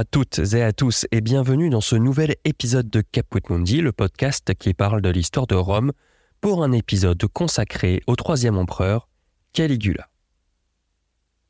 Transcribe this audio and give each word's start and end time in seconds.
à 0.00 0.04
toutes 0.04 0.38
et 0.54 0.62
à 0.62 0.72
tous 0.72 1.04
et 1.12 1.20
bienvenue 1.20 1.68
dans 1.68 1.82
ce 1.82 1.94
nouvel 1.94 2.34
épisode 2.46 2.88
de 2.88 3.02
Caput 3.02 3.42
Mundi, 3.50 3.82
le 3.82 3.92
podcast 3.92 4.54
qui 4.54 4.72
parle 4.72 5.02
de 5.02 5.10
l'histoire 5.10 5.46
de 5.46 5.56
Rome, 5.56 5.92
pour 6.40 6.64
un 6.64 6.72
épisode 6.72 7.22
consacré 7.26 8.02
au 8.06 8.16
troisième 8.16 8.56
empereur, 8.56 9.10
Caligula. 9.52 10.08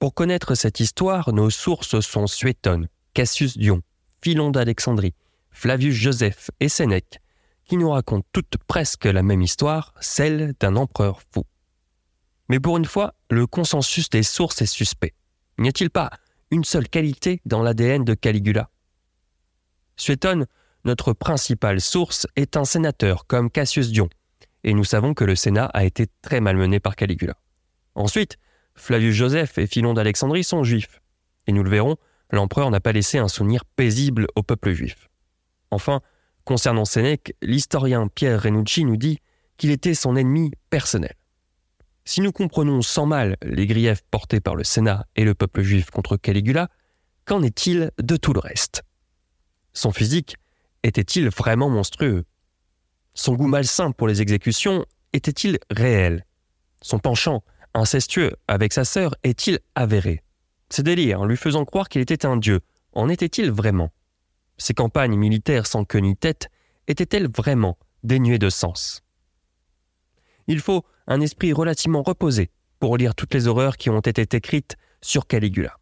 Pour 0.01 0.15
connaître 0.15 0.57
cette 0.57 0.81
histoire, 0.81 1.33
nos 1.33 1.49
sources 1.49 2.01
sont 2.01 2.27
Suétone, 2.27 2.89
Cassius 3.15 3.57
Dion, 3.57 3.83
Philon 4.21 4.51
d'Alexandrie, 4.51 5.15
Flavius 5.53 5.95
Joseph 5.95 6.51
et 6.59 6.69
Sénèque, 6.69 7.21
qui 7.67 7.77
nous 7.77 7.91
racontent 7.91 8.27
toutes 8.33 8.57
presque 8.67 9.05
la 9.05 9.23
même 9.23 9.43
histoire, 9.43 9.95
celle 10.01 10.55
d'un 10.59 10.75
empereur 10.75 11.21
fou. 11.33 11.45
Mais 12.49 12.59
pour 12.59 12.79
une 12.79 12.85
fois, 12.85 13.15
le 13.31 13.47
consensus 13.47 14.11
des 14.11 14.25
sources 14.25 14.61
est 14.61 14.67
suspect. 14.67 15.15
N'y 15.57 15.69
a-t-il 15.69 15.91
pas 15.91 16.11
une 16.51 16.65
seule 16.65 16.89
qualité 16.89 17.41
dans 17.45 17.63
l'ADN 17.63 18.05
de 18.05 18.15
Caligula 18.15 18.71
Suétone, 19.97 20.47
notre 20.85 21.13
principale 21.13 21.81
source, 21.81 22.27
est 22.37 22.57
un 22.57 22.65
sénateur 22.65 23.27
comme 23.27 23.51
Cassius 23.51 23.91
Dion, 23.91 24.09
et 24.65 24.75
nous 24.75 24.85
savons 24.85 25.15
que 25.15 25.25
le 25.25 25.37
Sénat 25.37 25.67
a 25.67 25.85
été 25.85 26.07
très 26.23 26.41
malmené 26.41 26.81
par 26.81 26.97
Caligula. 26.97 27.35
Ensuite, 27.95 28.39
Flavius 28.75 29.15
Joseph 29.15 29.59
et 29.59 29.67
Philon 29.67 29.95
d'Alexandrie 29.95 30.45
sont 30.45 30.65
juifs, 30.65 31.01
et 31.47 31.53
nous 31.53 31.63
le 31.63 31.71
verrons, 31.71 31.97
l'empereur 32.31 32.71
n'a 32.71 32.81
pas 32.81 32.93
laissé 32.93 33.19
un 33.19 33.29
souvenir 33.29 33.65
paisible 33.65 34.27
au 34.37 34.43
peuple 34.43 34.73
juif. 34.73 35.09
Enfin, 35.71 36.01
concernant 36.45 36.85
Sénèque, 36.85 37.37
l'historien 37.43 38.09
Pierre 38.09 38.43
Renucci 38.43 38.85
nous 38.85 38.97
dit 38.97 39.19
qu'il 39.57 39.71
était 39.71 39.95
son 39.95 40.17
ennemi 40.17 40.51
personnel. 40.71 41.15
Si 42.11 42.21
nous 42.23 42.33
comprenons 42.33 42.83
sans 42.83 43.07
mal 43.07 43.37
les 43.41 43.69
griefs 43.69 44.03
portés 44.11 44.41
par 44.41 44.57
le 44.57 44.65
Sénat 44.65 45.07
et 45.15 45.23
le 45.23 45.33
peuple 45.33 45.63
juif 45.63 45.91
contre 45.91 46.17
Caligula, 46.17 46.69
qu'en 47.25 47.41
est-il 47.41 47.93
de 48.03 48.17
tout 48.17 48.33
le 48.33 48.41
reste? 48.41 48.83
Son 49.75 49.93
physique 49.93 50.35
était-il 50.83 51.29
vraiment 51.29 51.71
monstrueux? 51.71 52.25
Son 53.15 53.35
goût 53.35 53.47
malsain 53.47 53.93
pour 53.93 54.09
les 54.09 54.23
exécutions 54.23 54.85
était-il 55.13 55.61
réel? 55.71 56.27
Son 56.83 56.99
penchant 56.99 57.45
incestueux 57.75 58.35
avec 58.49 58.73
sa 58.73 58.85
sœur 58.85 59.15
est-il 59.23 59.61
avéré? 59.77 60.25
Ses 60.69 60.83
délires 60.83 61.25
lui 61.27 61.37
faisant 61.37 61.65
croire 61.65 61.89
qu'il 61.89 62.03
était 62.03 62.27
un 62.27 62.39
dieu, 62.39 62.59
en 62.93 63.09
était-il 63.09 63.53
vraiment? 63.53 63.93
Ses 64.59 64.75
campagnes 64.75 65.15
militaires 65.15 65.69
sans 65.69 65.85
queue 65.85 66.01
ni 66.01 66.17
tête 66.17 66.49
étaient-elles 66.89 67.31
vraiment 67.31 67.79
dénuées 68.03 68.41
de 68.41 68.51
sens? 68.51 69.05
Il 70.51 70.59
faut 70.59 70.85
un 71.07 71.21
esprit 71.21 71.53
relativement 71.53 72.03
reposé 72.03 72.51
pour 72.81 72.97
lire 72.97 73.15
toutes 73.15 73.35
les 73.35 73.47
horreurs 73.47 73.77
qui 73.77 73.89
ont 73.89 74.01
été 74.01 74.37
écrites 74.37 74.75
sur 75.01 75.29
Caligula. 75.29 75.77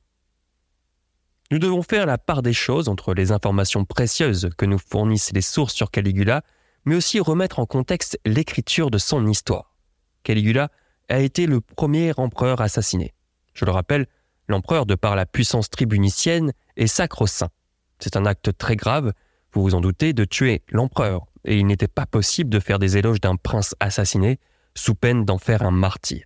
Nous 1.51 1.59
devons 1.59 1.81
faire 1.81 2.05
la 2.05 2.19
part 2.19 2.43
des 2.43 2.53
choses 2.53 2.87
entre 2.91 3.15
les 3.15 3.33
informations 3.33 3.87
précieuses 3.87 4.51
que 4.59 4.67
nous 4.67 4.77
fournissent 4.77 5.33
les 5.33 5.41
sources 5.41 5.73
sur 5.73 5.91
Caligula, 5.91 6.43
mais 6.85 6.97
aussi 6.97 7.19
remettre 7.19 7.61
en 7.61 7.65
contexte 7.65 8.21
l'écriture 8.27 8.91
de 8.91 8.99
son 8.99 9.27
histoire. 9.27 9.75
Caligula 10.23 10.69
a 11.09 11.21
été 11.21 11.47
le 11.47 11.63
premier 11.63 12.13
empereur 12.19 12.61
assassiné. 12.61 13.15
Je 13.55 13.65
le 13.65 13.71
rappelle, 13.71 14.07
l'empereur, 14.49 14.85
de 14.85 14.97
par 14.97 15.17
la 15.17 15.25
puissance 15.25 15.71
tribunicienne, 15.71 16.53
est 16.77 16.89
sacro-saint. 16.89 17.49
C'est 18.01 18.17
un 18.17 18.27
acte 18.27 18.55
très 18.59 18.77
grave, 18.77 19.15
vous 19.55 19.63
vous 19.63 19.75
en 19.75 19.81
doutez, 19.81 20.13
de 20.13 20.27
tuer 20.27 20.63
l'empereur, 20.69 21.25
et 21.47 21.57
il 21.57 21.65
n'était 21.65 21.89
pas 21.89 22.05
possible 22.05 22.51
de 22.51 22.61
faire 22.61 22.79
des 22.79 22.99
éloges 22.99 23.23
d'un 23.23 23.37
prince 23.37 23.75
assassiné 23.81 24.39
sous 24.75 24.95
peine 24.95 25.25
d'en 25.25 25.39
faire 25.39 25.63
un 25.63 25.71
martyr. 25.71 26.25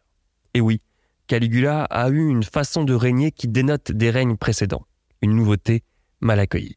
Et 0.55 0.61
oui, 0.61 0.81
Caligula 1.27 1.85
a 1.85 2.09
eu 2.11 2.29
une 2.29 2.43
façon 2.43 2.85
de 2.85 2.95
régner 2.95 3.33
qui 3.33 3.49
dénote 3.49 3.93
des 3.93 4.11
règnes 4.11 4.37
précédents, 4.37 4.87
une 5.23 5.35
nouveauté 5.35 5.83
mal 6.21 6.41
accueillie. 6.41 6.77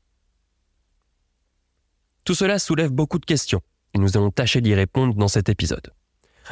Tout 2.24 2.36
cela 2.36 2.58
soulève 2.58 2.92
beaucoup 2.92 3.20
de 3.20 3.26
questions, 3.26 3.62
et 3.94 4.00
nous 4.00 4.18
allons 4.18 4.32
tâcher 4.32 4.62
d'y 4.62 4.74
répondre 4.74 5.14
dans 5.16 5.28
cet 5.28 5.50
épisode. 5.50 5.92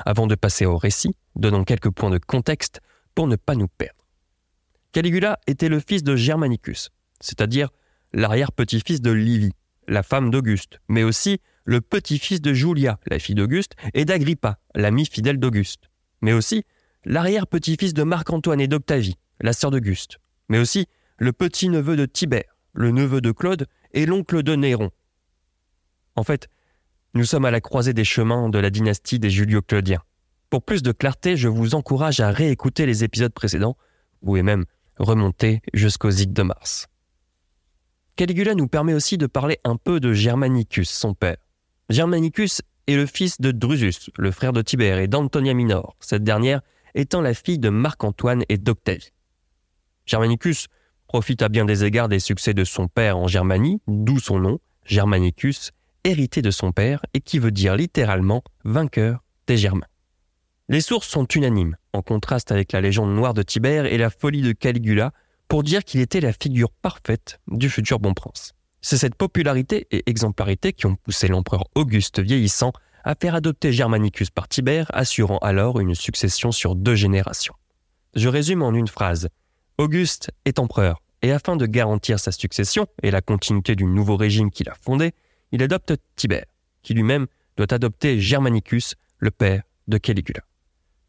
Avant 0.05 0.27
de 0.27 0.35
passer 0.35 0.65
au 0.65 0.77
récit, 0.77 1.15
donnons 1.35 1.63
quelques 1.63 1.89
points 1.89 2.09
de 2.09 2.17
contexte 2.17 2.81
pour 3.15 3.27
ne 3.27 3.35
pas 3.35 3.55
nous 3.55 3.67
perdre. 3.67 4.05
Caligula 4.91 5.39
était 5.47 5.69
le 5.69 5.79
fils 5.79 6.03
de 6.03 6.15
Germanicus, 6.15 6.89
c'est-à-dire 7.19 7.69
l'arrière-petit-fils 8.13 9.01
de 9.01 9.11
Livie, 9.11 9.53
la 9.87 10.03
femme 10.03 10.29
d'Auguste, 10.29 10.79
mais 10.87 11.03
aussi 11.03 11.39
le 11.65 11.81
petit-fils 11.81 12.41
de 12.41 12.53
Julia, 12.53 12.99
la 13.07 13.19
fille 13.19 13.35
d'Auguste, 13.35 13.75
et 13.93 14.05
d'Agrippa, 14.05 14.59
l'ami 14.75 15.05
fidèle 15.05 15.39
d'Auguste, 15.39 15.89
mais 16.21 16.33
aussi 16.33 16.63
l'arrière-petit-fils 17.05 17.93
de 17.93 18.03
Marc-Antoine 18.03 18.61
et 18.61 18.67
d'Octavie, 18.67 19.17
la 19.39 19.53
sœur 19.53 19.71
d'Auguste, 19.71 20.19
mais 20.49 20.59
aussi 20.59 20.87
le 21.17 21.33
petit-neveu 21.33 21.95
de 21.95 22.05
Tibère, 22.05 22.55
le 22.73 22.91
neveu 22.91 23.21
de 23.21 23.31
Claude 23.31 23.67
et 23.93 24.05
l'oncle 24.05 24.43
de 24.43 24.55
Néron. 24.55 24.91
En 26.15 26.23
fait, 26.23 26.49
nous 27.13 27.25
sommes 27.25 27.45
à 27.45 27.51
la 27.51 27.61
croisée 27.61 27.93
des 27.93 28.03
chemins 28.03 28.49
de 28.49 28.59
la 28.59 28.69
dynastie 28.69 29.19
des 29.19 29.29
Julio-Claudiens. 29.29 30.01
Pour 30.49 30.63
plus 30.63 30.83
de 30.83 30.91
clarté, 30.91 31.37
je 31.37 31.47
vous 31.47 31.75
encourage 31.75 32.19
à 32.19 32.31
réécouter 32.31 32.85
les 32.85 33.03
épisodes 33.03 33.33
précédents, 33.33 33.77
ou 34.21 34.35
même 34.41 34.65
remonter 34.97 35.61
jusqu'aux 35.73 36.11
ides 36.11 36.33
de 36.33 36.43
Mars. 36.43 36.87
Caligula 38.15 38.53
nous 38.53 38.67
permet 38.67 38.93
aussi 38.93 39.17
de 39.17 39.25
parler 39.25 39.59
un 39.63 39.75
peu 39.75 39.99
de 39.99 40.13
Germanicus, 40.13 40.89
son 40.89 41.13
père. 41.13 41.37
Germanicus 41.89 42.61
est 42.87 42.95
le 42.95 43.05
fils 43.05 43.41
de 43.41 43.51
Drusus, 43.51 44.09
le 44.17 44.31
frère 44.31 44.53
de 44.53 44.61
Tibère, 44.61 44.99
et 44.99 45.07
d'Antonia 45.07 45.53
Minor, 45.53 45.95
cette 45.99 46.23
dernière 46.23 46.61
étant 46.95 47.21
la 47.21 47.33
fille 47.33 47.59
de 47.59 47.69
Marc-Antoine 47.69 48.43
et 48.49 48.57
d'Octavie. 48.57 49.11
Germanicus 50.05 50.67
profite 51.07 51.41
à 51.41 51.49
bien 51.49 51.65
des 51.65 51.83
égards 51.83 52.09
des 52.09 52.19
succès 52.19 52.53
de 52.53 52.63
son 52.63 52.87
père 52.87 53.17
en 53.17 53.27
Germanie, 53.27 53.81
d'où 53.87 54.19
son 54.19 54.39
nom, 54.39 54.59
Germanicus, 54.85 55.71
hérité 56.03 56.41
de 56.41 56.51
son 56.51 56.71
père 56.71 57.01
et 57.13 57.21
qui 57.21 57.39
veut 57.39 57.51
dire 57.51 57.75
littéralement 57.75 58.43
vainqueur 58.63 59.23
des 59.47 59.57
Germains. 59.57 59.87
Les 60.69 60.81
sources 60.81 61.07
sont 61.07 61.25
unanimes, 61.25 61.75
en 61.91 62.01
contraste 62.01 62.51
avec 62.51 62.71
la 62.71 62.81
légende 62.81 63.13
noire 63.13 63.33
de 63.33 63.43
Tibère 63.43 63.85
et 63.85 63.97
la 63.97 64.09
folie 64.09 64.41
de 64.41 64.53
Caligula, 64.53 65.11
pour 65.49 65.63
dire 65.63 65.83
qu'il 65.83 65.99
était 65.99 66.21
la 66.21 66.33
figure 66.33 66.71
parfaite 66.71 67.39
du 67.47 67.69
futur 67.69 67.99
bon 67.99 68.13
prince. 68.13 68.53
C'est 68.85 68.97
cette 68.97 69.15
popularité 69.15 69.87
et 69.91 70.03
exemplarité 70.07 70.73
qui 70.73 70.87
ont 70.87 70.97
poussé 70.97 71.29
l'empereur 71.29 71.63
Auguste 71.73 72.19
vieillissant 72.19 72.73
à 73.05 73.15
faire 73.15 73.33
adopter 73.33 73.71
Germanicus 73.71 74.29
par 74.29 74.49
Tibère, 74.49 74.91
assurant 74.93 75.37
alors 75.37 75.79
une 75.79 75.95
succession 75.95 76.51
sur 76.51 76.75
deux 76.75 76.95
générations. 76.95 77.55
Je 78.13 78.27
résume 78.27 78.61
en 78.61 78.73
une 78.73 78.89
phrase. 78.89 79.29
Auguste 79.77 80.31
est 80.43 80.59
empereur, 80.59 81.01
et 81.21 81.31
afin 81.31 81.55
de 81.55 81.65
garantir 81.65 82.19
sa 82.19 82.33
succession 82.33 82.85
et 83.01 83.09
la 83.09 83.21
continuité 83.21 83.77
du 83.77 83.85
nouveau 83.85 84.17
régime 84.17 84.51
qu'il 84.51 84.69
a 84.69 84.75
fondé, 84.75 85.13
il 85.53 85.63
adopte 85.63 85.93
Tibère, 86.17 86.45
qui 86.81 86.93
lui-même 86.93 87.27
doit 87.55 87.73
adopter 87.73 88.19
Germanicus, 88.19 88.95
le 89.17 89.31
père 89.31 89.63
de 89.87 89.97
Caligula. 89.97 90.41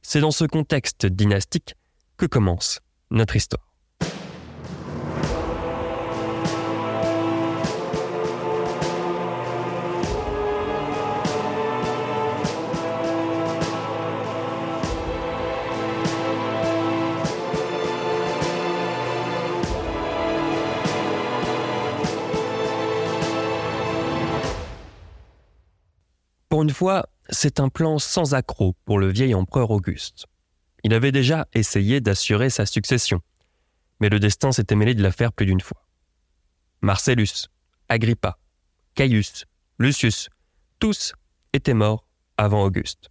C'est 0.01 0.21
dans 0.21 0.31
ce 0.31 0.45
contexte 0.45 1.07
dynastique 1.07 1.75
que 2.19 2.27
commence 2.27 2.79
notre 3.11 3.35
histoire. 3.35 3.74
Une 26.65 26.71
fois, 26.71 27.11
c'est 27.29 27.61
un 27.61 27.69
plan 27.69 27.99
sans 27.99 28.33
accroc 28.33 28.75
pour 28.87 28.99
le 28.99 29.13
vieil 29.13 29.35
empereur 29.35 29.71
Auguste. 29.71 30.25
Il 30.83 30.95
avait 30.95 31.13
déjà 31.13 31.47
essayé 31.53 32.01
d'assurer 32.01 32.49
sa 32.49 32.65
succession, 32.65 33.21
mais 34.01 34.09
le 34.09 34.19
destin 34.19 34.51
s'était 34.51 34.75
mêlé 34.75 34.95
de 34.95 35.03
l'affaire 35.03 35.35
plus 35.35 35.45
d'une 35.45 35.61
fois. 35.61 35.87
Marcellus, 36.81 37.49
Agrippa, 37.91 38.39
Caius, 38.95 39.45
Lucius, 39.79 40.31
tous 40.79 41.13
étaient 41.53 41.75
morts 41.75 42.07
avant 42.39 42.65
Auguste. 42.65 43.11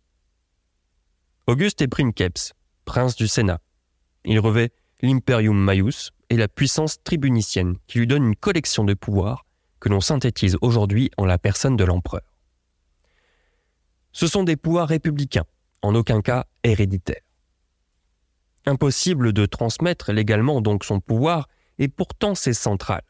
Auguste 1.46 1.84
est 1.84 1.88
princeps, 1.88 2.54
prince 2.86 3.16
du 3.16 3.28
Sénat. 3.28 3.62
Il 4.26 4.40
revêt 4.40 4.72
l'imperium 5.04 5.64
maius 5.64 6.10
et 6.32 6.38
la 6.38 6.48
puissance 6.48 7.04
tribunicienne 7.04 7.78
qui 7.86 8.00
lui 8.00 8.08
donne 8.08 8.26
une 8.26 8.36
collection 8.36 8.84
de 8.84 8.96
pouvoirs 8.96 9.46
que 9.80 9.90
l'on 9.90 10.02
synthétise 10.02 10.58
aujourd'hui 10.62 11.12
en 11.18 11.26
la 11.26 11.38
personne 11.38 11.78
de 11.78 11.84
l'empereur. 11.84 12.33
Ce 14.14 14.28
sont 14.28 14.44
des 14.44 14.56
pouvoirs 14.56 14.88
républicains, 14.88 15.46
en 15.82 15.96
aucun 15.96 16.22
cas 16.22 16.46
héréditaires. 16.64 17.22
Impossible 18.66 19.34
de 19.34 19.46
transmettre 19.46 20.14
légalement 20.14 20.62
donc 20.62 20.86
son 20.86 21.00
pouvoir, 21.00 21.50
et 21.80 21.88
pourtant 21.88 22.36
c'est 22.36 22.54
central. 22.54 23.02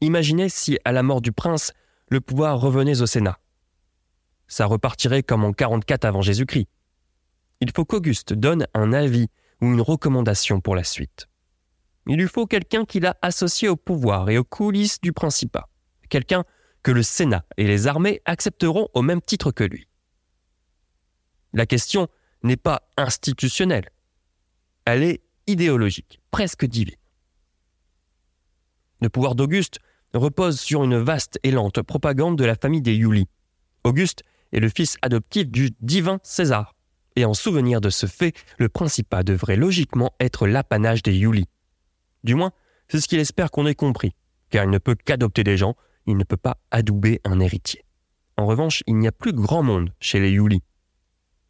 Imaginez 0.00 0.48
si, 0.48 0.78
à 0.84 0.92
la 0.92 1.02
mort 1.02 1.20
du 1.20 1.32
prince, 1.32 1.72
le 2.08 2.20
pouvoir 2.20 2.60
revenait 2.60 3.02
au 3.02 3.06
Sénat. 3.06 3.38
Ça 4.46 4.66
repartirait 4.66 5.22
comme 5.22 5.44
en 5.44 5.52
44 5.52 6.04
avant 6.04 6.22
Jésus-Christ. 6.22 6.68
Il 7.60 7.70
faut 7.74 7.84
qu'Auguste 7.84 8.32
donne 8.32 8.66
un 8.74 8.92
avis 8.92 9.28
ou 9.60 9.66
une 9.66 9.80
recommandation 9.80 10.60
pour 10.60 10.76
la 10.76 10.84
suite. 10.84 11.26
Il 12.06 12.18
lui 12.18 12.28
faut 12.28 12.46
quelqu'un 12.46 12.84
qui 12.84 13.00
l'a 13.00 13.16
associé 13.22 13.68
au 13.68 13.76
pouvoir 13.76 14.30
et 14.30 14.38
aux 14.38 14.44
coulisses 14.44 15.00
du 15.00 15.12
Principat. 15.12 15.68
Quelqu'un 16.08 16.44
que 16.84 16.92
le 16.92 17.02
Sénat 17.02 17.44
et 17.56 17.66
les 17.66 17.88
armées 17.88 18.20
accepteront 18.26 18.88
au 18.94 19.02
même 19.02 19.20
titre 19.20 19.50
que 19.50 19.64
lui. 19.64 19.88
La 21.56 21.64
question 21.64 22.08
n'est 22.42 22.58
pas 22.58 22.82
institutionnelle. 22.98 23.88
Elle 24.84 25.02
est 25.02 25.22
idéologique, 25.46 26.20
presque 26.30 26.66
divine. 26.66 26.94
Le 29.00 29.08
pouvoir 29.08 29.34
d'Auguste 29.34 29.78
repose 30.12 30.60
sur 30.60 30.84
une 30.84 30.98
vaste 30.98 31.40
et 31.44 31.50
lente 31.50 31.80
propagande 31.80 32.36
de 32.36 32.44
la 32.44 32.56
famille 32.56 32.82
des 32.82 32.94
Iuli. 32.94 33.26
Auguste 33.84 34.22
est 34.52 34.60
le 34.60 34.68
fils 34.68 34.98
adoptif 35.00 35.48
du 35.48 35.70
divin 35.80 36.20
César, 36.22 36.74
et 37.16 37.24
en 37.24 37.32
souvenir 37.32 37.80
de 37.80 37.88
ce 37.88 38.04
fait, 38.04 38.34
le 38.58 38.68
principat 38.68 39.22
devrait 39.22 39.56
logiquement 39.56 40.12
être 40.20 40.46
l'apanage 40.46 41.02
des 41.02 41.16
Iuli. 41.16 41.46
Du 42.22 42.34
moins, 42.34 42.52
c'est 42.88 43.00
ce 43.00 43.08
qu'il 43.08 43.18
espère 43.18 43.50
qu'on 43.50 43.66
ait 43.66 43.74
compris, 43.74 44.12
car 44.50 44.64
il 44.64 44.70
ne 44.70 44.78
peut 44.78 44.94
qu'adopter 44.94 45.42
des 45.42 45.56
gens, 45.56 45.74
il 46.04 46.18
ne 46.18 46.24
peut 46.24 46.36
pas 46.36 46.58
adouber 46.70 47.22
un 47.24 47.40
héritier. 47.40 47.82
En 48.36 48.44
revanche, 48.44 48.82
il 48.86 48.96
n'y 48.98 49.08
a 49.08 49.12
plus 49.12 49.32
grand 49.32 49.62
monde 49.62 49.94
chez 50.00 50.20
les 50.20 50.32
Iuli. 50.32 50.60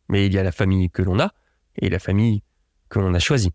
Mais 0.09 0.27
il 0.27 0.35
y 0.35 0.39
a 0.39 0.43
la 0.43 0.53
famille 0.53 0.91
que 0.91 1.03
l'on 1.03 1.19
a 1.19 1.33
et 1.77 1.89
la 1.89 1.99
famille 1.99 2.43
que 2.89 2.99
l'on 2.99 3.15
a 3.15 3.19
choisie. 3.19 3.53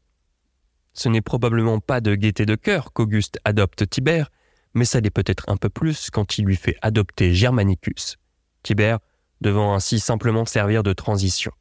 Ce 0.93 1.09
n'est 1.09 1.21
probablement 1.21 1.79
pas 1.79 2.01
de 2.01 2.15
gaieté 2.15 2.45
de 2.45 2.55
cœur 2.55 2.91
qu'Auguste 2.93 3.39
adopte 3.45 3.89
Tibère, 3.89 4.29
mais 4.73 4.85
ça 4.85 4.99
l'est 4.99 5.09
peut-être 5.09 5.45
un 5.47 5.57
peu 5.57 5.69
plus 5.69 6.09
quand 6.09 6.37
il 6.37 6.45
lui 6.45 6.55
fait 6.55 6.77
adopter 6.81 7.33
Germanicus, 7.33 8.17
Tibère 8.63 8.99
devant 9.39 9.73
ainsi 9.73 9.99
simplement 9.99 10.45
servir 10.45 10.83
de 10.83 10.93
transition. 10.93 11.51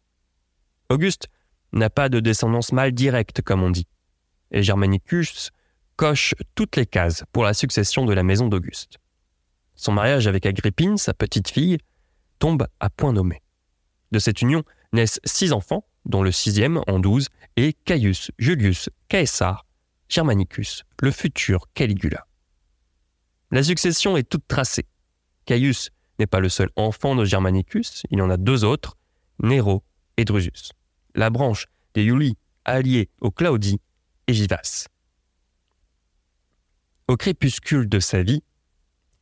Auguste 0.89 1.29
n'a 1.73 1.91
pas 1.91 2.09
de 2.09 2.21
descendance 2.21 2.73
mâle 2.73 2.93
directe, 2.93 3.43
comme 3.43 3.63
on 3.63 3.71
dit, 3.71 3.87
et 4.51 4.63
Germanicus 4.63 5.51
coche 5.97 6.35
toutes 6.55 6.77
les 6.77 6.87
cases 6.87 7.25
pour 7.33 7.45
la 7.45 7.55
succession 7.55 8.05
de 8.07 8.13
la 8.13 8.23
maison 8.23 8.49
d'Auguste. 8.49 8.99
Son 9.75 9.93
mariage 9.93 10.27
avec 10.27 10.47
Agrippine, 10.47 10.97
sa 10.97 11.15
petite 11.15 11.49
fille, 11.49 11.79
tombe 12.39 12.67
à 12.81 12.91
point 12.91 13.13
nommé. 13.13 13.43
De 14.11 14.19
cette 14.19 14.43
union 14.43 14.65
naissent 14.93 15.21
six 15.25 15.53
enfants, 15.53 15.87
dont 16.05 16.23
le 16.23 16.33
sixième, 16.33 16.81
en 16.87 16.99
douze, 16.99 17.29
est 17.57 17.73
Caius 17.85 18.31
Julius 18.39 18.89
Caesar 19.09 19.67
Germanicus, 20.09 20.85
le 21.01 21.11
futur 21.11 21.67
Caligula. 21.75 22.27
La 23.51 23.63
succession 23.63 24.17
est 24.17 24.29
toute 24.29 24.47
tracée. 24.49 24.87
Caius 25.45 25.91
n'est 26.19 26.27
pas 26.27 26.41
le 26.41 26.49
seul 26.49 26.71
enfant 26.77 27.15
de 27.15 27.25
Germanicus, 27.25 28.03
il 28.11 28.21
en 28.23 28.31
a 28.31 28.37
deux 28.37 28.65
autres, 28.65 28.97
Nero 29.43 29.83
et 30.17 30.25
Drusus. 30.25 30.73
La 31.15 31.31
branche 31.31 31.67
des 31.95 32.05
Iuli 32.05 32.37
alliée 32.65 33.09
aux 33.21 33.31
Claudii 33.31 33.81
est 34.27 34.33
vivace. 34.33 34.89
Au 37.09 37.17
crépuscule 37.17 37.89
de 37.89 37.99
sa 37.99 38.23
vie, 38.23 38.43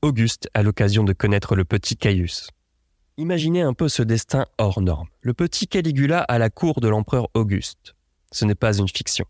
Auguste 0.03 0.49
a 0.55 0.63
l'occasion 0.63 1.05
de 1.05 1.13
connaître 1.13 1.57
le 1.57 1.65
petit 1.65 1.97
Caius. 1.97 2.51
Imaginez 3.21 3.63
un 3.63 3.75
peu 3.75 3.89
ce 3.89 4.05
destin 4.05 4.47
hors 4.59 4.81
norme. 4.81 5.09
Le 5.23 5.35
petit 5.35 5.67
Caligula 5.67 6.21
à 6.21 6.39
la 6.39 6.51
cour 6.51 6.79
de 6.79 6.87
l'empereur 6.87 7.27
Auguste. 7.35 7.97
Ce 8.31 8.45
n'est 8.45 8.55
pas 8.55 8.79
une 8.79 8.87
fiction. 8.87 9.25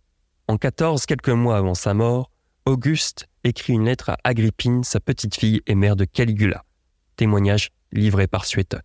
En 0.46 0.58
14, 0.58 1.06
quelques 1.06 1.31
mois 1.31 1.56
avant 1.56 1.73
sa 1.73 1.94
mort, 1.94 2.31
Auguste 2.67 3.31
écrit 3.44 3.73
une 3.73 3.87
lettre 3.87 4.11
à 4.11 4.19
Agrippine, 4.25 4.85
sa 4.85 5.00
petite 5.00 5.37
fille 5.37 5.62
et 5.67 5.75
mère 5.75 5.96
de 5.96 6.05
Caligula. 6.05 6.67
Témoignage 7.17 7.70
livré 7.90 8.26
par 8.26 8.44
Suétone. 8.44 8.82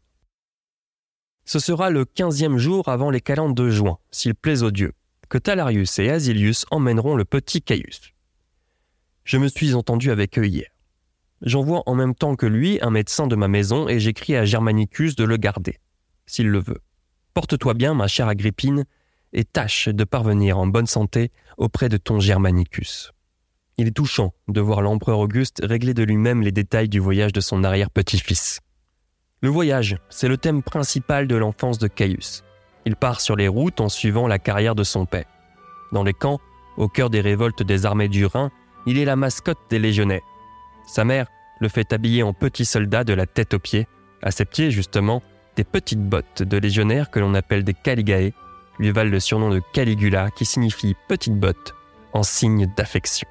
Ce 1.43 1.59
sera 1.59 1.89
le 1.89 2.05
quinzième 2.05 2.57
jour 2.57 2.87
avant 2.87 3.09
les 3.09 3.19
calendes 3.19 3.55
de 3.55 3.69
juin, 3.69 3.97
s'il 4.09 4.35
plaît 4.35 4.63
aux 4.63 4.71
dieux, 4.71 4.93
que 5.27 5.37
Talarius 5.37 5.99
et 5.99 6.09
Asilius 6.11 6.65
emmèneront 6.71 7.17
le 7.17 7.25
petit 7.25 7.61
Caius. 7.61 8.13
Je 9.25 9.37
me 9.37 9.49
suis 9.49 9.73
entendu 9.73 10.11
avec 10.11 10.39
eux 10.39 10.47
hier. 10.47 10.72
J'envoie 11.43 11.83
en 11.85 11.95
même 11.95 12.15
temps 12.15 12.35
que 12.35 12.45
lui 12.45 12.79
un 12.81 12.89
médecin 12.89 13.27
de 13.27 13.35
ma 13.35 13.49
maison 13.49 13.89
et 13.89 13.99
j'écris 13.99 14.35
à 14.35 14.45
Germanicus 14.45 15.15
de 15.15 15.25
le 15.25 15.35
garder, 15.35 15.77
s'il 16.25 16.47
le 16.47 16.59
veut. 16.59 16.79
Porte-toi 17.33 17.73
bien, 17.73 17.93
ma 17.93 18.07
chère 18.07 18.29
Agrippine, 18.29 18.85
et 19.33 19.43
tâche 19.43 19.89
de 19.89 20.03
parvenir 20.03 20.57
en 20.57 20.67
bonne 20.67 20.87
santé 20.87 21.31
auprès 21.57 21.89
de 21.89 21.97
ton 21.97 22.19
Germanicus. 22.19 23.11
Il 23.77 23.87
est 23.87 23.91
touchant 23.91 24.33
de 24.47 24.61
voir 24.61 24.81
l'empereur 24.81 25.19
Auguste 25.19 25.61
régler 25.63 25.93
de 25.93 26.03
lui-même 26.03 26.41
les 26.41 26.51
détails 26.51 26.89
du 26.89 26.99
voyage 26.99 27.33
de 27.33 27.41
son 27.41 27.63
arrière-petit-fils. 27.63 28.59
Le 29.41 29.49
voyage, 29.49 29.97
c'est 30.09 30.27
le 30.27 30.37
thème 30.37 30.61
principal 30.61 31.27
de 31.27 31.35
l'enfance 31.35 31.79
de 31.79 31.87
Caius. 31.87 32.43
Il 32.85 32.95
part 32.95 33.19
sur 33.19 33.35
les 33.35 33.47
routes 33.47 33.81
en 33.81 33.89
suivant 33.89 34.27
la 34.27 34.39
carrière 34.39 34.75
de 34.75 34.83
son 34.83 35.05
père. 35.05 35.25
Dans 35.91 36.03
les 36.03 36.13
camps, 36.13 36.39
au 36.77 36.87
cœur 36.87 37.09
des 37.09 37.21
révoltes 37.21 37.63
des 37.63 37.85
armées 37.85 38.07
du 38.07 38.25
Rhin, 38.25 38.51
il 38.85 38.97
est 38.97 39.05
la 39.05 39.15
mascotte 39.15 39.57
des 39.69 39.79
légionnaires. 39.79 40.21
Sa 40.85 41.05
mère 41.05 41.27
le 41.59 41.69
fait 41.69 41.93
habiller 41.93 42.23
en 42.23 42.33
petit 42.33 42.65
soldat 42.65 43.03
de 43.03 43.13
la 43.13 43.25
tête 43.25 43.53
aux 43.53 43.59
pieds, 43.59 43.87
à 44.21 44.31
ses 44.31 44.45
pieds 44.45 44.71
justement, 44.71 45.21
des 45.55 45.63
petites 45.63 46.01
bottes 46.01 46.43
de 46.43 46.57
légionnaires 46.57 47.11
que 47.11 47.19
l'on 47.19 47.33
appelle 47.33 47.63
des 47.63 47.73
caligae, 47.73 48.33
lui 48.79 48.91
valent 48.91 49.11
le 49.11 49.19
surnom 49.19 49.49
de 49.49 49.61
Caligula 49.73 50.31
qui 50.31 50.45
signifie 50.45 50.95
petite 51.07 51.35
botte 51.35 51.73
en 52.11 52.23
signe 52.23 52.67
d'affection. 52.75 53.27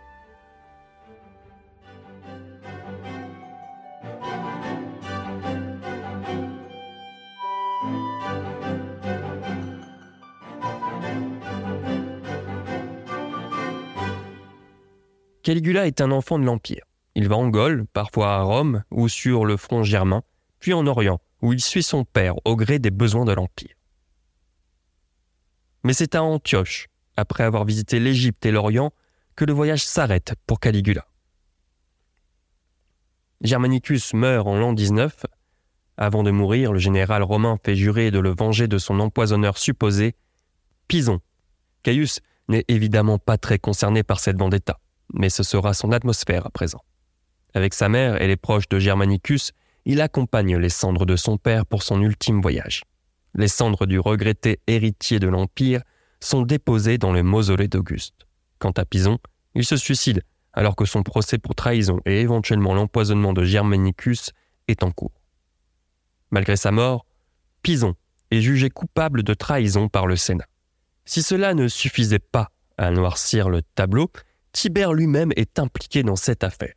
Caligula 15.42 15.88
est 15.88 16.00
un 16.00 16.12
enfant 16.12 16.38
de 16.38 16.44
l'Empire. 16.44 16.84
Il 17.14 17.28
va 17.28 17.36
en 17.36 17.48
Gaule, 17.48 17.86
parfois 17.92 18.36
à 18.36 18.42
Rome 18.42 18.84
ou 18.90 19.08
sur 19.08 19.44
le 19.44 19.56
front 19.56 19.82
germain, 19.82 20.22
puis 20.60 20.72
en 20.72 20.86
Orient, 20.86 21.20
où 21.42 21.52
il 21.52 21.60
suit 21.60 21.82
son 21.82 22.04
père 22.04 22.34
au 22.44 22.56
gré 22.56 22.78
des 22.78 22.90
besoins 22.90 23.24
de 23.24 23.32
l'Empire. 23.32 23.74
Mais 25.84 25.92
c'est 25.92 26.14
à 26.14 26.22
Antioche, 26.22 26.88
après 27.16 27.44
avoir 27.44 27.64
visité 27.64 28.00
l'Égypte 28.00 28.46
et 28.46 28.50
l'Orient, 28.50 28.92
que 29.36 29.44
le 29.44 29.52
voyage 29.52 29.84
s'arrête 29.84 30.34
pour 30.46 30.60
Caligula. 30.60 31.06
Germanicus 33.40 34.14
meurt 34.14 34.46
en 34.46 34.56
l'an 34.56 34.72
19. 34.72 35.26
Avant 35.96 36.22
de 36.22 36.30
mourir, 36.30 36.72
le 36.72 36.78
général 36.78 37.22
romain 37.22 37.58
fait 37.64 37.74
jurer 37.74 38.10
de 38.10 38.18
le 38.18 38.34
venger 38.34 38.68
de 38.68 38.78
son 38.78 39.00
empoisonneur 39.00 39.58
supposé, 39.58 40.14
Pison. 40.86 41.20
Caius 41.82 42.20
n'est 42.48 42.64
évidemment 42.68 43.18
pas 43.18 43.38
très 43.38 43.58
concerné 43.58 44.02
par 44.02 44.20
cette 44.20 44.38
vendetta 44.38 44.78
mais 45.12 45.30
ce 45.30 45.42
sera 45.42 45.74
son 45.74 45.92
atmosphère 45.92 46.46
à 46.46 46.50
présent. 46.50 46.82
Avec 47.54 47.74
sa 47.74 47.88
mère 47.88 48.20
et 48.20 48.26
les 48.26 48.36
proches 48.36 48.68
de 48.68 48.78
Germanicus, 48.78 49.52
il 49.84 50.00
accompagne 50.00 50.56
les 50.56 50.68
cendres 50.68 51.06
de 51.06 51.16
son 51.16 51.36
père 51.38 51.66
pour 51.66 51.82
son 51.82 52.00
ultime 52.00 52.40
voyage. 52.40 52.82
Les 53.34 53.48
cendres 53.48 53.86
du 53.86 53.98
regretté 53.98 54.60
héritier 54.66 55.18
de 55.18 55.28
l'Empire 55.28 55.82
sont 56.20 56.42
déposées 56.42 56.98
dans 56.98 57.12
le 57.12 57.22
mausolée 57.22 57.68
d'Auguste. 57.68 58.26
Quant 58.58 58.72
à 58.72 58.84
Pison, 58.84 59.18
il 59.54 59.64
se 59.64 59.76
suicide 59.76 60.22
alors 60.52 60.76
que 60.76 60.84
son 60.84 61.02
procès 61.02 61.38
pour 61.38 61.54
trahison 61.54 62.00
et 62.04 62.20
éventuellement 62.20 62.74
l'empoisonnement 62.74 63.32
de 63.32 63.44
Germanicus 63.44 64.30
est 64.68 64.82
en 64.82 64.90
cours. 64.90 65.12
Malgré 66.30 66.56
sa 66.56 66.70
mort, 66.70 67.06
Pison 67.62 67.94
est 68.30 68.40
jugé 68.40 68.70
coupable 68.70 69.22
de 69.22 69.34
trahison 69.34 69.88
par 69.88 70.06
le 70.06 70.16
Sénat. 70.16 70.46
Si 71.04 71.22
cela 71.22 71.54
ne 71.54 71.68
suffisait 71.68 72.18
pas 72.18 72.50
à 72.78 72.90
noircir 72.90 73.48
le 73.48 73.62
tableau, 73.62 74.10
Tibère 74.52 74.92
lui-même 74.92 75.32
est 75.36 75.58
impliqué 75.58 76.02
dans 76.02 76.16
cette 76.16 76.44
affaire. 76.44 76.74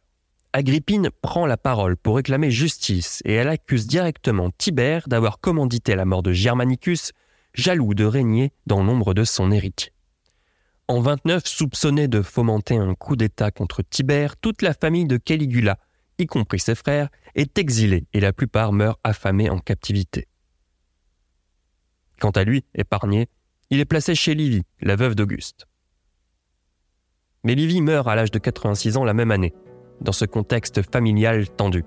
Agrippine 0.58 1.10
prend 1.22 1.46
la 1.46 1.58
parole 1.58 1.98
pour 1.98 2.16
réclamer 2.16 2.50
justice 2.50 3.22
et 3.26 3.34
elle 3.34 3.50
accuse 3.50 3.88
directement 3.88 4.52
Tibère 4.58 5.06
d'avoir 5.10 5.42
commandité 5.42 5.96
la 5.96 6.06
mort 6.06 6.24
de 6.24 6.32
Germanicus, 6.32 7.12
jaloux 7.54 7.94
de 7.94 8.06
régner 8.06 8.54
dans 8.66 8.82
l'ombre 8.82 9.14
de 9.14 9.26
son 9.26 9.52
héritier. 9.52 9.92
En 10.88 11.02
29, 11.02 11.46
soupçonné 11.46 12.08
de 12.08 12.22
fomenter 12.22 12.78
un 12.78 12.96
coup 12.96 13.18
d'État 13.18 13.52
contre 13.52 13.82
Tibère, 13.82 14.38
toute 14.38 14.62
la 14.62 14.74
famille 14.74 15.04
de 15.04 15.18
Caligula, 15.18 15.78
y 16.20 16.26
compris 16.26 16.62
ses 16.62 16.76
frères, 16.76 17.10
est 17.36 17.58
exilée 17.58 18.06
et 18.14 18.22
la 18.22 18.32
plupart 18.32 18.72
meurent 18.72 19.00
affamés 19.04 19.50
en 19.50 19.60
captivité. 19.60 20.30
Quant 22.22 22.32
à 22.32 22.46
lui, 22.46 22.64
épargné, 22.76 23.28
il 23.72 23.82
est 23.82 23.86
placé 23.86 24.16
chez 24.16 24.36
Livy, 24.36 24.64
la 24.80 24.96
veuve 24.96 25.16
d'Auguste. 25.16 25.68
Mais 27.44 27.56
Livy 27.56 27.82
meurt 27.82 28.08
à 28.08 28.16
l'âge 28.16 28.32
de 28.32 28.40
86 28.40 28.96
ans 28.96 29.04
la 29.04 29.14
même 29.14 29.32
année, 29.32 29.54
dans 30.02 30.12
ce 30.12 30.26
contexte 30.26 30.82
familial 30.82 31.50
tendu. 31.50 31.84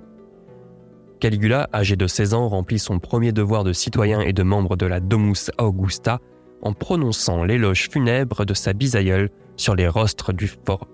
Caligula, 1.21 1.69
âgé 1.75 1.97
de 1.97 2.07
16 2.07 2.35
ans, 2.35 2.49
remplit 2.49 2.79
son 2.79 3.01
premier 3.01 3.33
devoir 3.33 3.65
de 3.65 3.73
citoyen 3.73 4.21
et 4.21 4.33
de 4.33 4.43
membre 4.43 4.77
de 4.77 4.87
la 4.87 5.01
Domus 5.01 5.51
Augusta 5.59 6.21
en 6.63 6.73
prononçant 6.73 7.45
l'éloge 7.45 7.89
funèbre 7.91 8.45
de 8.45 8.55
sa 8.55 8.73
bisaïeule 8.73 9.31
sur 9.57 9.75
les 9.75 9.89
rostres 9.89 10.33
du 10.33 10.49
forum. 10.49 10.89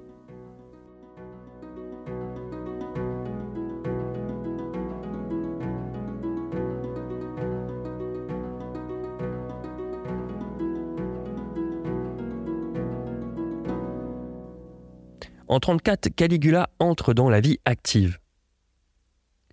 En 15.47 15.61
34, 15.61 16.09
Caligula 16.17 16.64
entre 16.79 17.15
dans 17.15 17.29
la 17.29 17.41
vie 17.41 17.59
active. 17.65 18.19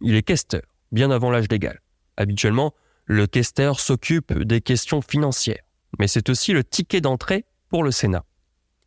Il 0.01 0.15
est 0.15 0.23
questeur, 0.23 0.61
bien 0.91 1.11
avant 1.11 1.31
l'âge 1.31 1.47
légal. 1.49 1.81
Habituellement, 2.17 2.73
le 3.05 3.27
questeur 3.27 3.79
s'occupe 3.79 4.33
des 4.33 4.61
questions 4.61 5.01
financières, 5.01 5.63
mais 5.99 6.07
c'est 6.07 6.29
aussi 6.29 6.53
le 6.53 6.63
ticket 6.63 7.01
d'entrée 7.01 7.45
pour 7.69 7.83
le 7.83 7.91
Sénat. 7.91 8.25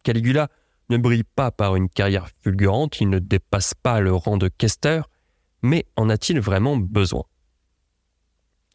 Caligula 0.03 0.49
ne 0.91 0.97
brille 0.97 1.25
pas 1.25 1.51
par 1.51 1.77
une 1.77 1.89
carrière 1.89 2.29
fulgurante, 2.43 3.01
il 3.01 3.09
ne 3.09 3.19
dépasse 3.19 3.75
pas 3.75 4.01
le 4.01 4.15
rang 4.15 4.37
de 4.37 4.49
questeur, 4.49 5.09
mais 5.63 5.87
en 5.97 6.11
a-t-il 6.11 6.41
vraiment 6.41 6.77
besoin? 6.77 7.25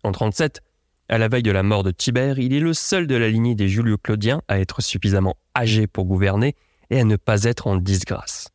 En 0.03 0.11
37, 0.11 0.61
à 1.09 1.17
la 1.17 1.27
veille 1.27 1.43
de 1.43 1.51
la 1.51 1.63
mort 1.63 1.83
de 1.83 1.91
Tibère, 1.91 2.39
il 2.39 2.53
est 2.53 2.59
le 2.59 2.73
seul 2.73 3.07
de 3.07 3.15
la 3.15 3.29
lignée 3.29 3.55
des 3.55 3.67
Julio-Claudiens 3.67 4.41
à 4.47 4.59
être 4.59 4.81
suffisamment 4.81 5.37
âgé 5.55 5.87
pour 5.87 6.05
gouverner 6.05 6.55
et 6.89 6.99
à 6.99 7.03
ne 7.03 7.15
pas 7.15 7.43
être 7.43 7.67
en 7.67 7.77
disgrâce. 7.77 8.49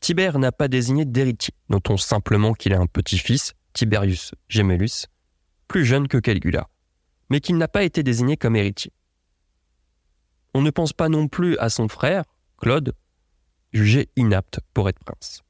Tibère 0.00 0.38
n'a 0.38 0.52
pas 0.52 0.68
désigné 0.68 1.04
d'héritier. 1.04 1.54
Notons 1.68 1.96
simplement 1.96 2.52
qu'il 2.52 2.74
a 2.74 2.78
un 2.78 2.86
petit-fils, 2.86 3.54
Tiberius 3.72 4.32
Gemellus, 4.48 5.06
plus 5.68 5.84
jeune 5.84 6.08
que 6.08 6.18
Caligula, 6.18 6.68
mais 7.30 7.40
qu'il 7.40 7.56
n'a 7.56 7.68
pas 7.68 7.82
été 7.82 8.02
désigné 8.02 8.36
comme 8.36 8.56
héritier. 8.56 8.92
On 10.54 10.62
ne 10.62 10.70
pense 10.70 10.92
pas 10.92 11.08
non 11.08 11.28
plus 11.28 11.58
à 11.58 11.68
son 11.68 11.88
frère, 11.88 12.24
Claude, 12.58 12.94
jugé 13.72 14.08
inapte 14.16 14.60
pour 14.72 14.88
être 14.88 15.02
prince. 15.04 15.42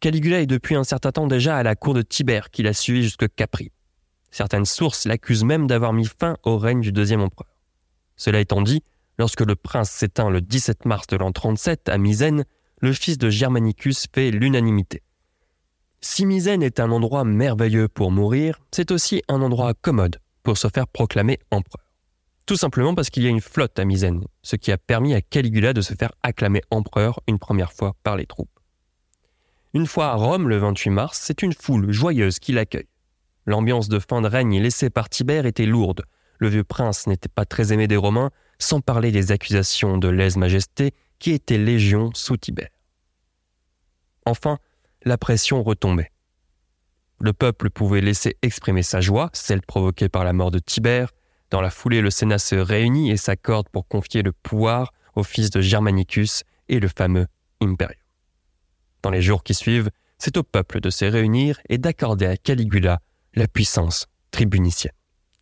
Caligula 0.00 0.40
est 0.40 0.46
depuis 0.46 0.76
un 0.76 0.84
certain 0.84 1.10
temps 1.10 1.26
déjà 1.26 1.56
à 1.56 1.62
la 1.62 1.74
cour 1.74 1.94
de 1.94 2.02
Tibère, 2.02 2.50
qu'il 2.50 2.66
a 2.66 2.72
suivi 2.72 3.02
jusque 3.02 3.34
Capri. 3.34 3.72
Certaines 4.30 4.66
sources 4.66 5.06
l'accusent 5.06 5.44
même 5.44 5.66
d'avoir 5.66 5.92
mis 5.92 6.06
fin 6.06 6.36
au 6.44 6.58
règne 6.58 6.80
du 6.80 6.92
deuxième 6.92 7.20
empereur. 7.20 7.48
Cela 8.16 8.40
étant 8.40 8.62
dit, 8.62 8.82
lorsque 9.18 9.40
le 9.40 9.56
prince 9.56 9.90
s'éteint 9.90 10.30
le 10.30 10.40
17 10.40 10.84
mars 10.84 11.06
de 11.06 11.16
l'an 11.16 11.32
37 11.32 11.88
à 11.88 11.98
Misène, 11.98 12.44
le 12.80 12.92
fils 12.92 13.18
de 13.18 13.30
Germanicus 13.30 14.06
fait 14.12 14.30
l'unanimité. 14.30 15.02
Si 16.00 16.26
Misène 16.26 16.62
est 16.62 16.80
un 16.80 16.90
endroit 16.90 17.24
merveilleux 17.24 17.88
pour 17.88 18.12
mourir, 18.12 18.60
c'est 18.70 18.92
aussi 18.92 19.22
un 19.28 19.42
endroit 19.42 19.74
commode 19.74 20.18
pour 20.44 20.56
se 20.56 20.68
faire 20.68 20.86
proclamer 20.86 21.38
empereur. 21.50 21.84
Tout 22.46 22.56
simplement 22.56 22.94
parce 22.94 23.10
qu'il 23.10 23.24
y 23.24 23.26
a 23.26 23.30
une 23.30 23.40
flotte 23.40 23.78
à 23.78 23.84
Misène, 23.84 24.24
ce 24.42 24.56
qui 24.56 24.72
a 24.72 24.78
permis 24.78 25.12
à 25.12 25.20
Caligula 25.20 25.72
de 25.72 25.80
se 25.80 25.94
faire 25.94 26.12
acclamer 26.22 26.62
empereur 26.70 27.20
une 27.26 27.38
première 27.38 27.72
fois 27.72 27.94
par 28.04 28.16
les 28.16 28.26
troupes. 28.26 28.48
Une 29.74 29.86
fois 29.86 30.06
à 30.06 30.14
Rome 30.14 30.48
le 30.48 30.56
28 30.56 30.90
mars, 30.90 31.20
c'est 31.22 31.42
une 31.42 31.52
foule 31.52 31.90
joyeuse 31.92 32.38
qui 32.38 32.52
l'accueille. 32.52 32.88
L'ambiance 33.44 33.88
de 33.88 33.98
fin 33.98 34.22
de 34.22 34.28
règne 34.28 34.62
laissée 34.62 34.88
par 34.88 35.10
Tibère 35.10 35.46
était 35.46 35.66
lourde. 35.66 36.04
Le 36.38 36.48
vieux 36.48 36.64
prince 36.64 37.06
n'était 37.06 37.28
pas 37.28 37.44
très 37.44 37.72
aimé 37.72 37.86
des 37.86 37.96
Romains, 37.96 38.30
sans 38.58 38.80
parler 38.80 39.10
des 39.10 39.32
accusations 39.32 39.98
de 39.98 40.08
lèse-majesté 40.08 40.92
qui 41.18 41.32
étaient 41.32 41.58
légion 41.58 42.10
sous 42.14 42.36
Tibère. 42.36 42.68
Enfin, 44.24 44.58
la 45.04 45.18
pression 45.18 45.62
retombait. 45.62 46.12
Le 47.20 47.32
peuple 47.32 47.70
pouvait 47.70 48.00
laisser 48.00 48.36
exprimer 48.42 48.82
sa 48.82 49.00
joie, 49.00 49.30
celle 49.32 49.62
provoquée 49.62 50.08
par 50.08 50.24
la 50.24 50.32
mort 50.32 50.50
de 50.50 50.58
Tibère. 50.58 51.12
Dans 51.50 51.60
la 51.60 51.70
foulée, 51.70 52.00
le 52.00 52.10
Sénat 52.10 52.38
se 52.38 52.54
réunit 52.54 53.10
et 53.10 53.16
s'accorde 53.16 53.68
pour 53.70 53.88
confier 53.88 54.22
le 54.22 54.32
pouvoir 54.32 54.92
au 55.16 55.24
fils 55.24 55.50
de 55.50 55.60
Germanicus 55.60 56.44
et 56.68 56.78
le 56.78 56.88
fameux 56.88 57.26
Imperium. 57.60 57.98
Dans 59.02 59.10
les 59.10 59.22
jours 59.22 59.42
qui 59.42 59.54
suivent, 59.54 59.90
c'est 60.18 60.36
au 60.36 60.42
peuple 60.42 60.80
de 60.80 60.90
se 60.90 61.04
réunir 61.04 61.60
et 61.68 61.78
d'accorder 61.78 62.26
à 62.26 62.36
Caligula 62.36 63.00
la 63.34 63.48
puissance 63.48 64.06
tribunicienne. 64.30 64.92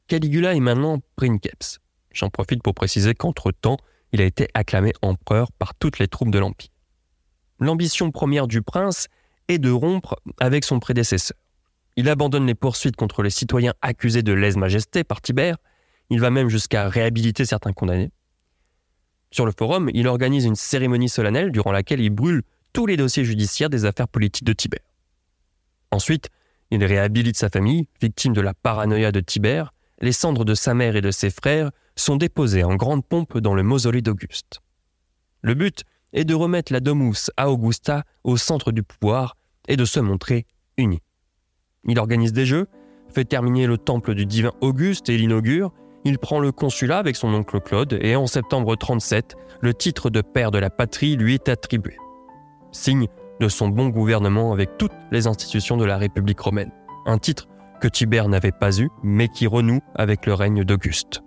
Caligula 0.07 0.55
est 0.55 0.61
maintenant 0.61 1.01
princeps. 1.17 1.81
J'en 2.13 2.31
profite 2.31 2.63
pour 2.63 2.75
préciser 2.75 3.15
qu'entre-temps, 3.15 3.79
il 4.13 4.21
a 4.21 4.25
été 4.25 4.49
acclamé 4.55 4.93
empereur 5.03 5.53
par 5.53 5.75
toutes 5.75 5.99
les 5.99 6.09
troupes 6.09 6.31
de 6.31 6.39
l'Empire. 6.39 6.71
L'ambition 7.59 8.11
première 8.11 8.47
du 8.47 8.63
prince 8.63 9.09
est 9.49 9.59
de 9.59 9.71
rompre 9.71 10.17
avec 10.41 10.65
son 10.65 10.79
prédécesseur. 10.79 11.37
Il 11.97 12.09
abandonne 12.09 12.47
les 12.47 12.55
poursuites 12.55 12.97
contre 12.97 13.23
les 13.23 13.31
citoyens 13.31 13.75
accusés 13.81 14.23
de 14.23 14.33
lèse-majesté 14.33 15.05
par 15.05 15.21
Tibère, 15.23 15.57
il 16.11 16.21
va 16.21 16.31
même 16.31 16.49
jusqu'à 16.49 16.89
réhabiliter 16.89 17.45
certains 17.45 17.73
condamnés. 17.73 18.11
Sur 19.31 19.47
le 19.47 19.53
forum, 19.57 19.91
il 19.93 20.07
organise 20.07 20.45
une 20.45 20.55
cérémonie 20.55 21.09
solennelle 21.09 21.51
durant 21.51 21.73
laquelle 21.73 22.01
il 22.01 22.11
brûle 22.11 22.43
tous 22.73 22.87
les 22.87 22.97
dossiers 22.97 23.25
judiciaires 23.25 23.71
des 23.71 23.85
affaires 23.85 24.09
politiques 24.09 24.47
de 24.47 24.53
Tibère. 24.53 24.85
Ensuite, 25.91 26.29
il 26.71 26.85
réhabilite 26.85 27.37
sa 27.37 27.49
famille, 27.49 27.89
victime 28.01 28.33
de 28.33 28.41
la 28.41 28.55
paranoïa 28.55 29.13
de 29.13 29.21
Tibère. 29.21 29.73
Les 30.01 30.13
cendres 30.13 30.45
de 30.45 30.55
sa 30.55 30.75
mère 30.75 30.97
et 30.97 31.01
de 31.01 31.11
ses 31.11 31.31
frères 31.31 31.71
sont 31.97 32.17
déposées 32.17 32.65
en 32.65 32.77
grande 32.77 33.05
pompe 33.05 33.39
dans 33.39 33.55
le 33.55 33.63
mausolée 33.63 34.03
d'Auguste. 34.03 34.61
Le 35.43 35.55
but 35.55 35.85
est 36.13 36.25
de 36.25 36.35
remettre 36.35 36.73
la 36.73 36.81
Domus 36.81 37.31
à 37.37 37.51
Augusta 37.51 38.05
au 38.25 38.37
centre 38.37 38.73
du 38.73 38.83
pouvoir 38.83 39.37
et 39.69 39.77
de 39.77 39.85
se 39.85 40.01
montrer 40.01 40.47
uni. 40.77 41.03
Il 41.89 41.99
organise 41.99 42.33
des 42.33 42.47
jeux, 42.47 42.67
fait 43.09 43.25
terminer 43.25 43.67
le 43.67 43.79
temple 43.79 44.15
du 44.15 44.27
divin 44.27 44.53
Auguste 44.61 45.09
et 45.09 45.17
l'inaugure. 45.17 45.73
Il 46.05 46.19
prend 46.19 46.41
le 46.41 46.53
consulat 46.53 46.99
avec 46.99 47.17
son 47.17 47.33
oncle 47.35 47.61
Claude 47.61 47.99
et 48.01 48.17
en 48.17 48.27
septembre 48.27 48.77
37, 48.77 49.37
le 49.61 49.75
titre 49.75 50.11
de 50.11 50.21
père 50.21 50.51
de 50.51 50.59
la 50.59 50.71
patrie 50.71 51.17
lui 51.17 51.35
est 51.35 51.49
attribué. 51.49 51.97
Signe 52.73 53.09
de 53.41 53.49
son 53.49 53.69
bon 53.69 53.89
gouvernement 53.89 54.53
avec 54.53 54.79
toutes 54.79 54.93
les 55.11 55.27
institutions 55.27 55.77
de 55.77 55.85
la 55.85 55.99
République 55.99 56.41
romaine. 56.41 56.73
Un 57.07 57.19
titre 57.19 57.49
que 57.81 57.89
Tibère 57.89 58.29
n'avait 58.29 58.53
pas 58.53 58.81
eu, 58.81 58.89
mais 59.03 59.29
qui 59.29 59.47
renoue 59.47 59.81
avec 59.95 60.27
le 60.27 60.35
règne 60.35 60.65
d'Auguste. 60.65 61.23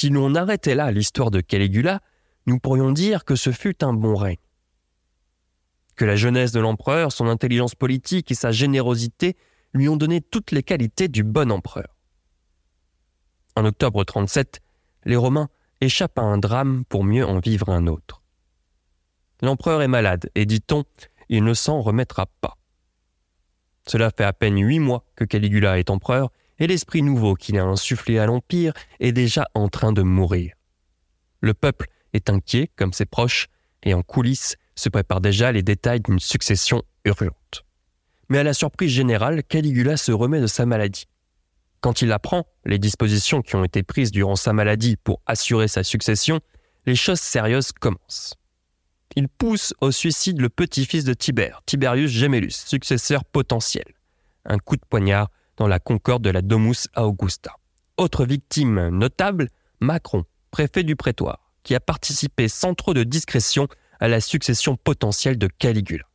Si 0.00 0.08
l'on 0.08 0.34
arrêtait 0.34 0.74
là 0.74 0.90
l'histoire 0.90 1.30
de 1.30 1.42
Caligula, 1.42 2.00
nous 2.46 2.58
pourrions 2.58 2.90
dire 2.90 3.26
que 3.26 3.34
ce 3.34 3.52
fut 3.52 3.84
un 3.84 3.92
bon 3.92 4.16
règne. 4.16 4.38
Que 5.94 6.06
la 6.06 6.16
jeunesse 6.16 6.52
de 6.52 6.60
l'empereur, 6.60 7.12
son 7.12 7.26
intelligence 7.26 7.74
politique 7.74 8.30
et 8.30 8.34
sa 8.34 8.50
générosité 8.50 9.36
lui 9.74 9.90
ont 9.90 9.98
donné 9.98 10.22
toutes 10.22 10.52
les 10.52 10.62
qualités 10.62 11.08
du 11.08 11.22
bon 11.22 11.52
empereur. 11.52 11.98
En 13.56 13.66
octobre 13.66 14.02
37, 14.02 14.60
les 15.04 15.16
Romains 15.16 15.50
échappent 15.82 16.18
à 16.18 16.22
un 16.22 16.38
drame 16.38 16.86
pour 16.86 17.04
mieux 17.04 17.26
en 17.26 17.38
vivre 17.38 17.68
un 17.68 17.86
autre. 17.86 18.22
L'empereur 19.42 19.82
est 19.82 19.86
malade 19.86 20.30
et, 20.34 20.46
dit-on, 20.46 20.84
il 21.28 21.44
ne 21.44 21.52
s'en 21.52 21.82
remettra 21.82 22.24
pas. 22.40 22.56
Cela 23.86 24.10
fait 24.10 24.24
à 24.24 24.32
peine 24.32 24.66
huit 24.66 24.78
mois 24.78 25.04
que 25.14 25.26
Caligula 25.26 25.78
est 25.78 25.90
empereur 25.90 26.30
et 26.60 26.66
l'esprit 26.66 27.02
nouveau 27.02 27.34
qu'il 27.34 27.58
a 27.58 27.64
insufflé 27.64 28.18
à 28.18 28.26
l'Empire 28.26 28.74
est 29.00 29.12
déjà 29.12 29.48
en 29.54 29.68
train 29.68 29.92
de 29.92 30.02
mourir. 30.02 30.52
Le 31.40 31.54
peuple 31.54 31.86
est 32.12 32.28
inquiet 32.28 32.70
comme 32.76 32.92
ses 32.92 33.06
proches, 33.06 33.48
et 33.82 33.94
en 33.94 34.02
coulisses, 34.02 34.56
se 34.76 34.90
prépare 34.90 35.20
déjà 35.20 35.52
les 35.52 35.62
détails 35.62 36.00
d'une 36.00 36.18
succession 36.18 36.82
urgente. 37.04 37.64
Mais 38.28 38.38
à 38.38 38.42
la 38.42 38.54
surprise 38.54 38.90
générale, 38.90 39.42
Caligula 39.42 39.96
se 39.96 40.12
remet 40.12 40.40
de 40.40 40.46
sa 40.46 40.66
maladie. 40.66 41.06
Quand 41.80 42.02
il 42.02 42.12
apprend 42.12 42.46
les 42.66 42.78
dispositions 42.78 43.40
qui 43.40 43.56
ont 43.56 43.64
été 43.64 43.82
prises 43.82 44.10
durant 44.10 44.36
sa 44.36 44.52
maladie 44.52 44.96
pour 44.96 45.22
assurer 45.26 45.66
sa 45.66 45.82
succession, 45.82 46.40
les 46.86 46.94
choses 46.94 47.20
sérieuses 47.20 47.72
commencent. 47.72 48.34
Il 49.16 49.28
pousse 49.28 49.74
au 49.80 49.90
suicide 49.90 50.40
le 50.40 50.50
petit-fils 50.50 51.04
de 51.04 51.14
Tibère, 51.14 51.62
Tiberius 51.66 52.10
Gemellus, 52.10 52.52
successeur 52.52 53.24
potentiel. 53.24 53.86
Un 54.44 54.58
coup 54.58 54.76
de 54.76 54.84
poignard 54.88 55.30
dans 55.60 55.68
la 55.68 55.78
concorde 55.78 56.24
de 56.24 56.30
la 56.30 56.40
Domus 56.40 56.88
Augusta. 56.96 57.54
Autre 57.98 58.24
victime 58.24 58.88
notable, 58.88 59.50
Macron, 59.78 60.24
préfet 60.50 60.84
du 60.84 60.96
prétoire, 60.96 61.52
qui 61.64 61.74
a 61.74 61.80
participé 61.80 62.48
sans 62.48 62.72
trop 62.72 62.94
de 62.94 63.04
discrétion 63.04 63.68
à 64.00 64.08
la 64.08 64.22
succession 64.22 64.76
potentielle 64.76 65.36
de 65.36 65.48
Caligula. 65.48 66.06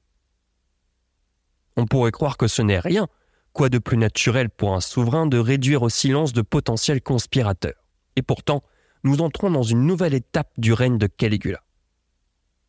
On 1.78 1.86
pourrait 1.86 2.12
croire 2.12 2.38
que 2.38 2.48
ce 2.48 2.64
n'est 2.64 2.80
rien, 2.80 3.08
quoi 3.54 3.70
de 3.70 3.78
plus 3.78 3.98
naturel 3.98 4.50
pour 4.50 4.74
un 4.74 4.82
souverain 4.82 5.28
de 5.28 5.38
réduire 5.38 5.84
au 5.84 5.90
silence 5.90 6.34
de 6.34 6.42
potentiels 6.42 7.04
conspirateurs? 7.04 7.86
Et 8.16 8.24
pourtant, 8.24 8.64
nous 9.04 9.22
entrons 9.22 9.52
dans 9.52 9.62
une 9.62 9.86
nouvelle 9.86 10.16
étape 10.16 10.50
du 10.58 10.74
règne 10.74 10.98
de 10.98 11.06
Caligula. 11.06 11.62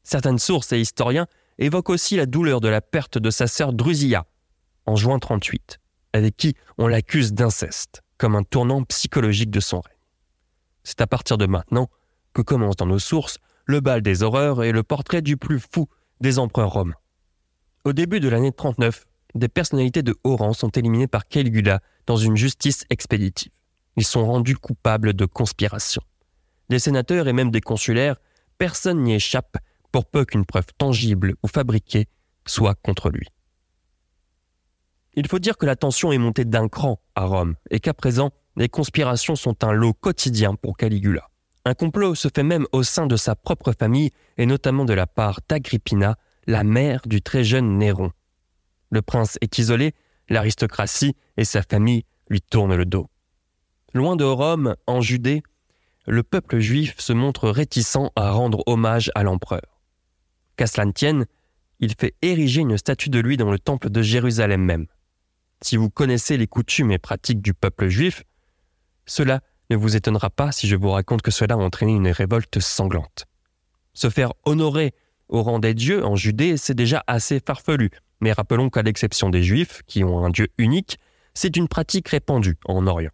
Certaines 0.03 0.39
sources 0.39 0.73
et 0.73 0.81
historiens 0.81 1.27
évoquent 1.57 1.89
aussi 1.89 2.17
la 2.17 2.27
douleur 2.27 2.61
de 2.61 2.69
la 2.69 2.83
perte 2.83 3.17
de 3.17 3.31
sa 3.31 3.47
sœur 3.47 3.73
Drusilla, 3.73 4.27
en 4.85 4.95
juin 4.95 5.19
38, 5.19 5.81
avec 6.13 6.37
qui 6.37 6.55
on 6.79 6.87
l'accuse 6.87 7.33
d'inceste, 7.33 8.03
comme 8.19 8.35
un 8.35 8.43
tournant 8.43 8.83
psychologique 8.85 9.51
de 9.51 9.61
son 9.61 9.81
règne. 9.81 9.95
C'est 10.85 11.01
à 11.01 11.07
partir 11.07 11.39
de 11.39 11.47
maintenant 11.47 11.89
que 12.33 12.43
commence 12.43 12.77
dans 12.77 12.87
nos 12.87 12.99
sources 12.99 13.39
le 13.65 13.81
bal 13.81 14.03
des 14.03 14.23
horreurs 14.23 14.63
et 14.63 14.73
le 14.73 14.83
portrait 14.83 15.23
du 15.23 15.37
plus 15.37 15.61
fou 15.61 15.89
des 16.21 16.39
empereurs 16.39 16.73
romains. 16.73 16.95
Au 17.85 17.93
début 17.93 18.21
de 18.21 18.29
l'année 18.29 18.53
39, 18.53 19.07
des 19.35 19.49
personnalités 19.49 20.03
de 20.03 20.17
haut 20.25 20.37
rang 20.37 20.53
sont 20.53 20.71
éliminées 20.71 21.07
par 21.07 21.27
Caligula 21.27 21.81
dans 22.07 22.17
une 22.17 22.37
justice 22.37 22.85
expéditive. 22.91 23.53
Ils 23.97 24.05
sont 24.05 24.25
rendus 24.27 24.57
coupables 24.57 25.13
de 25.13 25.27
conspiration. 25.27 26.03
Des 26.69 26.79
sénateurs 26.79 27.29
et 27.29 27.33
même 27.33 27.51
des 27.51 27.61
consulaires, 27.61 28.17
personne 28.59 29.03
n'y 29.03 29.15
échappe 29.15 29.57
pour 29.93 30.07
peu 30.07 30.25
qu'une 30.25 30.45
preuve 30.45 30.67
tangible 30.79 31.35
ou 31.43 31.49
fabriquée 31.49 32.09
soit 32.47 32.75
contre 32.75 33.11
lui. 33.11 33.29
Il 35.17 35.27
faut 35.29 35.39
dire 35.39 35.57
que 35.57 35.65
la 35.65 35.77
tension 35.77 36.13
est 36.13 36.19
montée 36.19 36.45
d'un 36.45 36.69
cran 36.69 37.01
à 37.15 37.25
Rome 37.25 37.55
et 37.71 37.81
qu'à 37.81 37.95
présent, 37.95 38.33
les 38.57 38.69
conspirations 38.69 39.35
sont 39.35 39.65
un 39.65 39.73
lot 39.73 39.95
quotidien 39.95 40.55
pour 40.55 40.77
Caligula. 40.77 41.29
Un 41.65 41.73
complot 41.73 42.15
se 42.15 42.29
fait 42.33 42.43
même 42.43 42.67
au 42.73 42.83
sein 42.83 43.07
de 43.07 43.17
sa 43.17 43.35
propre 43.35 43.73
famille 43.73 44.11
et 44.37 44.45
notamment 44.45 44.85
de 44.85 44.93
la 44.93 45.07
part 45.07 45.41
d'Agrippina, 45.49 46.17
la 46.47 46.65
mère 46.65 47.01
du 47.07 47.23
très 47.23 47.45
jeune 47.45 47.79
Néron. 47.79 48.13
Le 48.91 49.01
prince 49.03 49.39
est 49.41 49.59
isolé, 49.59 49.95
l'aristocratie 50.29 51.17
et 51.39 51.45
sa 51.45 51.63
famille 51.63 52.05
lui 52.29 52.43
tournent 52.43 52.77
le 52.77 52.85
dos. 52.85 53.09
Loin 53.95 54.17
de 54.17 54.25
Rome, 54.25 54.77
en 54.87 55.01
Judée, 55.01 55.43
le 56.07 56.23
peuple 56.23 56.59
juif 56.59 56.95
se 56.99 57.15
montre 57.15 57.49
réticent 57.49 58.11
à 58.17 58.31
rendre 58.31 58.63
hommage 58.67 59.11
à 59.15 59.23
l'empereur. 59.23 59.81
Qu'à 60.57 60.67
tienne, 60.95 61.27
il 61.81 61.95
fait 61.99 62.15
ériger 62.23 62.61
une 62.61 62.77
statue 62.77 63.11
de 63.11 63.19
lui 63.19 63.37
dans 63.37 63.51
le 63.51 63.59
temple 63.59 63.91
de 63.91 64.03
Jérusalem 64.03 64.63
même. 64.63 64.87
Si 65.63 65.77
vous 65.77 65.91
connaissez 65.91 66.37
les 66.37 66.47
coutumes 66.47 66.93
et 66.93 66.99
pratiques 66.99 67.41
du 67.41 67.55
peuple 67.55 67.89
juif, 67.89 68.25
cela 69.07 69.41
ne 69.71 69.77
vous 69.77 69.97
étonnera 69.97 70.31
pas 70.31 70.53
si 70.53 70.69
je 70.69 70.77
vous 70.77 70.91
raconte 70.91 71.23
que 71.23 71.31
cela 71.31 71.55
a 71.55 71.59
entraîné 71.59 71.93
une 71.93 72.09
révolte 72.09 72.61
sanglante. 72.61 73.27
Se 73.95 74.11
faire 74.11 74.33
honorer 74.45 74.95
au 75.29 75.43
rang 75.43 75.59
des 75.59 75.75
dieux 75.75 76.05
en 76.05 76.17
Judée, 76.17 76.57
c'est 76.57 76.75
déjà 76.75 77.03
assez 77.07 77.41
farfelu. 77.41 77.91
Mais 78.21 78.33
rappelons 78.33 78.71
qu'à 78.71 78.83
l'exception 78.83 79.31
des 79.31 79.43
Juifs, 79.43 79.83
qui 79.87 80.05
ont 80.05 80.25
un 80.25 80.31
Dieu 80.31 80.49
unique, 80.59 80.99
c'est 81.35 81.57
une 81.57 81.69
pratique 81.69 82.09
répandue 82.09 82.57
en 82.67 82.87
Orient. 82.87 83.11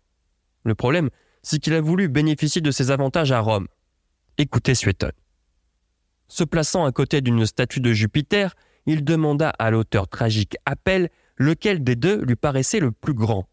Le 0.65 0.75
problème, 0.75 1.11
c'est 1.43 1.59
qu'il 1.59 1.75
a 1.75 1.81
voulu 1.81 2.09
bénéficier 2.09 2.61
de 2.61 2.71
ses 2.71 2.91
avantages 2.91 3.33
à 3.33 3.41
Rome. 3.41 3.67
Écoutez 4.39 4.75
Suétone. 4.75 5.13
Se 6.29 6.45
plaçant 6.45 6.85
à 6.85 6.93
côté 6.93 7.21
d'une 7.21 7.45
statue 7.47 7.81
de 7.81 7.93
Jupiter, 7.93 8.55
il 8.87 9.05
demanda 9.05 9.51
à 9.59 9.71
l'auteur 9.71 10.09
tragique 10.09 10.57
Appel 10.67 11.11
lequel 11.43 11.85
des 11.85 11.97
deux 11.97 12.23
lui 12.23 12.37
paraissait 12.37 12.81
le 12.81 12.93
plus 12.93 13.15
grand. 13.15 13.49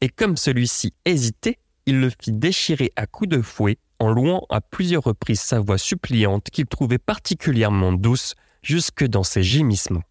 Et 0.00 0.08
comme 0.08 0.36
celui-ci 0.36 0.94
hésitait, 1.04 1.58
il 1.86 2.00
le 2.00 2.10
fit 2.10 2.32
déchirer 2.32 2.92
à 2.96 3.06
coups 3.06 3.30
de 3.30 3.42
fouet 3.42 3.78
en 3.98 4.10
louant 4.10 4.46
à 4.48 4.60
plusieurs 4.60 5.04
reprises 5.04 5.40
sa 5.40 5.60
voix 5.60 5.78
suppliante 5.78 6.50
qu'il 6.50 6.66
trouvait 6.66 6.98
particulièrement 6.98 7.92
douce 7.92 8.34
jusque 8.62 9.04
dans 9.04 9.22
ses 9.22 9.42
gémissements. 9.42 10.02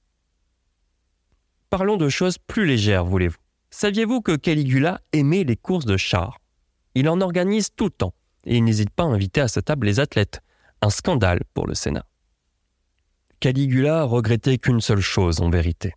Parlons 1.70 1.98
de 1.98 2.10
choses 2.10 2.38
plus 2.38 2.66
légères, 2.66 3.06
voulez-vous. 3.06 3.38
Saviez-vous 3.72 4.22
que 4.22 4.36
Caligula 4.36 5.02
aimait 5.14 5.44
les 5.44 5.56
courses 5.56 5.86
de 5.86 5.98
chars? 5.98 6.40
Il 6.96 7.08
en 7.08 7.22
organise 7.22 7.70
tout 7.76 7.86
le 7.86 7.92
temps 7.92 8.14
et 8.46 8.58
il 8.58 8.64
n'hésite 8.64 8.90
pas 8.90 9.04
à 9.04 9.08
inviter 9.08 9.42
à 9.42 9.48
sa 9.48 9.62
table 9.62 9.86
les 9.86 10.00
athlètes. 10.00 10.42
Un 10.82 10.90
scandale 10.90 11.42
pour 11.54 11.68
le 11.68 11.76
Sénat. 11.76 12.06
Caligula 13.40 14.04
regrettait 14.04 14.58
qu'une 14.58 14.82
seule 14.82 15.02
chose 15.02 15.42
en 15.42 15.50
vérité. 15.50 15.94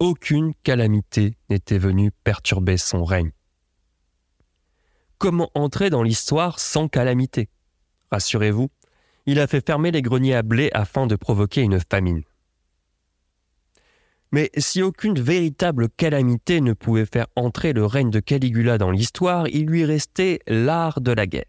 Aucune 0.00 0.54
calamité 0.62 1.34
n'était 1.50 1.76
venue 1.76 2.10
perturber 2.24 2.78
son 2.78 3.04
règne. 3.04 3.32
Comment 5.18 5.50
entrer 5.54 5.90
dans 5.90 6.02
l'histoire 6.02 6.58
sans 6.58 6.88
calamité? 6.88 7.50
Rassurez-vous, 8.10 8.70
il 9.26 9.38
a 9.38 9.46
fait 9.46 9.64
fermer 9.64 9.90
les 9.90 10.00
greniers 10.00 10.34
à 10.34 10.42
blé 10.42 10.70
afin 10.72 11.06
de 11.06 11.16
provoquer 11.16 11.60
une 11.60 11.78
famine. 11.80 12.22
Mais 14.32 14.50
si 14.56 14.80
aucune 14.80 15.20
véritable 15.20 15.90
calamité 15.90 16.62
ne 16.62 16.72
pouvait 16.72 17.04
faire 17.04 17.26
entrer 17.36 17.74
le 17.74 17.84
règne 17.84 18.08
de 18.08 18.20
Caligula 18.20 18.78
dans 18.78 18.90
l'histoire, 18.90 19.48
il 19.48 19.66
lui 19.66 19.84
restait 19.84 20.38
l'art 20.46 21.02
de 21.02 21.12
la 21.12 21.26
guerre. 21.26 21.44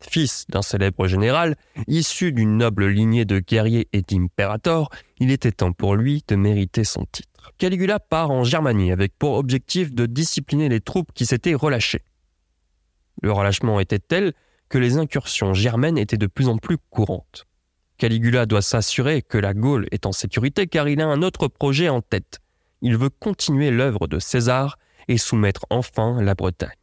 Fils 0.00 0.44
d'un 0.48 0.62
célèbre 0.62 1.06
général, 1.06 1.54
issu 1.86 2.32
d'une 2.32 2.56
noble 2.56 2.88
lignée 2.88 3.24
de 3.24 3.38
guerriers 3.38 3.86
et 3.92 4.02
d'impérators, 4.02 4.90
il 5.20 5.30
était 5.30 5.52
temps 5.52 5.72
pour 5.72 5.94
lui 5.94 6.24
de 6.26 6.34
mériter 6.34 6.82
son 6.82 7.04
titre. 7.04 7.35
Caligula 7.58 8.00
part 8.00 8.30
en 8.30 8.44
Germanie 8.44 8.92
avec 8.92 9.16
pour 9.18 9.34
objectif 9.34 9.94
de 9.94 10.06
discipliner 10.06 10.68
les 10.68 10.80
troupes 10.80 11.12
qui 11.14 11.26
s'étaient 11.26 11.54
relâchées. 11.54 12.02
Le 13.22 13.32
relâchement 13.32 13.80
était 13.80 13.98
tel 13.98 14.32
que 14.68 14.78
les 14.78 14.98
incursions 14.98 15.54
germaines 15.54 15.98
étaient 15.98 16.16
de 16.16 16.26
plus 16.26 16.48
en 16.48 16.58
plus 16.58 16.78
courantes. 16.90 17.46
Caligula 17.98 18.46
doit 18.46 18.62
s'assurer 18.62 19.22
que 19.22 19.38
la 19.38 19.54
Gaule 19.54 19.86
est 19.90 20.06
en 20.06 20.12
sécurité 20.12 20.66
car 20.66 20.88
il 20.88 21.00
a 21.00 21.06
un 21.06 21.22
autre 21.22 21.48
projet 21.48 21.88
en 21.88 22.02
tête. 22.02 22.40
Il 22.82 22.96
veut 22.96 23.08
continuer 23.08 23.70
l'œuvre 23.70 24.06
de 24.06 24.18
César 24.18 24.78
et 25.08 25.16
soumettre 25.16 25.64
enfin 25.70 26.20
la 26.20 26.34
Bretagne. 26.34 26.76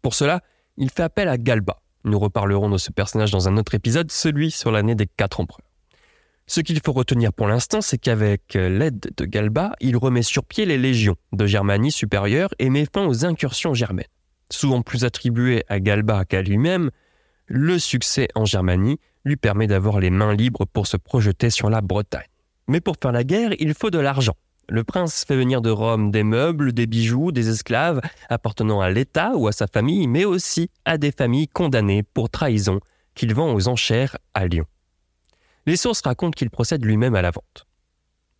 Pour 0.00 0.14
cela, 0.14 0.40
il 0.76 0.90
fait 0.90 1.02
appel 1.02 1.28
à 1.28 1.36
Galba. 1.36 1.80
Nous 2.04 2.18
reparlerons 2.18 2.70
de 2.70 2.78
ce 2.78 2.90
personnage 2.90 3.30
dans 3.30 3.48
un 3.48 3.56
autre 3.56 3.74
épisode, 3.74 4.10
celui 4.10 4.50
sur 4.50 4.70
l'année 4.70 4.94
des 4.94 5.06
quatre 5.06 5.40
empereurs. 5.40 5.66
Ce 6.46 6.60
qu'il 6.60 6.80
faut 6.84 6.92
retenir 6.92 7.32
pour 7.32 7.48
l'instant, 7.48 7.80
c'est 7.80 7.98
qu'avec 7.98 8.54
l'aide 8.54 9.12
de 9.16 9.24
Galba, 9.24 9.72
il 9.80 9.96
remet 9.96 10.22
sur 10.22 10.44
pied 10.44 10.66
les 10.66 10.78
légions 10.78 11.16
de 11.32 11.46
Germanie 11.46 11.92
supérieure 11.92 12.50
et 12.58 12.68
met 12.68 12.86
fin 12.92 13.06
aux 13.06 13.24
incursions 13.24 13.74
germaines 13.74 14.04
souvent 14.50 14.82
plus 14.82 15.04
attribué 15.04 15.64
à 15.68 15.80
Galba 15.80 16.24
qu'à 16.24 16.42
lui-même, 16.42 16.90
le 17.46 17.78
succès 17.78 18.28
en 18.34 18.44
Germanie 18.44 18.98
lui 19.24 19.36
permet 19.36 19.66
d'avoir 19.66 20.00
les 20.00 20.10
mains 20.10 20.34
libres 20.34 20.66
pour 20.66 20.86
se 20.86 20.96
projeter 20.96 21.50
sur 21.50 21.70
la 21.70 21.80
Bretagne. 21.80 22.26
Mais 22.68 22.80
pour 22.80 22.96
faire 23.00 23.12
la 23.12 23.24
guerre, 23.24 23.52
il 23.58 23.74
faut 23.74 23.90
de 23.90 23.98
l'argent. 23.98 24.34
Le 24.70 24.82
prince 24.82 25.24
fait 25.26 25.36
venir 25.36 25.60
de 25.60 25.68
Rome 25.68 26.10
des 26.10 26.22
meubles, 26.22 26.72
des 26.72 26.86
bijoux, 26.86 27.32
des 27.32 27.50
esclaves 27.50 28.00
appartenant 28.30 28.80
à 28.80 28.88
l'État 28.88 29.32
ou 29.34 29.46
à 29.46 29.52
sa 29.52 29.66
famille, 29.66 30.06
mais 30.08 30.24
aussi 30.24 30.70
à 30.86 30.96
des 30.96 31.12
familles 31.12 31.48
condamnées 31.48 32.02
pour 32.02 32.30
trahison 32.30 32.80
qu'il 33.14 33.34
vend 33.34 33.52
aux 33.52 33.68
enchères 33.68 34.16
à 34.32 34.46
Lyon. 34.46 34.64
Les 35.66 35.76
sources 35.76 36.02
racontent 36.02 36.36
qu'il 36.36 36.50
procède 36.50 36.84
lui-même 36.84 37.14
à 37.14 37.22
la 37.22 37.30
vente. 37.30 37.66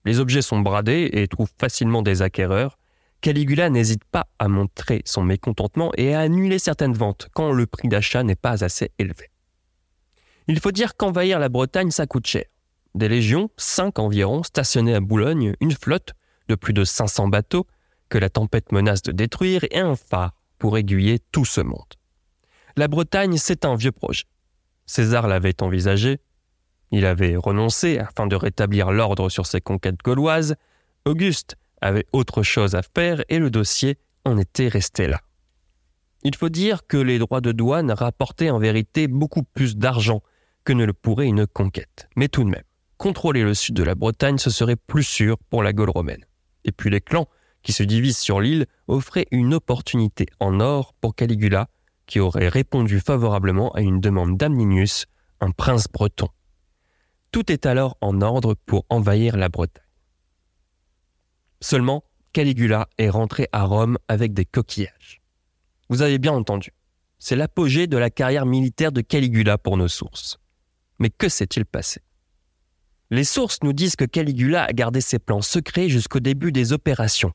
Les 0.04 0.20
objets 0.20 0.42
sont 0.42 0.60
bradés 0.60 1.08
et 1.12 1.26
trouvent 1.28 1.52
facilement 1.58 2.02
des 2.02 2.20
acquéreurs, 2.22 2.78
Caligula 3.24 3.70
n'hésite 3.70 4.04
pas 4.04 4.26
à 4.38 4.48
montrer 4.48 5.00
son 5.06 5.22
mécontentement 5.22 5.92
et 5.96 6.14
à 6.14 6.20
annuler 6.20 6.58
certaines 6.58 6.92
ventes 6.92 7.28
quand 7.32 7.52
le 7.52 7.64
prix 7.64 7.88
d'achat 7.88 8.22
n'est 8.22 8.37
pas 8.37 8.62
assez 8.62 8.92
élevé. 8.98 9.30
Il 10.46 10.60
faut 10.60 10.72
dire 10.72 10.94
qu'envahir 10.94 11.38
la 11.38 11.48
Bretagne, 11.48 11.90
ça 11.90 12.06
coûte 12.06 12.26
cher. 12.26 12.44
Des 12.94 13.08
légions, 13.08 13.48
cinq 13.56 13.98
environ, 13.98 14.42
stationnées 14.42 14.94
à 14.94 15.00
Boulogne, 15.00 15.54
une 15.62 15.72
flotte 15.72 16.12
de 16.48 16.54
plus 16.54 16.74
de 16.74 16.84
500 16.84 17.28
bateaux 17.28 17.66
que 18.10 18.18
la 18.18 18.28
tempête 18.28 18.72
menace 18.72 19.00
de 19.00 19.12
détruire 19.12 19.64
et 19.70 19.78
un 19.78 19.96
phare 19.96 20.34
pour 20.58 20.76
aiguiller 20.76 21.18
tout 21.32 21.46
ce 21.46 21.62
monde. 21.62 21.94
La 22.76 22.88
Bretagne, 22.88 23.38
c'est 23.38 23.64
un 23.64 23.74
vieux 23.74 23.92
projet. 23.92 24.24
César 24.84 25.28
l'avait 25.28 25.62
envisagé, 25.62 26.20
il 26.90 27.06
avait 27.06 27.36
renoncé 27.36 27.98
afin 27.98 28.26
de 28.26 28.36
rétablir 28.36 28.92
l'ordre 28.92 29.28
sur 29.28 29.46
ses 29.46 29.60
conquêtes 29.60 30.02
gauloises, 30.04 30.56
Auguste 31.04 31.56
avait 31.80 32.06
autre 32.12 32.42
chose 32.42 32.74
à 32.74 32.82
faire 32.82 33.22
et 33.28 33.38
le 33.38 33.50
dossier 33.50 33.98
en 34.24 34.38
était 34.38 34.68
resté 34.68 35.06
là. 35.06 35.20
Il 36.22 36.34
faut 36.34 36.48
dire 36.48 36.86
que 36.86 36.96
les 36.96 37.18
droits 37.18 37.42
de 37.42 37.52
douane 37.52 37.90
rapportaient 37.90 38.50
en 38.50 38.58
vérité 38.58 39.08
beaucoup 39.08 39.42
plus 39.42 39.76
d'argent 39.76 40.22
que 40.64 40.72
ne 40.72 40.84
le 40.84 40.94
pourrait 40.94 41.26
une 41.26 41.46
conquête. 41.46 42.08
Mais 42.16 42.28
tout 42.28 42.44
de 42.44 42.48
même, 42.48 42.62
contrôler 42.96 43.42
le 43.42 43.52
sud 43.52 43.74
de 43.74 43.82
la 43.82 43.94
Bretagne, 43.94 44.38
ce 44.38 44.48
serait 44.48 44.76
plus 44.76 45.02
sûr 45.02 45.36
pour 45.50 45.62
la 45.62 45.74
Gaule 45.74 45.90
romaine. 45.90 46.24
Et 46.64 46.72
puis 46.72 46.88
les 46.88 47.02
clans 47.02 47.28
qui 47.62 47.72
se 47.72 47.82
divisent 47.82 48.18
sur 48.18 48.40
l'île 48.40 48.66
offraient 48.88 49.26
une 49.30 49.52
opportunité 49.52 50.26
en 50.40 50.60
or 50.60 50.94
pour 51.00 51.14
Caligula, 51.14 51.68
qui 52.06 52.20
aurait 52.20 52.48
répondu 52.48 53.00
favorablement 53.00 53.72
à 53.72 53.80
une 53.80 54.00
demande 54.00 54.36
d'Amninius, 54.36 55.06
un 55.40 55.50
prince 55.50 55.88
breton. 55.88 56.28
Tout 57.34 57.50
est 57.50 57.66
alors 57.66 57.98
en 58.00 58.20
ordre 58.22 58.54
pour 58.54 58.86
envahir 58.90 59.36
la 59.36 59.48
Bretagne. 59.48 59.82
Seulement, 61.60 62.04
Caligula 62.32 62.88
est 62.96 63.08
rentré 63.08 63.48
à 63.50 63.64
Rome 63.64 63.98
avec 64.06 64.34
des 64.34 64.44
coquillages. 64.44 65.20
Vous 65.88 66.02
avez 66.02 66.18
bien 66.18 66.32
entendu. 66.32 66.70
C'est 67.18 67.34
l'apogée 67.34 67.88
de 67.88 67.96
la 67.96 68.08
carrière 68.08 68.46
militaire 68.46 68.92
de 68.92 69.00
Caligula 69.00 69.58
pour 69.58 69.76
nos 69.76 69.88
sources. 69.88 70.38
Mais 71.00 71.10
que 71.10 71.28
s'est-il 71.28 71.66
passé? 71.66 72.02
Les 73.10 73.24
sources 73.24 73.58
nous 73.64 73.72
disent 73.72 73.96
que 73.96 74.04
Caligula 74.04 74.62
a 74.62 74.72
gardé 74.72 75.00
ses 75.00 75.18
plans 75.18 75.42
secrets 75.42 75.88
jusqu'au 75.88 76.20
début 76.20 76.52
des 76.52 76.72
opérations 76.72 77.32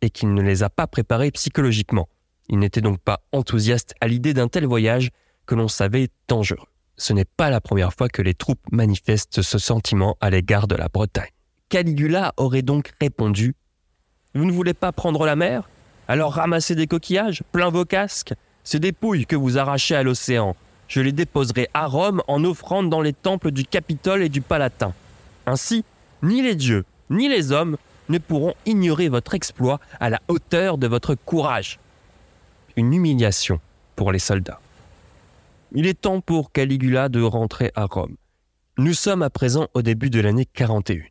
et 0.00 0.10
qu'il 0.10 0.32
ne 0.32 0.42
les 0.42 0.62
a 0.62 0.70
pas 0.70 0.86
préparés 0.86 1.32
psychologiquement. 1.32 2.08
Il 2.48 2.60
n'était 2.60 2.82
donc 2.82 3.00
pas 3.00 3.26
enthousiaste 3.32 3.96
à 4.00 4.06
l'idée 4.06 4.32
d'un 4.32 4.46
tel 4.46 4.64
voyage 4.64 5.10
que 5.44 5.56
l'on 5.56 5.66
savait 5.66 6.10
dangereux. 6.28 6.68
Ce 6.96 7.12
n'est 7.12 7.24
pas 7.24 7.50
la 7.50 7.60
première 7.60 7.92
fois 7.92 8.08
que 8.08 8.22
les 8.22 8.34
troupes 8.34 8.64
manifestent 8.70 9.42
ce 9.42 9.58
sentiment 9.58 10.16
à 10.20 10.30
l'égard 10.30 10.68
de 10.68 10.76
la 10.76 10.88
Bretagne. 10.88 11.30
Caligula 11.68 12.32
aurait 12.36 12.62
donc 12.62 12.92
répondu 13.00 13.54
Vous 14.34 14.44
ne 14.44 14.52
voulez 14.52 14.74
pas 14.74 14.92
prendre 14.92 15.26
la 15.26 15.34
mer? 15.36 15.68
Alors 16.06 16.34
ramassez 16.34 16.74
des 16.74 16.86
coquillages, 16.86 17.42
plein 17.50 17.70
vos 17.70 17.84
casques. 17.84 18.34
C'est 18.62 18.78
des 18.78 18.92
pouilles 18.92 19.26
que 19.26 19.36
vous 19.36 19.58
arrachez 19.58 19.96
à 19.96 20.02
l'océan. 20.02 20.54
Je 20.88 21.00
les 21.00 21.12
déposerai 21.12 21.68
à 21.74 21.86
Rome 21.86 22.22
en 22.28 22.44
offrande 22.44 22.90
dans 22.90 23.00
les 23.00 23.12
temples 23.12 23.50
du 23.50 23.64
Capitole 23.64 24.22
et 24.22 24.28
du 24.28 24.40
Palatin. 24.40 24.92
Ainsi, 25.46 25.84
ni 26.22 26.42
les 26.42 26.54
dieux, 26.54 26.84
ni 27.10 27.28
les 27.28 27.52
hommes 27.52 27.76
ne 28.08 28.18
pourront 28.18 28.54
ignorer 28.66 29.08
votre 29.08 29.34
exploit 29.34 29.80
à 29.98 30.10
la 30.10 30.20
hauteur 30.28 30.78
de 30.78 30.86
votre 30.86 31.14
courage. 31.14 31.78
Une 32.76 32.92
humiliation 32.92 33.60
pour 33.96 34.12
les 34.12 34.18
soldats. 34.18 34.60
Il 35.76 35.88
est 35.88 36.02
temps 36.02 36.20
pour 36.20 36.52
Caligula 36.52 37.08
de 37.08 37.20
rentrer 37.20 37.72
à 37.74 37.86
Rome. 37.86 38.14
Nous 38.78 38.94
sommes 38.94 39.22
à 39.22 39.30
présent 39.30 39.66
au 39.74 39.82
début 39.82 40.08
de 40.08 40.20
l'année 40.20 40.46
41. 40.46 41.02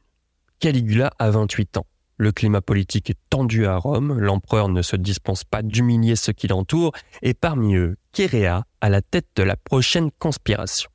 Caligula 0.59 1.11
a 1.19 1.31
28 1.31 1.75
ans. 1.75 1.85
Le 2.15 2.31
climat 2.31 2.61
politique 2.61 3.09
est 3.09 3.19
tendu 3.29 3.65
à 3.65 3.75
Rome, 3.75 4.17
l'empereur 4.17 4.69
ne 4.69 4.81
se 4.81 4.95
dispense 4.95 5.43
pas 5.43 5.63
d'humilier 5.63 6.15
ceux 6.15 6.31
qui 6.31 6.47
l'entourent, 6.47 6.93
et 7.21 7.33
parmi 7.33 7.75
eux, 7.75 7.97
Chéréa 8.15 8.63
à 8.79 8.89
la 8.89 9.01
tête 9.01 9.27
de 9.35 9.43
la 9.43 9.57
prochaine 9.57 10.11
conspiration. 10.17 10.89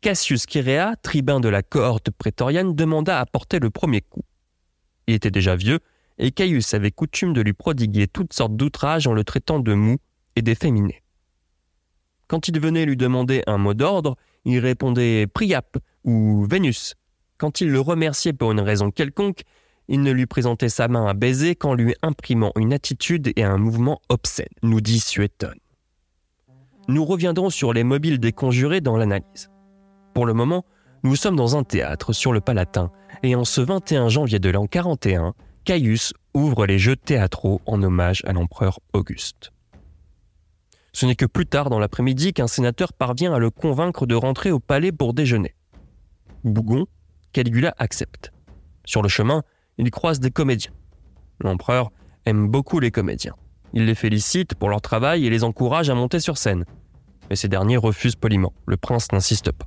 Cassius 0.00 0.46
Chéréa, 0.48 0.94
tribun 1.02 1.40
de 1.40 1.48
la 1.48 1.64
cohorte 1.64 2.12
prétorienne, 2.12 2.76
demanda 2.76 3.18
à 3.18 3.26
porter 3.26 3.58
le 3.58 3.70
premier 3.70 4.00
coup. 4.00 4.22
Il 5.08 5.14
était 5.14 5.32
déjà 5.32 5.56
vieux, 5.56 5.80
et 6.18 6.30
Caius 6.30 6.72
avait 6.72 6.92
coutume 6.92 7.32
de 7.32 7.40
lui 7.40 7.52
prodiguer 7.52 8.06
toutes 8.06 8.32
sortes 8.32 8.54
d'outrages 8.54 9.08
en 9.08 9.12
le 9.12 9.24
traitant 9.24 9.58
de 9.58 9.74
mou 9.74 9.96
et 10.36 10.42
d'efféminé. 10.42 11.03
Quand 12.34 12.48
il 12.48 12.58
venait 12.58 12.84
lui 12.84 12.96
demander 12.96 13.44
un 13.46 13.58
mot 13.58 13.74
d'ordre, 13.74 14.16
il 14.44 14.58
répondait 14.58 15.28
Priap 15.28 15.78
ou 16.02 16.44
Vénus. 16.50 16.96
Quand 17.38 17.60
il 17.60 17.70
le 17.70 17.78
remerciait 17.78 18.32
pour 18.32 18.50
une 18.50 18.58
raison 18.58 18.90
quelconque, 18.90 19.42
il 19.86 20.02
ne 20.02 20.10
lui 20.10 20.26
présentait 20.26 20.68
sa 20.68 20.88
main 20.88 21.06
à 21.06 21.14
baiser 21.14 21.54
qu'en 21.54 21.74
lui 21.74 21.94
imprimant 22.02 22.50
une 22.56 22.72
attitude 22.72 23.30
et 23.36 23.44
un 23.44 23.56
mouvement 23.56 24.02
obscène, 24.08 24.48
nous 24.64 24.80
dit 24.80 24.98
Suétone. 24.98 25.60
Nous 26.88 27.04
reviendrons 27.04 27.50
sur 27.50 27.72
les 27.72 27.84
mobiles 27.84 28.18
des 28.18 28.32
conjurés 28.32 28.80
dans 28.80 28.96
l'analyse. 28.96 29.48
Pour 30.12 30.26
le 30.26 30.34
moment, 30.34 30.64
nous 31.04 31.14
sommes 31.14 31.36
dans 31.36 31.56
un 31.56 31.62
théâtre 31.62 32.12
sur 32.12 32.32
le 32.32 32.40
Palatin, 32.40 32.90
et 33.22 33.36
en 33.36 33.44
ce 33.44 33.60
21 33.60 34.08
janvier 34.08 34.40
de 34.40 34.50
l'an 34.50 34.66
41, 34.66 35.34
Caius 35.64 36.12
ouvre 36.34 36.66
les 36.66 36.80
jeux 36.80 36.96
théâtraux 36.96 37.60
en 37.66 37.80
hommage 37.80 38.22
à 38.26 38.32
l'empereur 38.32 38.80
Auguste. 38.92 39.53
Ce 40.94 41.06
n'est 41.06 41.16
que 41.16 41.26
plus 41.26 41.44
tard 41.44 41.70
dans 41.70 41.80
l'après-midi 41.80 42.32
qu'un 42.32 42.46
sénateur 42.46 42.92
parvient 42.92 43.34
à 43.34 43.40
le 43.40 43.50
convaincre 43.50 44.06
de 44.06 44.14
rentrer 44.14 44.52
au 44.52 44.60
palais 44.60 44.92
pour 44.92 45.12
déjeuner. 45.12 45.52
Bougon, 46.44 46.86
Caligula 47.32 47.74
accepte. 47.78 48.32
Sur 48.84 49.02
le 49.02 49.08
chemin, 49.08 49.42
il 49.76 49.90
croise 49.90 50.20
des 50.20 50.30
comédiens. 50.30 50.70
L'empereur 51.40 51.90
aime 52.26 52.46
beaucoup 52.48 52.78
les 52.78 52.92
comédiens. 52.92 53.34
Il 53.72 53.86
les 53.86 53.96
félicite 53.96 54.54
pour 54.54 54.68
leur 54.68 54.80
travail 54.80 55.26
et 55.26 55.30
les 55.30 55.42
encourage 55.42 55.90
à 55.90 55.96
monter 55.96 56.20
sur 56.20 56.38
scène. 56.38 56.64
Mais 57.28 57.34
ces 57.34 57.48
derniers 57.48 57.76
refusent 57.76 58.14
poliment. 58.14 58.52
Le 58.64 58.76
prince 58.76 59.10
n'insiste 59.10 59.50
pas. 59.50 59.66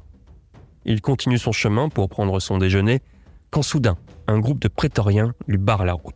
Il 0.86 1.02
continue 1.02 1.38
son 1.38 1.52
chemin 1.52 1.90
pour 1.90 2.08
prendre 2.08 2.40
son 2.40 2.58
déjeuner 2.58 3.02
quand 3.52 3.64
soudain, 3.64 3.98
un 4.28 4.40
groupe 4.40 4.60
de 4.60 4.70
prétoriens 4.70 5.34
lui 5.46 5.58
barre 5.58 5.84
la 5.84 5.94
route. 5.94 6.16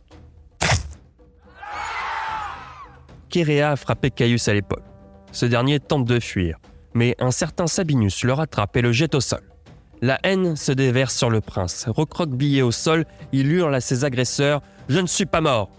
Kéréa 3.28 3.72
a 3.72 3.76
frappé 3.76 4.10
Caius 4.10 4.48
à 4.48 4.54
l'épaule. 4.54 4.82
Ce 5.32 5.46
dernier 5.46 5.80
tente 5.80 6.04
de 6.04 6.20
fuir, 6.20 6.58
mais 6.94 7.16
un 7.18 7.30
certain 7.30 7.66
Sabinus 7.66 8.22
le 8.22 8.34
rattrape 8.34 8.76
et 8.76 8.82
le 8.82 8.92
jette 8.92 9.14
au 9.14 9.20
sol. 9.20 9.42
La 10.02 10.18
haine 10.24 10.56
se 10.56 10.72
déverse 10.72 11.16
sur 11.16 11.30
le 11.30 11.40
prince. 11.40 11.86
Recroquevillé 11.88 12.62
au 12.62 12.70
sol, 12.70 13.06
il 13.32 13.50
hurle 13.50 13.74
à 13.74 13.80
ses 13.80 14.04
agresseurs 14.04 14.60
Je 14.88 14.98
ne 14.98 15.06
suis 15.06 15.26
pas 15.26 15.40
mort 15.40 15.70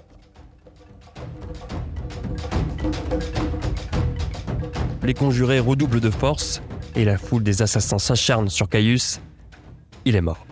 Les 5.04 5.14
conjurés 5.14 5.60
redoublent 5.60 6.00
de 6.00 6.10
force 6.10 6.62
et 6.96 7.04
la 7.04 7.18
foule 7.18 7.44
des 7.44 7.62
assassins 7.62 8.00
s'acharne 8.00 8.50
sur 8.50 8.70
Caius. 8.70 9.20
Il 10.06 10.16
est 10.16 10.22
mort. 10.22 10.46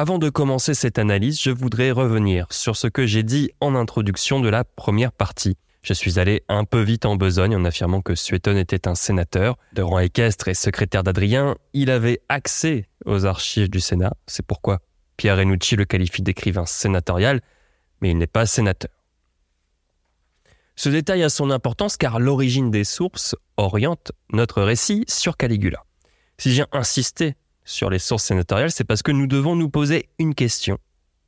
Avant 0.00 0.20
de 0.20 0.30
commencer 0.30 0.74
cette 0.74 0.96
analyse, 1.00 1.42
je 1.42 1.50
voudrais 1.50 1.90
revenir 1.90 2.46
sur 2.50 2.76
ce 2.76 2.86
que 2.86 3.04
j'ai 3.04 3.24
dit 3.24 3.50
en 3.60 3.74
introduction 3.74 4.38
de 4.38 4.48
la 4.48 4.62
première 4.62 5.10
partie. 5.10 5.56
Je 5.82 5.92
suis 5.92 6.20
allé 6.20 6.44
un 6.48 6.62
peu 6.62 6.80
vite 6.82 7.04
en 7.04 7.16
besogne 7.16 7.56
en 7.56 7.64
affirmant 7.64 8.00
que 8.00 8.14
Suétone 8.14 8.58
était 8.58 8.86
un 8.86 8.94
sénateur 8.94 9.58
de 9.72 9.82
rang 9.82 9.98
équestre 9.98 10.46
et 10.46 10.54
secrétaire 10.54 11.02
d'Adrien. 11.02 11.56
Il 11.72 11.90
avait 11.90 12.20
accès 12.28 12.86
aux 13.06 13.24
archives 13.24 13.70
du 13.70 13.80
Sénat, 13.80 14.14
c'est 14.28 14.46
pourquoi 14.46 14.78
Pierre 15.16 15.36
Renucci 15.36 15.74
le 15.74 15.84
qualifie 15.84 16.22
d'écrivain 16.22 16.64
sénatorial, 16.64 17.40
mais 18.00 18.12
il 18.12 18.18
n'est 18.18 18.28
pas 18.28 18.46
sénateur. 18.46 18.92
Ce 20.76 20.88
détail 20.88 21.24
a 21.24 21.28
son 21.28 21.50
importance 21.50 21.96
car 21.96 22.20
l'origine 22.20 22.70
des 22.70 22.84
sources 22.84 23.34
oriente 23.56 24.12
notre 24.32 24.62
récit 24.62 25.04
sur 25.08 25.36
Caligula. 25.36 25.82
Si 26.38 26.54
j'ai 26.54 26.66
insisté 26.70 27.34
sur 27.68 27.90
les 27.90 27.98
sources 27.98 28.24
sénatoriales, 28.24 28.70
c'est 28.70 28.84
parce 28.84 29.02
que 29.02 29.12
nous 29.12 29.26
devons 29.26 29.54
nous 29.54 29.68
poser 29.68 30.08
une 30.18 30.34
question. 30.34 30.78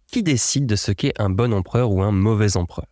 Qui 0.07 0.23
décide 0.23 0.65
de 0.65 0.75
ce 0.75 0.91
qu'est 0.91 1.13
un 1.21 1.29
bon 1.29 1.53
empereur 1.53 1.93
ou 1.93 2.03
un 2.03 2.13
mauvais 2.13 2.57
empereur? 2.57 2.87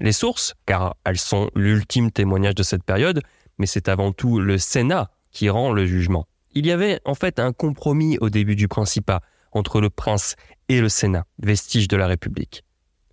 Les 0.00 0.12
sources, 0.12 0.54
car 0.66 0.94
elles 1.04 1.18
sont 1.18 1.50
l'ultime 1.56 2.10
témoignage 2.10 2.54
de 2.54 2.62
cette 2.62 2.84
période, 2.84 3.22
mais 3.56 3.66
c'est 3.66 3.88
avant 3.88 4.12
tout 4.12 4.38
le 4.38 4.58
Sénat 4.58 5.10
qui 5.30 5.48
rend 5.48 5.72
le 5.72 5.86
jugement. 5.86 6.26
Il 6.52 6.66
y 6.66 6.70
avait 6.70 7.00
en 7.06 7.14
fait 7.14 7.40
un 7.40 7.52
compromis 7.52 8.18
au 8.18 8.28
début 8.28 8.54
du 8.54 8.68
Principat 8.68 9.22
entre 9.52 9.80
le 9.80 9.88
prince 9.88 10.36
et 10.68 10.82
le 10.82 10.90
Sénat, 10.90 11.24
vestige 11.42 11.88
de 11.88 11.96
la 11.96 12.06
République. 12.06 12.64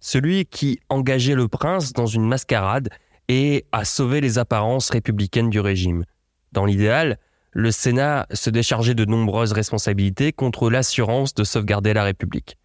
Celui 0.02 0.46
qui 0.46 0.80
engageait 0.90 1.34
le 1.34 1.48
prince 1.48 1.94
dans 1.94 2.08
une 2.08 2.28
mascarade 2.28 2.90
et 3.30 3.66
a 3.72 3.86
sauvé 3.86 4.20
les 4.20 4.38
apparences 4.38 4.90
républicaines 4.90 5.50
du 5.50 5.62
régime. 5.62 6.04
Dans 6.52 6.66
l'idéal, 6.66 7.18
le 7.56 7.72
Sénat 7.72 8.28
se 8.34 8.50
déchargeait 8.50 8.96
de 8.96 9.06
nombreuses 9.06 9.54
responsabilités 9.54 10.34
contre 10.34 10.70
l'assurance 10.70 11.34
de 11.34 11.46
sauvegarder 11.46 11.94
la 11.94 12.04
République. 12.04 12.58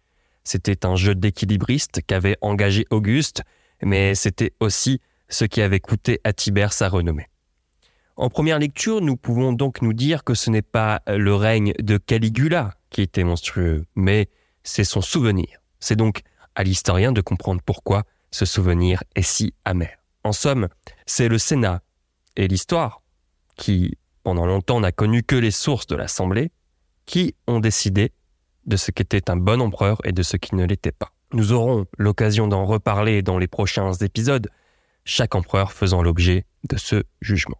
C'était 0.43 0.85
un 0.85 0.97
jeu 0.97 1.15
d'équilibriste 1.15 2.01
qu'avait 2.05 2.35
engagé 2.41 2.85
Auguste, 2.89 3.41
mais 3.81 4.15
c'était 4.15 4.51
aussi 4.59 4.99
ce 5.29 5.45
qui 5.45 5.61
avait 5.61 5.79
coûté 5.79 6.19
à 6.25 6.33
Tibère 6.33 6.73
sa 6.73 6.89
renommée. 6.89 7.29
En 8.17 8.29
première 8.29 8.59
lecture, 8.59 8.99
nous 8.99 9.15
pouvons 9.15 9.53
donc 9.53 9.81
nous 9.81 9.93
dire 9.93 10.25
que 10.25 10.33
ce 10.33 10.49
n'est 10.49 10.61
pas 10.61 11.01
le 11.07 11.33
règne 11.35 11.71
de 11.79 11.97
Caligula 11.97 12.75
qui 12.89 13.01
était 13.01 13.23
monstrueux, 13.23 13.85
mais 13.95 14.27
c'est 14.63 14.83
son 14.83 14.99
souvenir. 14.99 15.61
C'est 15.79 15.95
donc 15.95 16.19
à 16.55 16.63
l'historien 16.63 17.13
de 17.13 17.21
comprendre 17.21 17.61
pourquoi 17.65 18.03
ce 18.29 18.43
souvenir 18.43 19.03
est 19.15 19.21
si 19.21 19.53
amer. 19.63 19.99
En 20.25 20.33
somme, 20.33 20.67
c'est 21.05 21.29
le 21.29 21.37
Sénat 21.37 21.81
et 22.35 22.49
l'histoire 22.49 23.01
qui 23.55 23.97
pendant 24.23 24.45
longtemps 24.45 24.79
n'a 24.79 24.91
connu 24.91 25.23
que 25.23 25.35
les 25.35 25.51
sources 25.51 25.87
de 25.87 25.95
l'Assemblée, 25.95 26.51
qui 27.05 27.35
ont 27.47 27.59
décidé 27.59 28.11
de 28.65 28.77
ce 28.77 28.91
qu'était 28.91 29.29
un 29.29 29.35
bon 29.35 29.61
empereur 29.61 29.99
et 30.03 30.11
de 30.11 30.23
ce 30.23 30.37
qui 30.37 30.55
ne 30.55 30.65
l'était 30.65 30.91
pas. 30.91 31.11
Nous 31.33 31.51
aurons 31.53 31.85
l'occasion 31.97 32.47
d'en 32.47 32.65
reparler 32.65 33.21
dans 33.21 33.37
les 33.37 33.47
prochains 33.47 33.93
épisodes, 33.93 34.49
chaque 35.05 35.35
empereur 35.35 35.71
faisant 35.71 36.01
l'objet 36.03 36.45
de 36.69 36.77
ce 36.77 37.03
jugement. 37.21 37.57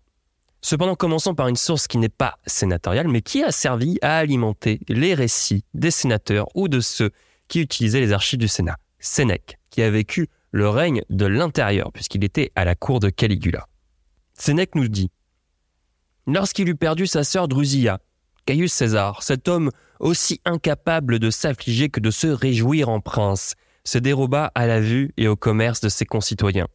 Cependant, 0.62 0.96
commençons 0.96 1.34
par 1.34 1.48
une 1.48 1.56
source 1.56 1.88
qui 1.88 1.98
n'est 1.98 2.10
pas 2.10 2.38
sénatoriale, 2.46 3.08
mais 3.08 3.22
qui 3.22 3.44
a 3.44 3.52
servi 3.52 3.98
à 4.02 4.18
alimenter 4.18 4.80
les 4.88 5.16
récits 5.16 5.66
des 5.74 5.90
sénateurs 5.90 6.48
ou 6.56 6.68
de 6.68 6.80
ceux 6.80 7.12
qui 7.48 7.62
utilisaient 7.62 8.00
les 8.00 8.14
archives 8.14 8.40
du 8.40 8.48
Sénat. 8.48 8.78
Sénèque, 9.00 9.58
qui 9.72 9.82
a 9.82 9.90
vécu 9.90 10.28
le 10.52 10.70
règne 10.70 11.02
de 11.10 11.26
l'intérieur, 11.26 11.92
puisqu'il 11.92 12.24
était 12.24 12.52
à 12.56 12.66
la 12.66 12.76
cour 12.76 13.00
de 13.00 13.10
Caligula. 13.10 13.68
Sénèque 14.36 14.76
nous 14.76 14.88
dit 14.88 15.10
Lorsqu'il 16.28 16.70
eut 16.70 16.76
perdu 16.76 17.08
sa 17.08 17.24
sœur 17.24 17.48
Drusilla, 17.48 18.00
Caius 18.46 18.72
César, 18.72 19.24
cet 19.24 19.48
homme 19.48 19.72
aussi 20.00 20.42
incapable 20.46 21.20
de 21.20 21.30
s'affliger 21.30 21.90
que 21.90 22.00
de 22.00 22.12
se 22.12 22.28
réjouir 22.28 22.90
en 22.90 23.00
prince, 23.00 23.56
se 23.84 23.98
déroba 23.98 24.52
à 24.56 24.68
la 24.68 24.80
vue 24.80 25.14
et 25.18 25.28
au 25.28 25.36
commerce 25.36 25.82
de 25.82 25.90
ses 25.90 26.06
concitoyens. 26.06 26.68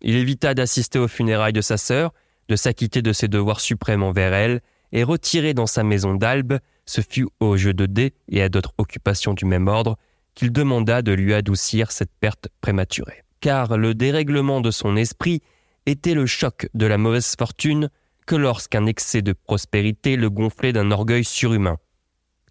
Il 0.00 0.16
évita 0.16 0.54
d'assister 0.54 0.98
aux 0.98 1.08
funérailles 1.08 1.52
de 1.52 1.60
sa 1.60 1.76
sœur, 1.76 2.12
de 2.48 2.56
s'acquitter 2.56 3.02
de 3.02 3.12
ses 3.12 3.28
devoirs 3.28 3.60
suprêmes 3.60 4.02
envers 4.02 4.34
elle, 4.34 4.60
et 4.92 5.04
retiré 5.04 5.54
dans 5.54 5.66
sa 5.66 5.84
maison 5.84 6.14
d'Albe, 6.14 6.58
ce 6.84 7.00
fut 7.00 7.26
au 7.40 7.56
jeu 7.56 7.72
de 7.72 7.86
dés 7.86 8.12
et 8.28 8.42
à 8.42 8.48
d'autres 8.48 8.74
occupations 8.76 9.32
du 9.32 9.46
même 9.46 9.68
ordre 9.68 9.96
qu'il 10.34 10.52
demanda 10.52 11.02
de 11.02 11.12
lui 11.12 11.34
adoucir 11.34 11.92
cette 11.92 12.12
perte 12.20 12.48
prématurée. 12.60 13.22
Car 13.40 13.76
le 13.76 13.94
dérèglement 13.94 14.60
de 14.60 14.70
son 14.70 14.96
esprit 14.96 15.40
était 15.86 16.14
le 16.14 16.26
choc 16.26 16.68
de 16.74 16.86
la 16.86 16.98
mauvaise 16.98 17.34
fortune 17.38 17.88
que 18.32 18.36
lorsqu'un 18.36 18.86
excès 18.86 19.20
de 19.20 19.34
prospérité 19.34 20.16
le 20.16 20.30
gonflait 20.30 20.72
d'un 20.72 20.90
orgueil 20.90 21.22
surhumain, 21.22 21.76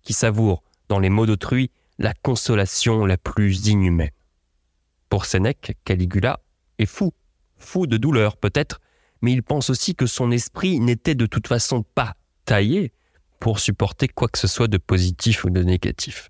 qui 0.04 0.14
savoure, 0.14 0.62
dans 0.90 1.00
les 1.00 1.10
mots 1.10 1.26
d'autrui, 1.26 1.72
la 1.98 2.14
consolation 2.14 3.04
la 3.08 3.18
plus 3.18 3.66
inhumaine. 3.66 4.12
Pour 5.10 5.26
Sénèque, 5.26 5.80
Caligula 5.84 6.40
est 6.78 6.86
fou, 6.86 7.14
fou 7.58 7.88
de 7.88 7.98
douleur 7.98 8.38
peut-être, 8.38 8.80
mais 9.24 9.34
il 9.34 9.42
pense 9.42 9.72
aussi 9.72 9.96
que 9.96 10.06
son 10.06 10.30
esprit 10.30 10.80
n'était 10.80 11.16
de 11.16 11.26
toute 11.26 11.48
façon 11.48 11.82
pas 11.82 12.14
taillé 12.46 12.94
pour 13.40 13.58
supporter 13.60 14.08
quoi 14.08 14.28
que 14.28 14.38
ce 14.38 14.48
soit 14.48 14.68
de 14.68 14.78
positif 14.78 15.46
ou 15.46 15.50
de 15.50 15.64
négatif. 15.64 16.30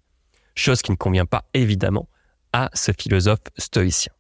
Chose 0.56 0.82
qui 0.82 0.92
ne 0.92 0.96
convient 0.96 1.26
pas 1.26 1.44
évidemment 1.54 2.08
à 2.54 2.70
ce 2.74 2.94
philosophe 2.98 3.44
stoïcien. 3.58 4.14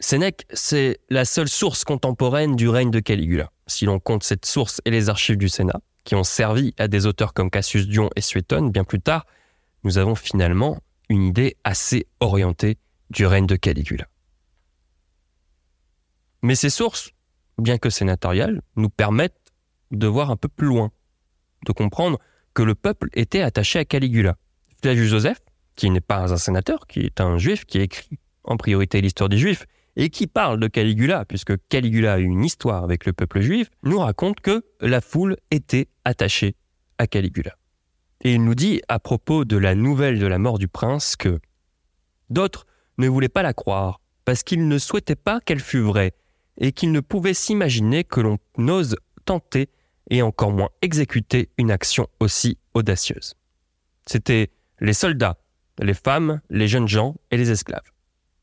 Sénèque, 0.00 0.46
c'est 0.52 1.00
la 1.10 1.24
seule 1.24 1.48
source 1.48 1.84
contemporaine 1.84 2.54
du 2.56 2.68
règne 2.68 2.90
de 2.90 3.00
Caligula 3.00 3.50
si 3.68 3.84
l'on 3.84 4.00
compte 4.00 4.24
cette 4.24 4.46
source 4.46 4.80
et 4.84 4.90
les 4.90 5.08
archives 5.08 5.36
du 5.36 5.48
Sénat, 5.48 5.80
qui 6.04 6.14
ont 6.14 6.24
servi 6.24 6.74
à 6.78 6.88
des 6.88 7.06
auteurs 7.06 7.34
comme 7.34 7.50
Cassius 7.50 7.86
Dion 7.86 8.10
et 8.16 8.20
Suétone 8.20 8.70
bien 8.70 8.84
plus 8.84 9.00
tard, 9.00 9.26
nous 9.84 9.98
avons 9.98 10.14
finalement 10.14 10.80
une 11.08 11.22
idée 11.22 11.56
assez 11.64 12.06
orientée 12.20 12.78
du 13.10 13.26
règne 13.26 13.46
de 13.46 13.56
Caligula. 13.56 14.06
Mais 16.42 16.54
ces 16.54 16.70
sources, 16.70 17.12
bien 17.58 17.78
que 17.78 17.90
sénatoriales, 17.90 18.62
nous 18.76 18.90
permettent 18.90 19.52
de 19.90 20.06
voir 20.06 20.30
un 20.30 20.36
peu 20.36 20.48
plus 20.48 20.66
loin, 20.66 20.90
de 21.66 21.72
comprendre 21.72 22.18
que 22.54 22.62
le 22.62 22.74
peuple 22.74 23.08
était 23.12 23.42
attaché 23.42 23.78
à 23.78 23.84
Caligula. 23.84 24.36
Flavius 24.82 25.10
Joseph, 25.10 25.40
qui 25.76 25.90
n'est 25.90 26.00
pas 26.00 26.32
un 26.32 26.36
sénateur, 26.36 26.86
qui 26.86 27.00
est 27.00 27.20
un 27.20 27.38
juif, 27.38 27.64
qui 27.64 27.78
écrit 27.80 28.18
en 28.44 28.56
priorité 28.56 29.00
l'histoire 29.00 29.28
des 29.28 29.38
juifs, 29.38 29.66
et 29.98 30.10
qui 30.10 30.28
parle 30.28 30.60
de 30.60 30.68
Caligula, 30.68 31.24
puisque 31.24 31.54
Caligula 31.68 32.14
a 32.14 32.18
une 32.18 32.44
histoire 32.44 32.84
avec 32.84 33.04
le 33.04 33.12
peuple 33.12 33.40
juif, 33.40 33.68
nous 33.82 33.98
raconte 33.98 34.40
que 34.40 34.64
la 34.80 35.00
foule 35.00 35.36
était 35.50 35.88
attachée 36.04 36.54
à 36.98 37.08
Caligula. 37.08 37.58
Et 38.22 38.34
il 38.34 38.44
nous 38.44 38.54
dit 38.54 38.80
à 38.88 39.00
propos 39.00 39.44
de 39.44 39.56
la 39.56 39.74
nouvelle 39.74 40.20
de 40.20 40.26
la 40.26 40.38
mort 40.38 40.58
du 40.58 40.68
prince 40.68 41.16
que 41.16 41.40
d'autres 42.30 42.64
ne 42.96 43.08
voulaient 43.08 43.28
pas 43.28 43.42
la 43.42 43.52
croire, 43.52 44.00
parce 44.24 44.44
qu'ils 44.44 44.68
ne 44.68 44.78
souhaitaient 44.78 45.16
pas 45.16 45.40
qu'elle 45.40 45.60
fût 45.60 45.80
vraie, 45.80 46.14
et 46.58 46.70
qu'ils 46.70 46.92
ne 46.92 47.00
pouvaient 47.00 47.34
s'imaginer 47.34 48.04
que 48.04 48.20
l'on 48.20 48.38
ose 48.68 48.96
tenter 49.24 49.68
et 50.10 50.22
encore 50.22 50.52
moins 50.52 50.70
exécuter 50.80 51.50
une 51.58 51.72
action 51.72 52.06
aussi 52.20 52.56
audacieuse. 52.72 53.34
C'étaient 54.06 54.50
les 54.80 54.92
soldats, 54.92 55.38
les 55.80 55.94
femmes, 55.94 56.40
les 56.50 56.68
jeunes 56.68 56.88
gens 56.88 57.16
et 57.32 57.36
les 57.36 57.50
esclaves. 57.50 57.90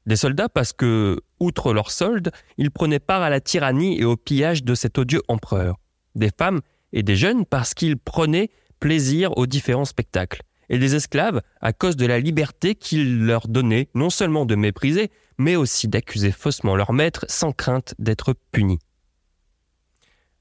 Des 0.05 0.15
soldats 0.15 0.49
parce 0.49 0.73
que, 0.73 1.19
outre 1.39 1.73
leur 1.73 1.91
solde, 1.91 2.31
ils 2.57 2.71
prenaient 2.71 2.99
part 2.99 3.21
à 3.21 3.29
la 3.29 3.41
tyrannie 3.41 3.99
et 3.99 4.05
au 4.05 4.15
pillage 4.15 4.63
de 4.63 4.75
cet 4.75 4.97
odieux 4.97 5.21
empereur. 5.27 5.77
Des 6.15 6.31
femmes 6.35 6.61
et 6.93 7.03
des 7.03 7.15
jeunes 7.15 7.45
parce 7.45 7.73
qu'ils 7.73 7.97
prenaient 7.97 8.49
plaisir 8.79 9.37
aux 9.37 9.47
différents 9.47 9.85
spectacles. 9.85 10.41
Et 10.69 10.79
des 10.79 10.95
esclaves 10.95 11.41
à 11.61 11.73
cause 11.73 11.95
de 11.95 12.07
la 12.07 12.19
liberté 12.19 12.73
qu'ils 12.73 13.23
leur 13.25 13.47
donnaient 13.47 13.89
non 13.93 14.09
seulement 14.09 14.45
de 14.45 14.55
mépriser, 14.55 15.11
mais 15.37 15.55
aussi 15.55 15.87
d'accuser 15.87 16.31
faussement 16.31 16.75
leur 16.75 16.91
maître 16.91 17.25
sans 17.29 17.51
crainte 17.51 17.93
d'être 17.99 18.33
punis. 18.51 18.79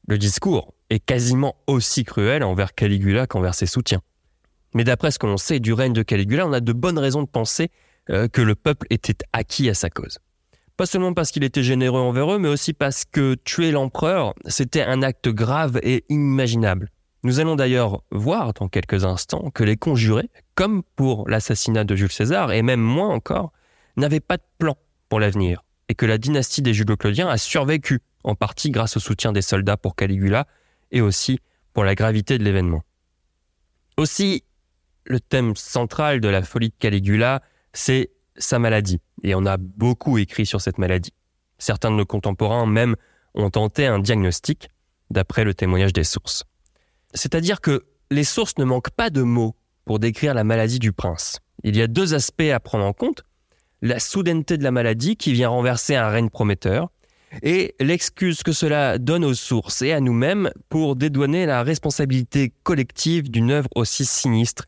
Le 0.06 0.16
discours 0.18 0.74
est 0.90 1.04
quasiment 1.04 1.56
aussi 1.66 2.04
cruel 2.04 2.42
envers 2.42 2.74
Caligula 2.74 3.26
qu'envers 3.26 3.54
ses 3.54 3.66
soutiens. 3.66 4.00
Mais 4.74 4.84
d'après 4.84 5.10
ce 5.10 5.18
que 5.18 5.26
l'on 5.26 5.36
sait 5.36 5.60
du 5.60 5.72
règne 5.72 5.92
de 5.92 6.02
Caligula, 6.02 6.46
on 6.46 6.52
a 6.52 6.60
de 6.60 6.72
bonnes 6.72 6.98
raisons 6.98 7.22
de 7.22 7.28
penser 7.28 7.70
euh, 8.10 8.28
que 8.28 8.42
le 8.42 8.54
peuple 8.54 8.86
était 8.90 9.16
acquis 9.32 9.68
à 9.70 9.74
sa 9.74 9.88
cause. 9.88 10.18
Pas 10.76 10.86
seulement 10.86 11.14
parce 11.14 11.30
qu'il 11.30 11.44
était 11.44 11.62
généreux 11.62 12.00
envers 12.00 12.32
eux, 12.32 12.38
mais 12.38 12.48
aussi 12.48 12.72
parce 12.72 13.04
que 13.04 13.34
tuer 13.34 13.70
l'empereur, 13.70 14.34
c'était 14.46 14.82
un 14.82 15.02
acte 15.02 15.28
grave 15.28 15.78
et 15.82 16.04
inimaginable. 16.08 16.90
Nous 17.22 17.38
allons 17.38 17.54
d'ailleurs 17.54 18.02
voir 18.10 18.52
dans 18.54 18.68
quelques 18.68 19.04
instants 19.04 19.50
que 19.50 19.62
les 19.62 19.76
conjurés, 19.76 20.30
comme 20.56 20.82
pour 20.96 21.28
l'assassinat 21.28 21.84
de 21.84 21.94
Jules 21.94 22.12
César, 22.12 22.52
et 22.52 22.62
même 22.62 22.80
moins 22.80 23.08
encore, 23.08 23.52
n'avaient 23.96 24.20
pas 24.20 24.36
de 24.36 24.42
plan 24.58 24.76
pour 25.08 25.20
l'avenir, 25.20 25.64
et 25.88 25.94
que 25.94 26.06
la 26.06 26.18
dynastie 26.18 26.60
des 26.60 26.74
Julo-Claudiens 26.74 27.28
a 27.28 27.38
survécu, 27.38 28.00
en 28.24 28.34
partie 28.34 28.70
grâce 28.70 28.96
au 28.96 29.00
soutien 29.00 29.32
des 29.32 29.42
soldats 29.42 29.76
pour 29.76 29.94
Caligula, 29.94 30.46
et 30.90 31.00
aussi 31.00 31.38
pour 31.72 31.84
la 31.84 31.94
gravité 31.94 32.36
de 32.36 32.44
l'événement. 32.44 32.82
Aussi, 33.96 34.42
le 35.04 35.20
thème 35.20 35.54
central 35.54 36.20
de 36.20 36.28
la 36.28 36.42
folie 36.42 36.70
de 36.70 36.74
Caligula 36.78 37.42
c'est 37.74 38.10
sa 38.36 38.58
maladie. 38.58 39.00
Et 39.22 39.34
on 39.34 39.46
a 39.46 39.56
beaucoup 39.56 40.18
écrit 40.18 40.46
sur 40.46 40.60
cette 40.60 40.78
maladie. 40.78 41.12
Certains 41.58 41.90
de 41.90 41.96
nos 41.96 42.06
contemporains 42.06 42.66
même 42.66 42.96
ont 43.34 43.50
tenté 43.50 43.86
un 43.86 43.98
diagnostic 43.98 44.68
d'après 45.10 45.44
le 45.44 45.54
témoignage 45.54 45.92
des 45.92 46.04
sources. 46.04 46.44
C'est-à-dire 47.14 47.60
que 47.60 47.84
les 48.10 48.24
sources 48.24 48.58
ne 48.58 48.64
manquent 48.64 48.90
pas 48.90 49.10
de 49.10 49.22
mots 49.22 49.56
pour 49.84 49.98
décrire 49.98 50.34
la 50.34 50.44
maladie 50.44 50.78
du 50.78 50.92
prince. 50.92 51.40
Il 51.62 51.76
y 51.76 51.82
a 51.82 51.86
deux 51.86 52.14
aspects 52.14 52.50
à 52.52 52.60
prendre 52.60 52.84
en 52.84 52.92
compte. 52.92 53.24
La 53.82 53.98
soudaineté 53.98 54.56
de 54.56 54.64
la 54.64 54.70
maladie 54.70 55.16
qui 55.16 55.32
vient 55.32 55.48
renverser 55.48 55.94
un 55.94 56.08
règne 56.08 56.30
prometteur 56.30 56.88
et 57.42 57.74
l'excuse 57.80 58.42
que 58.42 58.52
cela 58.52 58.98
donne 58.98 59.24
aux 59.24 59.34
sources 59.34 59.82
et 59.82 59.92
à 59.92 60.00
nous-mêmes 60.00 60.50
pour 60.68 60.96
dédouaner 60.96 61.46
la 61.46 61.62
responsabilité 61.62 62.52
collective 62.62 63.30
d'une 63.30 63.50
œuvre 63.50 63.68
aussi 63.74 64.04
sinistre 64.04 64.64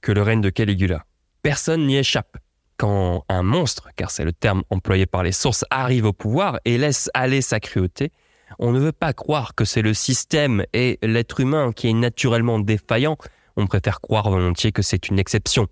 que 0.00 0.12
le 0.12 0.22
règne 0.22 0.40
de 0.40 0.50
Caligula. 0.50 1.04
Personne 1.42 1.86
n'y 1.86 1.96
échappe 1.96 2.38
quand 2.76 3.24
un 3.28 3.42
monstre, 3.42 3.88
car 3.96 4.10
c'est 4.10 4.24
le 4.24 4.32
terme 4.32 4.62
employé 4.70 5.06
par 5.06 5.22
les 5.22 5.32
sources, 5.32 5.64
arrive 5.70 6.04
au 6.04 6.12
pouvoir 6.12 6.58
et 6.64 6.78
laisse 6.78 7.10
aller 7.14 7.42
sa 7.42 7.60
cruauté, 7.60 8.12
on 8.58 8.72
ne 8.72 8.78
veut 8.78 8.92
pas 8.92 9.12
croire 9.12 9.54
que 9.54 9.64
c'est 9.64 9.82
le 9.82 9.94
système 9.94 10.64
et 10.72 10.98
l'être 11.02 11.40
humain 11.40 11.72
qui 11.72 11.88
est 11.88 11.92
naturellement 11.92 12.58
défaillant, 12.58 13.16
on 13.56 13.66
préfère 13.66 14.00
croire 14.00 14.30
volontiers 14.30 14.72
que 14.72 14.82
c'est 14.82 15.08
une 15.08 15.18
exception, 15.18 15.66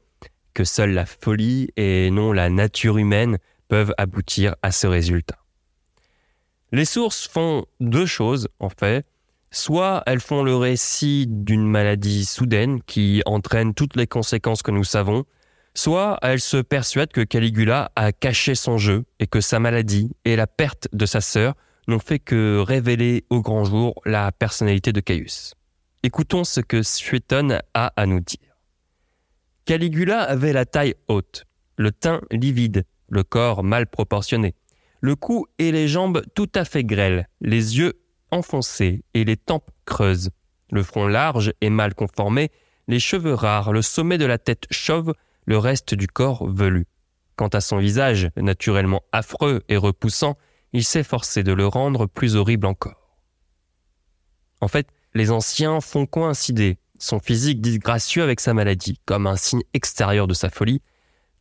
que 0.54 0.64
seule 0.64 0.92
la 0.92 1.06
folie 1.06 1.68
et 1.76 2.10
non 2.10 2.32
la 2.32 2.50
nature 2.50 2.98
humaine 2.98 3.38
peuvent 3.68 3.94
aboutir 3.98 4.56
à 4.62 4.72
ce 4.72 4.86
résultat. 4.86 5.38
Les 6.72 6.84
sources 6.84 7.28
font 7.28 7.66
deux 7.78 8.06
choses, 8.06 8.48
en 8.58 8.68
fait. 8.68 9.06
Soit 9.52 10.02
elles 10.06 10.20
font 10.20 10.42
le 10.42 10.56
récit 10.56 11.26
d'une 11.28 11.64
maladie 11.64 12.24
soudaine 12.24 12.82
qui 12.82 13.22
entraîne 13.26 13.74
toutes 13.74 13.94
les 13.94 14.08
conséquences 14.08 14.62
que 14.62 14.72
nous 14.72 14.82
savons, 14.82 15.24
soit 15.74 16.18
elle 16.22 16.40
se 16.40 16.56
persuade 16.56 17.12
que 17.12 17.20
Caligula 17.20 17.90
a 17.96 18.12
caché 18.12 18.54
son 18.54 18.78
jeu 18.78 19.04
et 19.18 19.26
que 19.26 19.40
sa 19.40 19.58
maladie 19.58 20.10
et 20.24 20.36
la 20.36 20.46
perte 20.46 20.88
de 20.92 21.06
sa 21.06 21.20
sœur 21.20 21.54
n'ont 21.88 21.98
fait 21.98 22.18
que 22.18 22.62
révéler 22.66 23.24
au 23.30 23.42
grand 23.42 23.64
jour 23.64 23.94
la 24.06 24.32
personnalité 24.32 24.92
de 24.92 25.00
Caius. 25.00 25.54
Écoutons 26.02 26.44
ce 26.44 26.60
que 26.60 26.82
Suétone 26.82 27.60
a 27.74 27.92
à 27.96 28.06
nous 28.06 28.20
dire. 28.20 28.56
Caligula 29.64 30.22
avait 30.22 30.52
la 30.52 30.66
taille 30.66 30.94
haute, 31.08 31.44
le 31.76 31.90
teint 31.90 32.20
livide, 32.30 32.84
le 33.08 33.22
corps 33.22 33.64
mal 33.64 33.86
proportionné, 33.86 34.54
le 35.00 35.16
cou 35.16 35.46
et 35.58 35.72
les 35.72 35.88
jambes 35.88 36.22
tout 36.34 36.50
à 36.54 36.64
fait 36.64 36.84
grêles, 36.84 37.28
les 37.40 37.78
yeux 37.78 37.94
enfoncés 38.30 39.02
et 39.14 39.24
les 39.24 39.36
tempes 39.36 39.70
creuses, 39.84 40.30
le 40.70 40.82
front 40.82 41.06
large 41.06 41.52
et 41.60 41.70
mal 41.70 41.94
conformé, 41.94 42.50
les 42.88 43.00
cheveux 43.00 43.34
rares, 43.34 43.72
le 43.72 43.82
sommet 43.82 44.18
de 44.18 44.26
la 44.26 44.38
tête 44.38 44.66
chauve, 44.70 45.14
le 45.46 45.58
reste 45.58 45.94
du 45.94 46.06
corps 46.06 46.46
velu. 46.48 46.86
Quant 47.36 47.48
à 47.48 47.60
son 47.60 47.78
visage, 47.78 48.30
naturellement 48.36 49.02
affreux 49.12 49.62
et 49.68 49.76
repoussant, 49.76 50.36
il 50.72 50.84
s'efforçait 50.84 51.42
de 51.42 51.52
le 51.52 51.66
rendre 51.66 52.06
plus 52.06 52.36
horrible 52.36 52.66
encore. 52.66 53.18
En 54.60 54.68
fait, 54.68 54.88
les 55.14 55.30
anciens 55.30 55.80
font 55.80 56.06
coïncider 56.06 56.78
son 56.98 57.20
physique 57.20 57.60
disgracieux 57.60 58.22
avec 58.22 58.40
sa 58.40 58.54
maladie, 58.54 58.98
comme 59.04 59.26
un 59.26 59.36
signe 59.36 59.62
extérieur 59.74 60.26
de 60.26 60.34
sa 60.34 60.48
folie, 60.48 60.80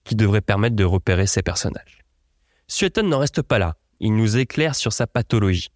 qui 0.03 0.15
devrait 0.15 0.41
permettre 0.41 0.75
de 0.75 0.83
repérer 0.83 1.27
ses 1.27 1.41
personnages. 1.41 1.99
Sueton 2.67 3.03
n'en 3.03 3.19
reste 3.19 3.41
pas 3.41 3.59
là, 3.59 3.77
il 3.99 4.15
nous 4.15 4.37
éclaire 4.37 4.75
sur 4.75 4.91
sa 4.93 5.07
pathologie. 5.07 5.69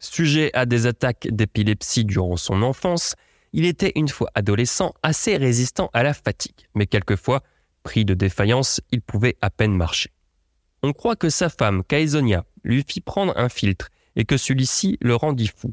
Sujet 0.00 0.50
à 0.54 0.66
des 0.66 0.86
attaques 0.86 1.28
d'épilepsie 1.30 2.04
durant 2.04 2.36
son 2.36 2.62
enfance, 2.62 3.14
il 3.52 3.64
était 3.64 3.92
une 3.94 4.08
fois 4.08 4.30
adolescent 4.34 4.94
assez 5.02 5.36
résistant 5.36 5.90
à 5.92 6.02
la 6.02 6.14
fatigue, 6.14 6.68
mais 6.74 6.86
quelquefois, 6.86 7.42
pris 7.82 8.04
de 8.04 8.14
défaillance, 8.14 8.80
il 8.90 9.00
pouvait 9.00 9.36
à 9.40 9.50
peine 9.50 9.76
marcher. 9.76 10.10
On 10.82 10.92
croit 10.92 11.16
que 11.16 11.30
sa 11.30 11.48
femme, 11.48 11.84
Caesonia, 11.84 12.44
lui 12.64 12.84
fit 12.86 13.00
prendre 13.00 13.36
un 13.36 13.48
filtre 13.48 13.88
et 14.16 14.24
que 14.24 14.36
celui-ci 14.36 14.98
le 15.00 15.14
rendit 15.14 15.50
fou. 15.54 15.72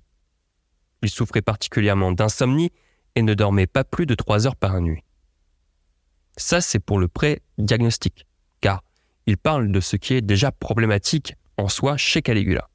Il 1.02 1.10
souffrait 1.10 1.42
particulièrement 1.42 2.12
d'insomnie 2.12 2.72
et 3.16 3.22
ne 3.22 3.34
dormait 3.34 3.68
pas 3.68 3.84
plus 3.84 4.06
de 4.06 4.16
trois 4.16 4.48
heures 4.48 4.56
par 4.56 4.80
nuit. 4.82 5.04
Ça, 6.38 6.62
c'est 6.62 6.80
pour 6.80 7.00
le 7.00 7.08
pré-diagnostic, 7.08 8.26
car 8.62 8.84
il 9.26 9.38
parle 9.38 9.72
de 9.72 9.80
ce 9.80 9.96
qui 9.96 10.14
est 10.14 10.22
déjà 10.22 10.52
problématique 10.52 11.36
en 11.58 11.68
soi 11.68 11.98
chez 11.98 12.22
Caligula. 12.22 12.70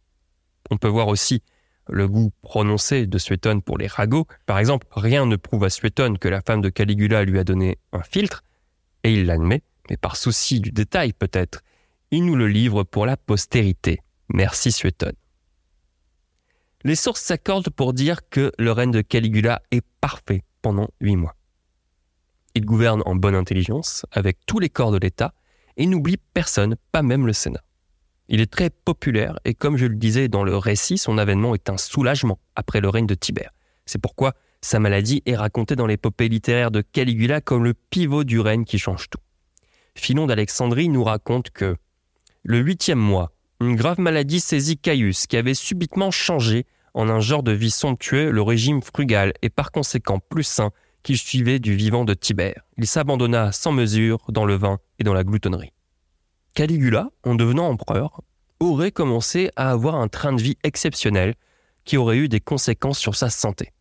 On 0.71 0.77
peut 0.77 0.89
voir 0.89 1.09
aussi 1.09 1.43
le 1.89 2.09
goût 2.09 2.31
prononcé 2.43 3.07
de 3.07 3.19
Suétone 3.19 3.63
pour 3.63 3.79
les 3.79 3.87
ragots. 3.87 4.27
Par 4.47 4.59
exemple, 4.59 4.87
rien 4.91 5.27
ne 5.27 5.37
prouve 5.37 5.65
à 5.65 5.71
Suétone 5.71 6.19
que 6.19 6.29
la 6.29 6.41
femme 6.41 6.61
de 6.61 6.69
Caligula 6.69 7.25
lui 7.25 7.39
a 7.39 7.45
donné 7.45 7.79
un 7.93 8.03
filtre, 8.03 8.43
et 9.05 9.13
il 9.13 9.27
l'admet, 9.27 9.63
mais 9.89 9.97
par 9.97 10.17
souci 10.17 10.61
du 10.61 10.73
détail 10.73 11.13
peut-être, 11.13 11.63
il 12.11 12.25
nous 12.25 12.37
le 12.37 12.49
livre 12.49 12.83
pour 12.83 13.07
la 13.07 13.17
postérité. 13.17 14.01
Merci 14.29 14.73
Suétone. 14.73 15.15
Les 16.83 16.97
sources 16.97 17.23
s'accordent 17.23 17.71
pour 17.71 17.93
dire 17.93 18.29
que 18.29 18.53
le 18.59 18.73
règne 18.73 18.91
de 18.91 19.01
Caligula 19.01 19.63
est 19.71 19.85
parfait 20.01 20.43
pendant 20.61 20.89
huit 21.01 21.17
mois. 21.17 21.37
Il 22.55 22.65
gouverne 22.65 23.03
en 23.07 23.15
bonne 23.15 23.35
intelligence, 23.35 24.07
avec 24.13 24.39
tous 24.47 24.59
les 24.59 24.69
corps 24.69 24.93
de 24.93 24.99
l'État, 24.99 25.35
et 25.77 25.87
n'oublie 25.87 26.19
personne, 26.35 26.77
pas 26.93 27.03
même 27.03 27.27
le 27.27 27.33
Sénat. 27.33 27.65
Il 28.29 28.41
est 28.41 28.51
très 28.51 28.71
populaire 28.71 29.39
et 29.45 29.55
comme 29.55 29.77
je 29.77 29.87
le 29.87 29.97
disais 29.97 30.29
dans 30.29 30.45
le 30.45 30.57
récit, 30.57 30.97
son 30.97 31.19
avènement 31.19 31.55
est 31.55 31.69
un 31.69 31.77
soulagement 31.77 32.39
après 32.55 32.81
le 32.81 32.89
règne 32.89 33.07
de 33.07 33.15
Tibère. 33.15 33.51
C'est 33.87 34.01
pourquoi 34.01 34.35
sa 34.65 34.81
maladie 34.81 35.23
est 35.27 35.37
racontée 35.37 35.77
dans 35.77 35.87
l'épopée 35.87 36.27
littéraire 36.27 36.71
de 36.71 36.81
Caligula 36.81 37.43
comme 37.43 37.65
le 37.65 37.75
pivot 37.75 38.25
du 38.25 38.41
règne 38.41 38.65
qui 38.65 38.79
change 38.79 39.11
tout. 39.11 39.19
Philon 39.95 40.27
d'Alexandrie 40.27 40.89
nous 40.89 41.05
raconte 41.05 41.51
que 41.51 41.77
le 42.43 42.59
huitième 42.61 42.99
mois, 42.99 43.33
une 43.61 43.77
grave 43.77 44.01
maladie 44.01 44.41
saisit 44.41 44.79
Caius, 44.79 45.27
qui 45.27 45.37
avait 45.37 45.53
subitement 45.53 46.11
changé 46.11 46.65
en 46.95 47.11
un 47.11 47.21
genre 47.21 47.43
de 47.43 47.53
vie 47.53 47.71
somptueux 47.71 48.31
le 48.31 48.41
régime 48.41 48.81
frugal 48.81 49.35
et 49.43 49.51
par 49.51 49.71
conséquent 49.71 50.19
plus 50.19 50.45
sain 50.45 50.71
qu'il 51.03 51.19
suivait 51.19 51.59
du 51.59 51.75
vivant 51.75 52.07
de 52.07 52.15
Tibère. 52.15 52.63
Il 52.79 52.87
s'abandonna 52.87 53.53
sans 53.53 53.73
mesure 53.73 54.25
dans 54.31 54.47
le 54.47 54.55
vin 54.55 54.79
et 54.99 55.05
dans 55.05 55.13
la 55.13 55.25
gloutonnerie. 55.25 55.75
Caligula, 56.55 57.11
en 57.23 57.35
devenant 57.35 57.69
empereur, 57.69 58.23
aurait 58.61 58.93
commencé 58.93 59.51
à 59.57 59.71
avoir 59.71 59.97
un 59.97 60.09
train 60.09 60.33
de 60.33 60.41
vie 60.41 60.57
exceptionnel 60.65 61.35
qui 61.85 61.99
aurait 61.99 62.17
eu 62.17 62.29
des 62.31 62.41
conséquences 62.41 62.99
sur 62.99 63.15
sa 63.15 63.29
santé. 63.29 63.74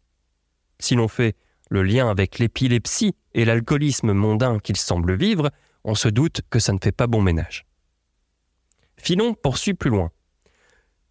Si 0.79 0.95
l'on 0.95 1.07
fait 1.07 1.35
le 1.69 1.83
lien 1.83 2.09
avec 2.09 2.39
l'épilepsie 2.39 3.15
et 3.33 3.45
l'alcoolisme 3.45 4.13
mondain 4.13 4.59
qu'il 4.59 4.77
semble 4.77 5.15
vivre, 5.15 5.51
on 5.83 5.95
se 5.95 6.07
doute 6.07 6.41
que 6.49 6.59
ça 6.59 6.73
ne 6.73 6.79
fait 6.81 6.91
pas 6.91 7.07
bon 7.07 7.21
ménage. 7.21 7.65
Philon 8.97 9.33
poursuit 9.33 9.73
plus 9.73 9.89
loin. 9.89 10.11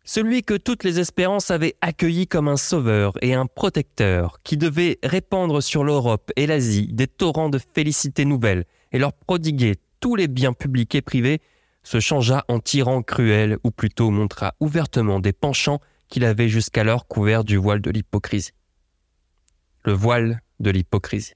Celui 0.04 0.42
que 0.42 0.54
toutes 0.54 0.82
les 0.82 0.98
espérances 0.98 1.50
avaient 1.50 1.76
accueilli 1.80 2.26
comme 2.26 2.48
un 2.48 2.56
sauveur 2.56 3.12
et 3.22 3.34
un 3.34 3.46
protecteur, 3.46 4.40
qui 4.42 4.56
devait 4.56 4.98
répandre 5.04 5.62
sur 5.62 5.84
l'Europe 5.84 6.32
et 6.34 6.46
l'Asie 6.46 6.88
des 6.92 7.06
torrents 7.06 7.50
de 7.50 7.58
félicité 7.58 8.24
nouvelles 8.24 8.64
et 8.90 8.98
leur 8.98 9.12
prodiguer 9.12 9.76
tous 10.00 10.16
les 10.16 10.26
biens 10.26 10.52
publics 10.52 10.94
et 10.96 11.02
privés, 11.02 11.40
se 11.84 12.00
changea 12.00 12.44
en 12.48 12.58
tyran 12.58 13.02
cruel, 13.02 13.58
ou 13.64 13.70
plutôt 13.70 14.10
montra 14.10 14.54
ouvertement 14.60 15.20
des 15.20 15.32
penchants 15.32 15.80
qu'il 16.08 16.24
avait 16.24 16.48
jusqu'alors 16.48 17.06
couverts 17.06 17.44
du 17.44 17.56
voile 17.56 17.80
de 17.80 17.90
l'hypocrisie. 17.90 18.52
Le 19.84 19.92
voile 19.92 20.42
de 20.60 20.70
l'hypocrisie. 20.70 21.34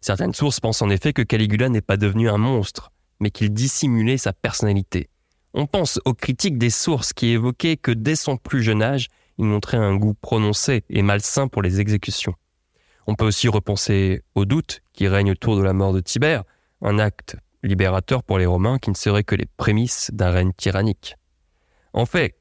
Certaines 0.00 0.34
sources 0.34 0.60
pensent 0.60 0.82
en 0.82 0.90
effet 0.90 1.12
que 1.12 1.22
Caligula 1.22 1.68
n'est 1.68 1.80
pas 1.80 1.96
devenu 1.96 2.28
un 2.28 2.36
monstre, 2.36 2.92
mais 3.18 3.30
qu'il 3.30 3.52
dissimulait 3.52 4.18
sa 4.18 4.32
personnalité. 4.32 5.08
On 5.54 5.66
pense 5.66 5.98
aux 6.04 6.14
critiques 6.14 6.58
des 6.58 6.70
sources 6.70 7.12
qui 7.12 7.28
évoquaient 7.28 7.76
que 7.76 7.90
dès 7.90 8.16
son 8.16 8.36
plus 8.36 8.62
jeune 8.62 8.82
âge, 8.82 9.08
il 9.38 9.46
montrait 9.46 9.78
un 9.78 9.96
goût 9.96 10.14
prononcé 10.14 10.84
et 10.90 11.02
malsain 11.02 11.48
pour 11.48 11.62
les 11.62 11.80
exécutions. 11.80 12.34
On 13.06 13.14
peut 13.14 13.24
aussi 13.24 13.48
repenser 13.48 14.22
aux 14.34 14.44
doutes 14.44 14.82
qui 14.92 15.08
règnent 15.08 15.32
autour 15.32 15.56
de 15.56 15.62
la 15.62 15.72
mort 15.72 15.92
de 15.92 16.00
Tibère, 16.00 16.44
un 16.82 16.98
acte 16.98 17.36
libérateur 17.62 18.22
pour 18.22 18.38
les 18.38 18.46
Romains 18.46 18.78
qui 18.78 18.90
ne 18.90 18.94
serait 18.94 19.24
que 19.24 19.34
les 19.34 19.46
prémices 19.56 20.10
d'un 20.12 20.30
règne 20.30 20.52
tyrannique. 20.52 21.16
En 21.92 22.04
fait, 22.04 22.36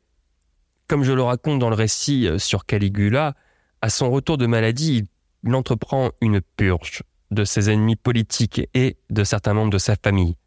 comme 0.88 1.04
je 1.04 1.14
le 1.14 1.24
raconte 1.24 1.60
dans 1.60 1.70
le 1.70 1.76
récit 1.76 2.28
euh, 2.28 2.38
sur 2.38 2.66
Caligula, 2.66 3.34
à 3.86 3.90
son 3.90 4.10
retour 4.10 4.40
de 4.40 4.48
maladie, 4.48 5.04
il 5.44 5.54
entreprend 5.54 6.10
une 6.20 6.42
purge 6.42 7.04
de 7.30 7.46
ses 7.46 7.70
ennemis 7.70 7.96
politiques 7.96 8.68
et 8.74 8.98
de 9.12 9.24
certains 9.24 9.54
membres 9.54 9.70
de 9.70 9.78
sa 9.78 9.96
famille. 9.96 10.38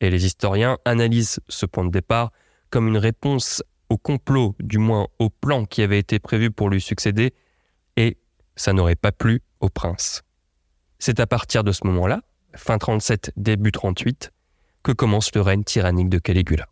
Et 0.00 0.10
les 0.10 0.26
historiens 0.26 0.78
analysent 0.84 1.38
ce 1.48 1.64
point 1.64 1.84
de 1.84 1.92
départ 1.92 2.32
comme 2.70 2.88
une 2.88 2.96
réponse 2.96 3.62
au 3.88 3.98
complot, 3.98 4.56
du 4.58 4.78
moins 4.78 5.06
au 5.20 5.30
plan 5.30 5.64
qui 5.64 5.82
avait 5.82 6.00
été 6.00 6.18
prévu 6.18 6.50
pour 6.50 6.70
lui 6.70 6.80
succéder, 6.80 7.34
et 7.96 8.18
ça 8.56 8.72
n'aurait 8.72 8.96
pas 8.96 9.12
plu 9.12 9.42
au 9.60 9.68
prince. 9.68 10.22
C'est 10.98 11.20
à 11.20 11.28
partir 11.28 11.62
de 11.62 11.70
ce 11.70 11.86
moment-là 11.86 12.22
fin 12.56 12.78
37, 12.78 13.30
début 13.36 13.70
38, 13.70 14.32
que 14.82 14.90
commence 14.90 15.32
le 15.36 15.40
règne 15.40 15.62
tyrannique 15.62 16.08
de 16.08 16.18
Caligula. 16.18 16.66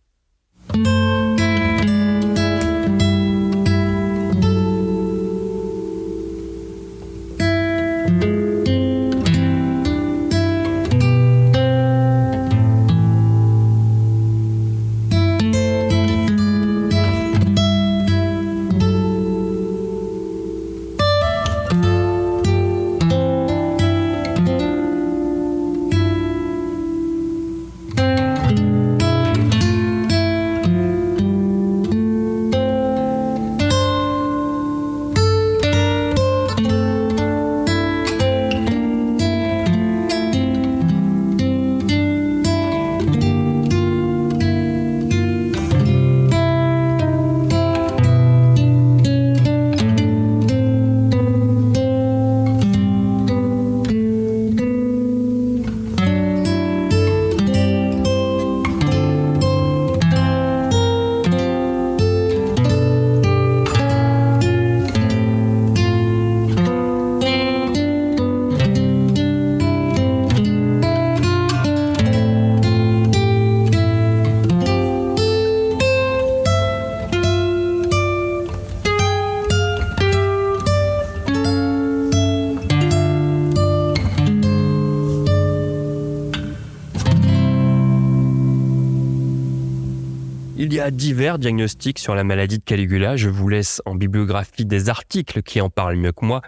Divers 90.90 91.38
diagnostics 91.38 91.98
sur 91.98 92.14
la 92.14 92.24
maladie 92.24 92.58
de 92.58 92.64
Caligula. 92.64 93.16
Je 93.16 93.28
vous 93.28 93.48
laisse 93.48 93.80
en 93.86 93.94
bibliographie 93.94 94.66
des 94.66 94.88
articles 94.88 95.42
qui 95.42 95.60
en 95.60 95.70
parlent 95.70 95.96
mieux 95.96 96.12
que 96.12 96.24
moi. 96.24 96.42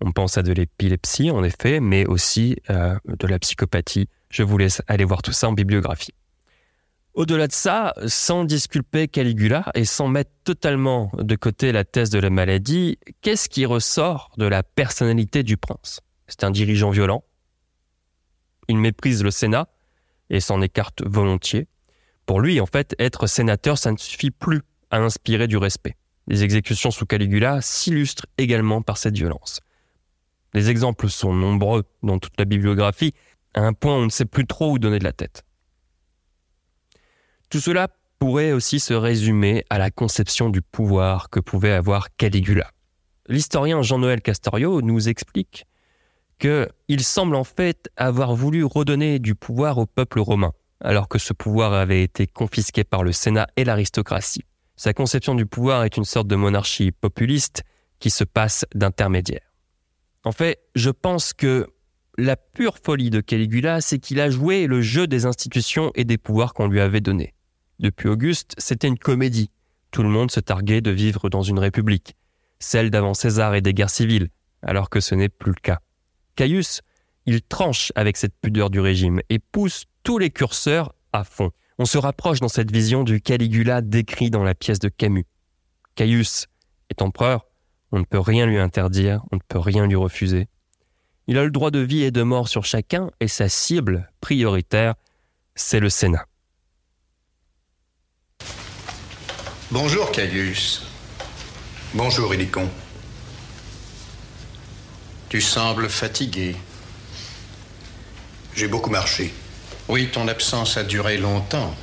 On 0.00 0.12
pense 0.12 0.38
à 0.38 0.42
de 0.42 0.52
l'épilepsie, 0.52 1.30
en 1.30 1.42
effet, 1.42 1.80
mais 1.80 2.06
aussi 2.06 2.56
euh, 2.70 2.96
de 3.06 3.26
la 3.26 3.38
psychopathie. 3.38 4.08
Je 4.30 4.42
vous 4.42 4.58
laisse 4.58 4.82
aller 4.86 5.04
voir 5.04 5.22
tout 5.22 5.32
ça 5.32 5.48
en 5.48 5.52
bibliographie. 5.52 6.14
Au-delà 7.14 7.48
de 7.48 7.52
ça, 7.52 7.94
sans 8.06 8.44
disculper 8.44 9.08
Caligula 9.08 9.64
et 9.74 9.84
sans 9.84 10.06
mettre 10.06 10.30
totalement 10.44 11.10
de 11.18 11.34
côté 11.34 11.72
la 11.72 11.84
thèse 11.84 12.10
de 12.10 12.20
la 12.20 12.30
maladie, 12.30 12.98
qu'est-ce 13.22 13.48
qui 13.48 13.66
ressort 13.66 14.30
de 14.38 14.46
la 14.46 14.62
personnalité 14.62 15.42
du 15.42 15.56
prince? 15.56 16.00
C'est 16.28 16.44
un 16.44 16.52
dirigeant 16.52 16.90
violent. 16.90 17.24
Il 18.68 18.76
méprise 18.76 19.24
le 19.24 19.32
Sénat 19.32 19.66
et 20.30 20.38
s'en 20.38 20.60
écarte 20.60 21.02
volontiers. 21.04 21.66
Pour 22.28 22.42
lui, 22.42 22.60
en 22.60 22.66
fait, 22.66 22.94
être 22.98 23.26
sénateur, 23.26 23.78
ça 23.78 23.90
ne 23.90 23.96
suffit 23.96 24.30
plus 24.30 24.60
à 24.90 24.98
inspirer 24.98 25.46
du 25.46 25.56
respect. 25.56 25.96
Les 26.26 26.44
exécutions 26.44 26.90
sous 26.90 27.06
Caligula 27.06 27.62
s'illustrent 27.62 28.26
également 28.36 28.82
par 28.82 28.98
cette 28.98 29.16
violence. 29.16 29.60
Les 30.52 30.68
exemples 30.68 31.08
sont 31.08 31.32
nombreux 31.32 31.84
dans 32.02 32.18
toute 32.18 32.38
la 32.38 32.44
bibliographie, 32.44 33.14
à 33.54 33.62
un 33.62 33.72
point 33.72 33.94
où 33.94 34.00
on 34.00 34.04
ne 34.04 34.10
sait 34.10 34.26
plus 34.26 34.46
trop 34.46 34.72
où 34.72 34.78
donner 34.78 34.98
de 34.98 35.04
la 35.04 35.14
tête. 35.14 35.42
Tout 37.48 37.60
cela 37.60 37.88
pourrait 38.18 38.52
aussi 38.52 38.78
se 38.78 38.92
résumer 38.92 39.64
à 39.70 39.78
la 39.78 39.90
conception 39.90 40.50
du 40.50 40.60
pouvoir 40.60 41.30
que 41.30 41.40
pouvait 41.40 41.72
avoir 41.72 42.14
Caligula. 42.16 42.70
L'historien 43.26 43.80
Jean-Noël 43.80 44.20
Castorio 44.20 44.82
nous 44.82 45.08
explique 45.08 45.64
qu'il 46.38 47.02
semble 47.02 47.36
en 47.36 47.44
fait 47.44 47.88
avoir 47.96 48.34
voulu 48.34 48.64
redonner 48.64 49.18
du 49.18 49.34
pouvoir 49.34 49.78
au 49.78 49.86
peuple 49.86 50.20
romain, 50.20 50.52
alors 50.80 51.08
que 51.08 51.18
ce 51.18 51.32
pouvoir 51.32 51.72
avait 51.72 52.02
été 52.02 52.26
confisqué 52.26 52.84
par 52.84 53.02
le 53.02 53.12
Sénat 53.12 53.48
et 53.56 53.64
l'aristocratie. 53.64 54.44
Sa 54.76 54.92
conception 54.92 55.34
du 55.34 55.46
pouvoir 55.46 55.84
est 55.84 55.96
une 55.96 56.04
sorte 56.04 56.28
de 56.28 56.36
monarchie 56.36 56.92
populiste 56.92 57.64
qui 57.98 58.10
se 58.10 58.24
passe 58.24 58.64
d'intermédiaire. 58.74 59.52
En 60.24 60.32
fait, 60.32 60.60
je 60.74 60.90
pense 60.90 61.32
que 61.32 61.66
la 62.16 62.36
pure 62.36 62.78
folie 62.82 63.10
de 63.10 63.20
Caligula, 63.20 63.80
c'est 63.80 63.98
qu'il 63.98 64.20
a 64.20 64.30
joué 64.30 64.66
le 64.66 64.82
jeu 64.82 65.06
des 65.06 65.26
institutions 65.26 65.92
et 65.94 66.04
des 66.04 66.18
pouvoirs 66.18 66.54
qu'on 66.54 66.68
lui 66.68 66.80
avait 66.80 67.00
donnés. 67.00 67.34
Depuis 67.78 68.08
Auguste, 68.08 68.54
c'était 68.58 68.88
une 68.88 68.98
comédie. 68.98 69.50
Tout 69.90 70.02
le 70.02 70.08
monde 70.08 70.30
se 70.30 70.40
targuait 70.40 70.80
de 70.80 70.90
vivre 70.90 71.28
dans 71.30 71.42
une 71.42 71.58
république, 71.58 72.16
celle 72.58 72.90
d'avant 72.90 73.14
César 73.14 73.54
et 73.54 73.60
des 73.60 73.72
guerres 73.72 73.90
civiles, 73.90 74.28
alors 74.62 74.90
que 74.90 75.00
ce 75.00 75.14
n'est 75.14 75.28
plus 75.28 75.52
le 75.52 75.60
cas. 75.60 75.78
Caius, 76.36 76.82
il 77.26 77.42
tranche 77.42 77.92
avec 77.94 78.16
cette 78.16 78.34
pudeur 78.40 78.70
du 78.70 78.80
régime 78.80 79.20
et 79.28 79.38
pousse 79.38 79.84
tous 80.08 80.16
les 80.16 80.30
curseurs 80.30 80.94
à 81.12 81.22
fond. 81.22 81.50
On 81.78 81.84
se 81.84 81.98
rapproche 81.98 82.40
dans 82.40 82.48
cette 82.48 82.72
vision 82.72 83.04
du 83.04 83.20
Caligula 83.20 83.82
décrit 83.82 84.30
dans 84.30 84.42
la 84.42 84.54
pièce 84.54 84.78
de 84.78 84.88
Camus. 84.88 85.26
Caius 85.96 86.46
est 86.88 87.02
empereur, 87.02 87.44
on 87.92 87.98
ne 87.98 88.04
peut 88.04 88.18
rien 88.18 88.46
lui 88.46 88.56
interdire, 88.56 89.20
on 89.32 89.36
ne 89.36 89.42
peut 89.46 89.58
rien 89.58 89.86
lui 89.86 89.96
refuser. 89.96 90.48
Il 91.26 91.36
a 91.36 91.44
le 91.44 91.50
droit 91.50 91.70
de 91.70 91.80
vie 91.80 92.04
et 92.04 92.10
de 92.10 92.22
mort 92.22 92.48
sur 92.48 92.64
chacun 92.64 93.10
et 93.20 93.28
sa 93.28 93.50
cible 93.50 94.10
prioritaire, 94.22 94.94
c'est 95.54 95.78
le 95.78 95.90
Sénat. 95.90 96.24
Bonjour, 99.70 100.10
Caius. 100.10 100.86
Bonjour, 101.92 102.32
Hélicon. 102.32 102.66
Tu 105.28 105.42
sembles 105.42 105.90
fatigué. 105.90 106.56
J'ai 108.54 108.68
beaucoup 108.68 108.88
marché. 108.88 109.34
Oui, 109.88 110.10
ton 110.10 110.28
absence 110.28 110.76
a 110.76 110.84
duré 110.84 111.16
longtemps. 111.16 111.74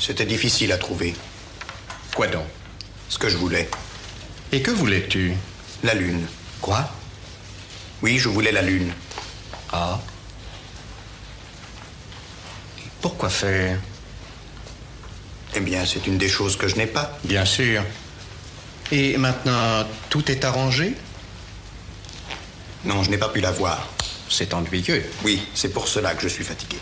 C'était 0.00 0.26
difficile 0.26 0.72
à 0.72 0.78
trouver. 0.78 1.14
Quoi 2.16 2.26
donc? 2.26 2.46
Ce 3.08 3.16
que 3.16 3.28
je 3.28 3.36
voulais. 3.36 3.68
Et 4.50 4.60
que 4.60 4.72
voulais-tu? 4.72 5.34
La 5.84 5.94
lune. 5.94 6.26
Quoi? 6.60 6.90
Oui, 8.02 8.18
je 8.18 8.28
voulais 8.28 8.50
la 8.50 8.62
lune. 8.62 8.92
Ah. 9.72 10.00
Pourquoi 13.00 13.30
faire? 13.30 13.78
Eh 15.54 15.60
bien, 15.60 15.86
c'est 15.86 16.06
une 16.08 16.18
des 16.18 16.28
choses 16.28 16.56
que 16.56 16.66
je 16.66 16.74
n'ai 16.74 16.88
pas. 16.88 17.16
Bien 17.22 17.44
sûr. 17.44 17.84
Et 18.90 19.16
maintenant, 19.16 19.86
tout 20.10 20.28
est 20.30 20.44
arrangé? 20.44 20.94
Non, 22.84 23.04
je 23.04 23.10
n'ai 23.10 23.18
pas 23.18 23.28
pu 23.28 23.40
la 23.40 23.52
voir. 23.52 23.93
C'est 24.36 24.52
ennuyeux. 24.52 25.04
Oui, 25.22 25.46
c'est 25.54 25.72
pour 25.72 25.86
cela 25.86 26.12
que 26.12 26.22
je 26.22 26.26
suis 26.26 26.42
fatigué. 26.42 26.76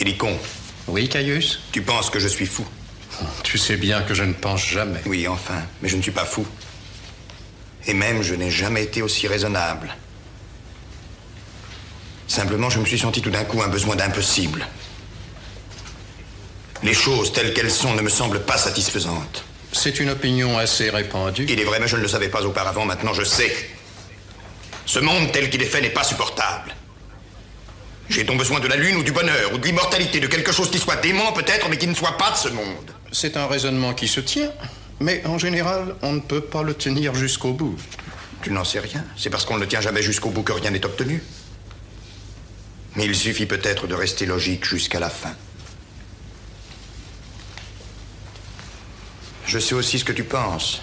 Hélicon, 0.00 0.36
Oui, 0.88 1.08
Caius 1.08 1.60
tu 1.70 1.80
penses 1.80 2.10
que 2.10 2.18
je 2.18 2.26
suis 2.26 2.46
fou 2.46 2.66
Tu 3.44 3.56
sais 3.56 3.76
bien 3.76 4.02
que 4.02 4.12
je 4.12 4.24
ne 4.24 4.32
pense 4.32 4.66
jamais. 4.66 4.98
Oui, 5.06 5.28
enfin, 5.28 5.62
mais 5.80 5.88
je 5.88 5.96
ne 5.96 6.02
suis 6.02 6.10
pas 6.10 6.24
fou. 6.24 6.44
Et 7.86 7.94
même, 7.94 8.22
je 8.22 8.34
n'ai 8.34 8.50
jamais 8.50 8.82
été 8.82 9.00
aussi 9.00 9.28
raisonnable. 9.28 9.94
Simplement, 12.26 12.70
je 12.70 12.80
me 12.80 12.86
suis 12.86 12.98
senti 12.98 13.22
tout 13.22 13.30
d'un 13.30 13.44
coup 13.44 13.62
un 13.62 13.68
besoin 13.68 13.94
d'impossible. 13.94 14.66
Les 16.82 16.94
choses 16.94 17.32
telles 17.32 17.54
qu'elles 17.54 17.70
sont 17.70 17.94
ne 17.94 18.02
me 18.02 18.08
semblent 18.10 18.44
pas 18.44 18.58
satisfaisantes. 18.58 19.44
C'est 19.70 20.00
une 20.00 20.10
opinion 20.10 20.58
assez 20.58 20.90
répandue. 20.90 21.46
Il 21.48 21.60
est 21.60 21.64
vrai, 21.64 21.78
mais 21.78 21.86
je 21.86 21.96
ne 21.96 22.02
le 22.02 22.08
savais 22.08 22.28
pas 22.28 22.42
auparavant, 22.42 22.86
maintenant 22.86 23.12
je 23.12 23.22
sais. 23.22 23.73
Ce 24.86 24.98
monde 24.98 25.32
tel 25.32 25.50
qu'il 25.50 25.62
est 25.62 25.66
fait 25.66 25.80
n'est 25.80 25.90
pas 25.90 26.04
supportable. 26.04 26.74
J'ai 28.08 28.24
donc 28.24 28.38
besoin 28.38 28.60
de 28.60 28.68
la 28.68 28.76
lune 28.76 28.96
ou 28.96 29.02
du 29.02 29.12
bonheur, 29.12 29.52
ou 29.54 29.58
de 29.58 29.64
l'immortalité, 29.64 30.20
de 30.20 30.26
quelque 30.26 30.52
chose 30.52 30.70
qui 30.70 30.78
soit 30.78 30.96
dément 30.96 31.32
peut-être, 31.32 31.68
mais 31.70 31.78
qui 31.78 31.86
ne 31.86 31.94
soit 31.94 32.18
pas 32.18 32.30
de 32.30 32.36
ce 32.36 32.48
monde. 32.48 32.90
C'est 33.12 33.36
un 33.36 33.46
raisonnement 33.46 33.94
qui 33.94 34.08
se 34.08 34.20
tient, 34.20 34.52
mais 35.00 35.22
en 35.24 35.38
général, 35.38 35.96
on 36.02 36.12
ne 36.12 36.20
peut 36.20 36.42
pas 36.42 36.62
le 36.62 36.74
tenir 36.74 37.14
jusqu'au 37.14 37.52
bout. 37.52 37.78
Tu 38.42 38.50
n'en 38.50 38.64
sais 38.64 38.80
rien. 38.80 39.04
C'est 39.16 39.30
parce 39.30 39.46
qu'on 39.46 39.54
ne 39.54 39.60
le 39.60 39.68
tient 39.68 39.80
jamais 39.80 40.02
jusqu'au 40.02 40.28
bout 40.28 40.42
que 40.42 40.52
rien 40.52 40.70
n'est 40.70 40.84
obtenu. 40.84 41.22
Mais 42.96 43.06
il 43.06 43.16
suffit 43.16 43.46
peut-être 43.46 43.86
de 43.86 43.94
rester 43.94 44.26
logique 44.26 44.66
jusqu'à 44.66 45.00
la 45.00 45.08
fin. 45.08 45.34
Je 49.46 49.58
sais 49.58 49.74
aussi 49.74 49.98
ce 49.98 50.04
que 50.04 50.12
tu 50.12 50.24
penses. 50.24 50.82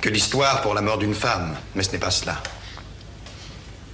Que 0.00 0.08
l'histoire 0.08 0.62
pour 0.62 0.74
la 0.74 0.82
mort 0.82 0.98
d'une 0.98 1.14
femme, 1.14 1.56
mais 1.74 1.82
ce 1.82 1.92
n'est 1.92 1.98
pas 1.98 2.10
cela. 2.10 2.42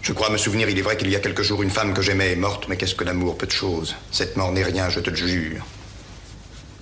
Je 0.02 0.12
crois 0.12 0.30
me 0.30 0.36
souvenir, 0.36 0.68
il 0.68 0.78
est 0.78 0.82
vrai 0.82 0.96
qu'il 0.96 1.10
y 1.10 1.16
a 1.16 1.20
quelques 1.20 1.42
jours, 1.42 1.62
une 1.62 1.70
femme 1.70 1.94
que 1.94 2.02
j'aimais 2.02 2.32
est 2.32 2.36
morte, 2.36 2.66
mais 2.68 2.76
qu'est-ce 2.76 2.96
que 2.96 3.04
l'amour, 3.04 3.38
peu 3.38 3.46
de 3.46 3.52
choses. 3.52 3.94
Cette 4.10 4.36
mort 4.36 4.50
n'est 4.50 4.64
rien, 4.64 4.90
je 4.90 5.00
te 5.00 5.10
le 5.10 5.16
jure. 5.16 5.64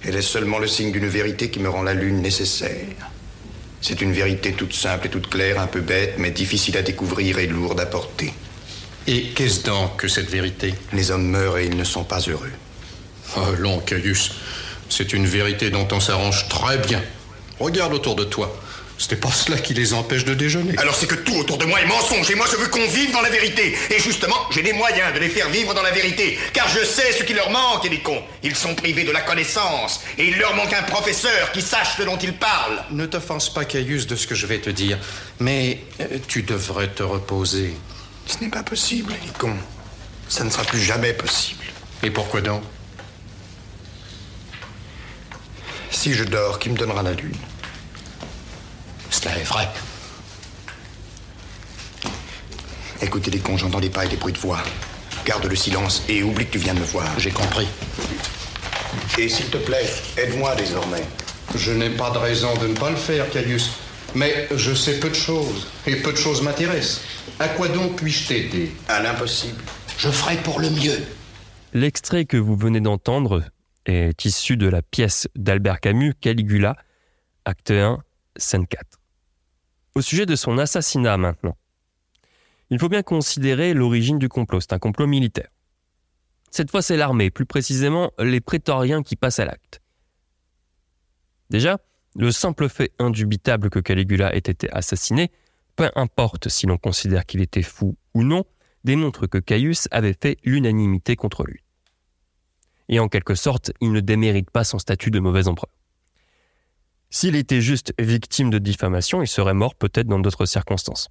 Elle 0.03 0.17
est 0.17 0.23
seulement 0.23 0.59
le 0.59 0.67
signe 0.67 0.91
d'une 0.91 1.07
vérité 1.09 1.51
qui 1.51 1.61
me 1.61 1.69
rend 1.69 1.83
la 1.83 1.93
lune 1.93 2.23
nécessaire. 2.23 3.11
C'est 3.83 4.01
une 4.01 4.13
vérité 4.13 4.53
toute 4.53 4.73
simple 4.73 5.07
et 5.07 5.11
toute 5.11 5.29
claire, 5.29 5.61
un 5.61 5.67
peu 5.67 5.81
bête, 5.81 6.15
mais 6.17 6.31
difficile 6.31 6.79
à 6.79 6.83
découvrir 6.83 7.39
et 7.39 7.47
lourde 7.47 7.81
à 7.81 7.87
porter. 7.87 8.33
Et 9.07 9.29
qu'est-ce 9.35 9.65
donc 9.65 9.97
que 9.97 10.09
cette 10.09 10.31
vérité? 10.31 10.75
Les 10.93 11.11
hommes 11.11 11.27
meurent 11.27 11.59
et 11.59 11.67
ils 11.67 11.77
ne 11.77 11.85
sont 11.85 12.05
pas 12.05 12.21
heureux. 12.21 12.53
Oh, 13.37 13.55
long, 13.59 13.81
Caius. 13.81 14.33
C'est 14.89 15.13
une 15.13 15.27
vérité 15.27 15.71
dont 15.71 15.89
on 15.93 16.01
s'arrange 16.01 16.49
très 16.49 16.79
bien. 16.79 17.03
Regarde 17.59 17.93
autour 17.93 18.17
de 18.17 18.25
toi. 18.25 18.55
Ce 19.01 19.09
n'est 19.09 19.17
pas 19.17 19.31
cela 19.31 19.57
qui 19.57 19.73
les 19.73 19.95
empêche 19.95 20.27
de 20.27 20.35
déjeuner. 20.35 20.75
Alors 20.77 20.95
c'est 20.95 21.07
que 21.07 21.15
tout 21.15 21.35
autour 21.35 21.57
de 21.57 21.65
moi 21.65 21.81
est 21.81 21.87
mensonge 21.87 22.31
et 22.31 22.35
moi 22.35 22.45
je 22.53 22.57
veux 22.57 22.69
qu'on 22.69 22.87
vive 22.87 23.13
dans 23.13 23.23
la 23.23 23.31
vérité. 23.31 23.75
Et 23.89 23.99
justement, 23.99 24.37
j'ai 24.51 24.61
les 24.61 24.75
moyens 24.75 25.15
de 25.15 25.19
les 25.19 25.31
faire 25.31 25.49
vivre 25.49 25.73
dans 25.73 25.81
la 25.81 25.91
vérité. 25.91 26.39
Car 26.53 26.69
je 26.69 26.85
sais 26.85 27.11
ce 27.13 27.23
qui 27.23 27.33
leur 27.33 27.49
manque, 27.51 27.87
et 27.87 27.89
les 27.89 28.01
cons. 28.01 28.23
Ils 28.43 28.55
sont 28.55 28.75
privés 28.75 29.05
de 29.05 29.11
la 29.11 29.23
connaissance. 29.23 30.03
Et 30.19 30.27
il 30.27 30.37
leur 30.37 30.55
manque 30.55 30.75
un 30.75 30.83
professeur 30.83 31.51
qui 31.53 31.63
sache 31.63 31.97
ce 31.97 32.03
dont 32.03 32.19
ils 32.19 32.35
parlent. 32.35 32.85
Ne 32.91 33.07
t'offense 33.07 33.51
pas, 33.55 33.65
Caius, 33.65 34.07
de 34.07 34.17
ce 34.17 34.27
que 34.27 34.35
je 34.35 34.47
vais 34.47 34.59
te 34.59 34.69
dire. 34.69 34.99
Mais 35.39 35.83
euh, 36.01 36.19
tu 36.29 36.43
devrais 36.43 36.89
te 36.89 37.03
reposer. 37.03 37.75
Ce 38.27 38.37
n'est 38.45 38.51
pas 38.51 38.63
possible, 38.63 39.15
les 39.25 39.33
cons. 39.39 39.57
Ça 40.29 40.45
ne 40.45 40.51
sera 40.51 40.65
plus 40.65 40.81
jamais 40.83 41.15
possible. 41.15 41.65
Et 42.03 42.11
pourquoi 42.11 42.43
donc? 42.43 42.63
Si 45.91 46.13
je 46.13 46.25
dors, 46.25 46.59
qui 46.59 46.69
me 46.69 46.77
donnera 46.77 47.03
la 47.03 47.15
lune? 47.15 47.35
Cela 49.11 49.37
est 49.39 49.45
vrai. 49.45 49.69
Écoutez 53.03 53.31
les 53.31 53.39
cons, 53.39 53.57
j'entends 53.57 53.81
des 53.81 53.91
pas 53.91 54.05
et 54.05 54.09
des 54.09 54.17
bruits 54.17 54.33
de 54.33 54.39
voix. 54.39 54.63
Garde 55.25 55.45
le 55.45 55.57
silence 55.57 56.03
et 56.09 56.23
oublie 56.23 56.47
que 56.47 56.53
tu 56.53 56.59
viens 56.59 56.75
de 56.75 56.81
me 56.81 56.85
voir. 56.85 57.07
J'ai 57.19 57.31
compris. 57.31 57.67
Et 59.19 59.29
s'il 59.29 59.47
te 59.47 59.57
plaît, 59.57 59.89
aide-moi 60.17 60.55
désormais. 60.55 61.03
Je 61.55 61.73
n'ai 61.73 61.91
pas 61.91 62.11
de 62.11 62.19
raison 62.19 62.55
de 62.59 62.69
ne 62.69 62.75
pas 62.75 62.91
le 62.91 62.97
faire, 62.97 63.29
Caius. 63.31 63.71
Mais 64.15 64.49
je 64.55 64.75
sais 64.75 65.01
peu 65.01 65.09
de 65.09 65.15
choses. 65.15 65.67
Et 65.87 65.97
peu 65.97 66.13
de 66.13 66.17
choses 66.17 66.43
m'intéressent. 66.43 67.03
À 67.39 67.49
quoi 67.49 67.69
donc 67.69 67.97
puis-je 67.97 68.29
t'aider? 68.29 68.73
À 68.89 69.01
l'impossible. 69.01 69.63
Je 69.99 70.09
ferai 70.09 70.37
pour 70.37 70.61
le 70.61 70.71
mieux. 70.71 70.99
L'extrait 71.73 72.25
que 72.25 72.37
vous 72.37 72.57
venez 72.57 72.81
d'entendre 72.81 73.45
est 73.87 74.25
issu 74.25 74.57
de 74.57 74.69
la 74.69 74.83
pièce 74.83 75.29
d'Albert 75.37 75.81
Camus, 75.81 76.15
Caligula, 76.21 76.77
acte 77.45 77.71
1, 77.71 77.99
scène 78.37 78.67
4. 78.67 79.00
Au 79.95 80.03
sujet 80.03 80.27
de 80.27 80.37
son 80.37 80.59
assassinat 80.59 81.17
maintenant. 81.17 81.57
Il 82.71 82.79
faut 82.79 82.89
bien 82.89 83.03
considérer 83.03 83.75
l'origine 83.75 84.19
du 84.19 84.29
complot, 84.29 84.61
c'est 84.61 84.73
un 84.73 84.79
complot 84.79 85.09
militaire. 85.09 85.49
Cette 86.51 86.71
fois, 86.71 86.83
c'est 86.83 86.97
l'armée, 86.97 87.31
plus 87.31 87.47
précisément 87.47 88.13
les 88.19 88.41
prétoriens 88.41 89.03
qui 89.03 89.17
passent 89.17 89.41
à 89.41 89.45
l'acte. 89.45 89.81
Déjà, 91.49 91.79
le 92.17 92.31
simple 92.31 92.69
fait 92.69 92.93
indubitable 92.99 93.71
que 93.71 93.81
Caligula 93.81 94.35
ait 94.35 94.39
été 94.39 94.71
assassiné, 94.71 95.33
peu 95.75 95.91
importe 95.97 96.49
si 96.49 96.67
l'on 96.67 96.79
considère 96.79 97.27
qu'il 97.27 97.41
était 97.41 97.63
fou 97.63 97.97
ou 98.15 98.23
non, 98.23 98.45
démontre 98.85 99.27
que 99.27 99.39
Caius 99.39 99.89
avait 99.91 100.17
fait 100.21 100.39
l'unanimité 100.45 101.17
contre 101.17 101.45
lui. 101.45 101.65
Et 102.89 102.99
en 103.01 103.09
quelque 103.09 103.35
sorte, 103.35 103.73
il 103.81 103.93
ne 103.93 104.01
démérite 104.01 104.51
pas 104.51 104.65
son 104.65 104.79
statut 104.79 105.11
de 105.11 105.21
mauvais 105.21 105.49
empereur. 105.49 105.71
S'il 107.11 107.35
était 107.35 107.61
juste 107.61 107.93
victime 107.99 108.51
de 108.51 108.59
diffamation, 108.59 109.21
il 109.21 109.27
serait 109.27 109.55
mort 109.55 109.75
peut-être 109.75 110.07
dans 110.07 110.21
d'autres 110.21 110.47
circonstances. 110.47 111.09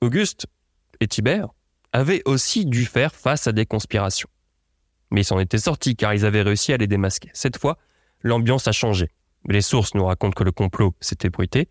Auguste 0.00 0.46
et 1.00 1.08
Tibère 1.08 1.48
avaient 1.92 2.22
aussi 2.24 2.66
dû 2.66 2.84
faire 2.84 3.14
face 3.14 3.48
à 3.48 3.52
des 3.52 3.66
conspirations. 3.66 4.28
Mais 5.10 5.22
ils 5.22 5.24
s'en 5.24 5.40
étaient 5.40 5.58
sortis 5.58 5.96
car 5.96 6.14
ils 6.14 6.24
avaient 6.24 6.42
réussi 6.42 6.72
à 6.72 6.76
les 6.76 6.86
démasquer. 6.86 7.30
Cette 7.34 7.58
fois, 7.58 7.78
l'ambiance 8.22 8.68
a 8.68 8.72
changé. 8.72 9.08
Les 9.48 9.60
sources 9.60 9.94
nous 9.94 10.04
racontent 10.04 10.34
que 10.34 10.44
le 10.44 10.52
complot 10.52 10.94
s'est 11.00 11.18
ébruité, 11.24 11.68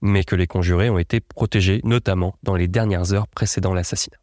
mais 0.00 0.24
que 0.24 0.36
les 0.36 0.46
conjurés 0.46 0.88
ont 0.88 0.98
été 0.98 1.20
protégés, 1.20 1.80
notamment 1.84 2.36
dans 2.42 2.56
les 2.56 2.68
dernières 2.68 3.12
heures 3.12 3.28
précédant 3.28 3.74
l'assassinat. 3.74 4.16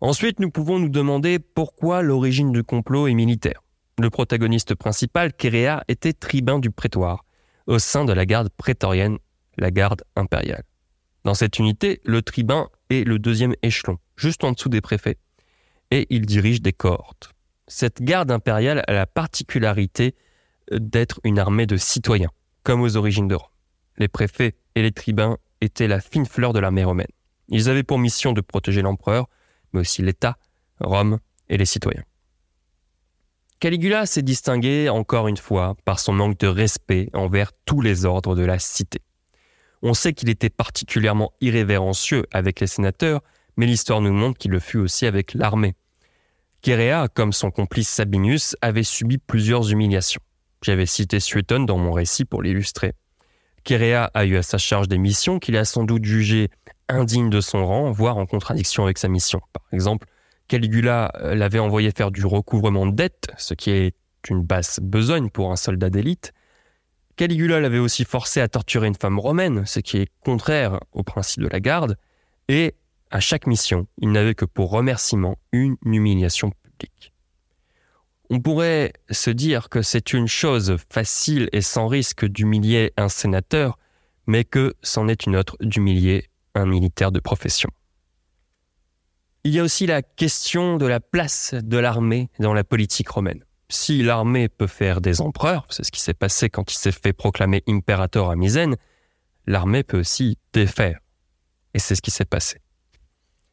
Ensuite, 0.00 0.40
nous 0.40 0.50
pouvons 0.50 0.78
nous 0.78 0.88
demander 0.88 1.38
pourquoi 1.38 2.00
l'origine 2.00 2.52
du 2.52 2.62
complot 2.64 3.06
est 3.06 3.14
militaire. 3.14 3.62
Le 4.00 4.08
protagoniste 4.08 4.74
principal, 4.74 5.30
Kéréa, 5.34 5.84
était 5.86 6.14
tribun 6.14 6.58
du 6.58 6.70
prétoire, 6.70 7.26
au 7.66 7.78
sein 7.78 8.06
de 8.06 8.14
la 8.14 8.24
garde 8.24 8.48
prétorienne, 8.48 9.18
la 9.58 9.70
garde 9.70 10.04
impériale. 10.16 10.62
Dans 11.24 11.34
cette 11.34 11.58
unité, 11.58 12.00
le 12.06 12.22
tribun 12.22 12.70
est 12.88 13.06
le 13.06 13.18
deuxième 13.18 13.54
échelon, 13.62 13.98
juste 14.16 14.42
en 14.42 14.52
dessous 14.52 14.70
des 14.70 14.80
préfets, 14.80 15.18
et 15.90 16.06
il 16.08 16.24
dirige 16.24 16.62
des 16.62 16.72
cohortes. 16.72 17.34
Cette 17.68 18.00
garde 18.00 18.30
impériale 18.30 18.82
a 18.86 18.92
la 18.94 19.06
particularité 19.06 20.14
d'être 20.72 21.20
une 21.22 21.38
armée 21.38 21.66
de 21.66 21.76
citoyens, 21.76 22.30
comme 22.62 22.80
aux 22.80 22.96
origines 22.96 23.28
de 23.28 23.34
Rome. 23.34 23.50
Les 23.98 24.08
préfets 24.08 24.54
et 24.76 24.82
les 24.82 24.92
tribuns 24.92 25.36
étaient 25.60 25.88
la 25.88 26.00
fine 26.00 26.24
fleur 26.24 26.54
de 26.54 26.58
l'armée 26.58 26.84
romaine. 26.84 27.12
Ils 27.48 27.68
avaient 27.68 27.82
pour 27.82 27.98
mission 27.98 28.32
de 28.32 28.40
protéger 28.40 28.80
l'empereur, 28.80 29.26
mais 29.74 29.80
aussi 29.80 30.00
l'État, 30.00 30.38
Rome 30.80 31.18
et 31.50 31.58
les 31.58 31.66
citoyens. 31.66 32.04
Caligula 33.60 34.06
s'est 34.06 34.22
distingué 34.22 34.88
encore 34.88 35.28
une 35.28 35.36
fois 35.36 35.76
par 35.84 36.00
son 36.00 36.14
manque 36.14 36.38
de 36.38 36.46
respect 36.46 37.10
envers 37.12 37.52
tous 37.66 37.82
les 37.82 38.06
ordres 38.06 38.34
de 38.34 38.42
la 38.42 38.58
cité. 38.58 39.02
On 39.82 39.92
sait 39.92 40.14
qu'il 40.14 40.30
était 40.30 40.48
particulièrement 40.48 41.34
irrévérencieux 41.42 42.24
avec 42.32 42.60
les 42.60 42.66
sénateurs, 42.66 43.20
mais 43.58 43.66
l'histoire 43.66 44.00
nous 44.00 44.14
montre 44.14 44.38
qu'il 44.38 44.50
le 44.50 44.60
fut 44.60 44.78
aussi 44.78 45.04
avec 45.04 45.34
l'armée. 45.34 45.74
Kéréa, 46.62 47.08
comme 47.12 47.34
son 47.34 47.50
complice 47.50 47.90
Sabinus, 47.90 48.56
avait 48.62 48.82
subi 48.82 49.18
plusieurs 49.18 49.70
humiliations. 49.70 50.22
J'avais 50.62 50.86
cité 50.86 51.20
Suétone 51.20 51.66
dans 51.66 51.76
mon 51.76 51.92
récit 51.92 52.24
pour 52.24 52.42
l'illustrer. 52.42 52.94
Kéréa 53.64 54.10
a 54.14 54.24
eu 54.24 54.36
à 54.36 54.42
sa 54.42 54.56
charge 54.56 54.88
des 54.88 54.98
missions 54.98 55.38
qu'il 55.38 55.58
a 55.58 55.66
sans 55.66 55.84
doute 55.84 56.06
jugées 56.06 56.48
indignes 56.88 57.28
de 57.28 57.42
son 57.42 57.66
rang, 57.66 57.90
voire 57.90 58.16
en 58.16 58.24
contradiction 58.24 58.84
avec 58.84 58.96
sa 58.96 59.08
mission. 59.08 59.42
Par 59.52 59.64
exemple, 59.70 60.06
Caligula 60.50 61.12
euh, 61.20 61.36
l'avait 61.36 61.60
envoyé 61.60 61.92
faire 61.96 62.10
du 62.10 62.26
recouvrement 62.26 62.84
de 62.84 62.90
dettes, 62.90 63.28
ce 63.38 63.54
qui 63.54 63.70
est 63.70 63.94
une 64.28 64.42
basse 64.42 64.80
besogne 64.82 65.30
pour 65.30 65.52
un 65.52 65.56
soldat 65.56 65.90
d'élite. 65.90 66.32
Caligula 67.14 67.60
l'avait 67.60 67.78
aussi 67.78 68.04
forcé 68.04 68.40
à 68.40 68.48
torturer 68.48 68.88
une 68.88 68.96
femme 68.96 69.20
romaine, 69.20 69.64
ce 69.64 69.78
qui 69.78 69.98
est 69.98 70.08
contraire 70.24 70.80
au 70.90 71.04
principe 71.04 71.44
de 71.44 71.48
la 71.48 71.60
garde, 71.60 71.96
et 72.48 72.74
à 73.12 73.20
chaque 73.20 73.46
mission, 73.46 73.86
il 73.98 74.10
n'avait 74.10 74.34
que 74.34 74.44
pour 74.44 74.70
remerciement 74.70 75.38
une 75.52 75.76
humiliation 75.84 76.50
publique. 76.64 77.12
On 78.28 78.40
pourrait 78.40 78.92
se 79.08 79.30
dire 79.30 79.68
que 79.68 79.82
c'est 79.82 80.12
une 80.12 80.26
chose 80.26 80.78
facile 80.92 81.48
et 81.52 81.60
sans 81.60 81.86
risque 81.86 82.26
d'humilier 82.26 82.92
un 82.96 83.08
sénateur, 83.08 83.78
mais 84.26 84.42
que 84.42 84.74
c'en 84.82 85.06
est 85.06 85.26
une 85.26 85.36
autre 85.36 85.56
d'humilier 85.60 86.28
un 86.56 86.66
militaire 86.66 87.12
de 87.12 87.20
profession. 87.20 87.70
Il 89.42 89.54
y 89.54 89.58
a 89.58 89.62
aussi 89.62 89.86
la 89.86 90.02
question 90.02 90.76
de 90.76 90.84
la 90.84 91.00
place 91.00 91.54
de 91.54 91.78
l'armée 91.78 92.28
dans 92.40 92.52
la 92.52 92.62
politique 92.62 93.08
romaine. 93.08 93.42
Si 93.70 94.02
l'armée 94.02 94.50
peut 94.50 94.66
faire 94.66 95.00
des 95.00 95.22
empereurs, 95.22 95.66
c'est 95.70 95.82
ce 95.82 95.90
qui 95.90 96.00
s'est 96.00 96.12
passé 96.12 96.50
quand 96.50 96.70
il 96.70 96.76
s'est 96.76 96.92
fait 96.92 97.14
proclamer 97.14 97.62
impérator 97.66 98.30
à 98.30 98.36
Misène, 98.36 98.76
l'armée 99.46 99.82
peut 99.82 100.00
aussi 100.00 100.36
défaire. 100.52 100.98
Et 101.72 101.78
c'est 101.78 101.94
ce 101.94 102.02
qui 102.02 102.10
s'est 102.10 102.26
passé. 102.26 102.58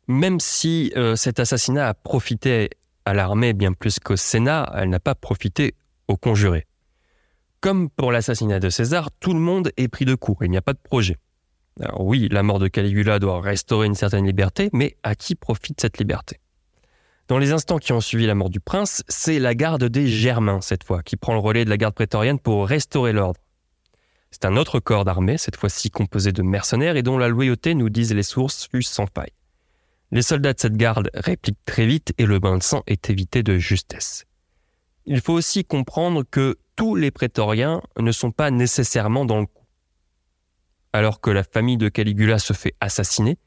Même 0.10 0.42
si 0.42 0.92
euh, 0.98 1.16
cet 1.16 1.40
assassinat 1.40 1.88
a 1.88 1.94
profité 1.94 2.70
à 3.06 3.14
l'armée 3.14 3.54
bien 3.54 3.72
plus 3.72 4.00
qu'au 4.00 4.18
Sénat, 4.18 4.70
elle 4.76 4.90
n'a 4.90 5.00
pas 5.00 5.16
profité 5.16 5.76
aux 6.10 6.18
conjurés. 6.18 6.66
Comme 7.62 7.90
pour 7.90 8.12
l'assassinat 8.12 8.60
de 8.60 8.70
César, 8.70 9.10
tout 9.22 9.34
le 9.34 9.40
monde 9.40 9.72
est 9.78 9.88
pris 9.88 10.04
de 10.04 10.16
court, 10.16 10.44
il 10.44 10.52
n'y 10.52 10.58
a 10.58 10.62
pas 10.62 10.74
de 10.74 10.80
projet. 10.84 11.16
Alors 11.80 12.06
oui, 12.06 12.28
la 12.32 12.44
mort 12.44 12.60
de 12.60 12.68
Caligula 12.68 13.20
doit 13.20 13.42
restaurer 13.42 13.86
une 13.86 13.96
certaine 13.96 14.26
liberté, 14.26 14.70
mais 14.74 14.98
à 15.04 15.16
qui 15.16 15.36
profite 15.36 15.80
cette 15.80 16.00
liberté? 16.00 16.40
Dans 17.28 17.38
les 17.38 17.52
instants 17.52 17.78
qui 17.78 17.92
ont 17.92 18.02
suivi 18.02 18.26
la 18.26 18.36
mort 18.36 18.50
du 18.50 18.60
prince, 18.60 19.04
c'est 19.10 19.38
la 19.38 19.54
garde 19.54 19.84
des 19.84 20.08
Germains, 20.08 20.62
cette 20.62 20.84
fois, 20.84 21.04
qui 21.04 21.18
prend 21.18 21.34
le 21.34 21.40
relais 21.40 21.66
de 21.66 21.70
la 21.70 21.78
garde 21.78 21.94
prétorienne 21.94 22.40
pour 22.40 22.68
restaurer 22.68 23.12
l'ordre. 23.12 23.40
C'est 24.32 24.46
un 24.46 24.56
autre 24.56 24.80
corps 24.80 25.06
d'armée, 25.06 25.38
cette 25.38 25.56
fois-ci 25.56 25.90
composé 25.90 26.32
de 26.32 26.42
mercenaires 26.42 26.96
et 26.96 27.04
dont 27.04 27.18
la 27.18 27.28
loyauté, 27.28 27.76
nous 27.76 27.90
disent 27.90 28.14
les 28.14 28.24
sources, 28.24 28.68
fut 28.72 28.82
sans 28.82 29.08
faille. 29.14 29.32
Les 30.12 30.22
soldats 30.22 30.54
de 30.54 30.60
cette 30.60 30.78
garde 30.78 31.10
répliquent 31.14 31.64
très 31.66 31.86
vite 31.86 32.14
et 32.18 32.26
le 32.26 32.40
bain 32.40 32.58
de 32.58 32.64
sang 32.64 32.82
est 32.88 33.10
évité 33.10 33.44
de 33.44 33.58
justesse. 33.58 34.26
Il 35.06 35.22
faut 35.22 35.34
aussi 35.34 35.66
comprendre 35.66 36.24
que 36.30 36.58
tous 36.78 36.96
les 36.96 37.12
prétoriens 37.12 37.82
ne 38.00 38.12
sont 38.12 38.32
pas 38.32 38.52
nécessairement 38.52 39.26
dans 39.26 39.42
le. 39.42 39.48
Alors 40.94 41.22
que 41.22 41.30
la 41.30 41.44
famille 41.44 41.78
de 41.78 41.90
Caligula 41.90 42.40
se 42.40 42.54
fait 42.54 42.74
assassiner, 42.80 43.38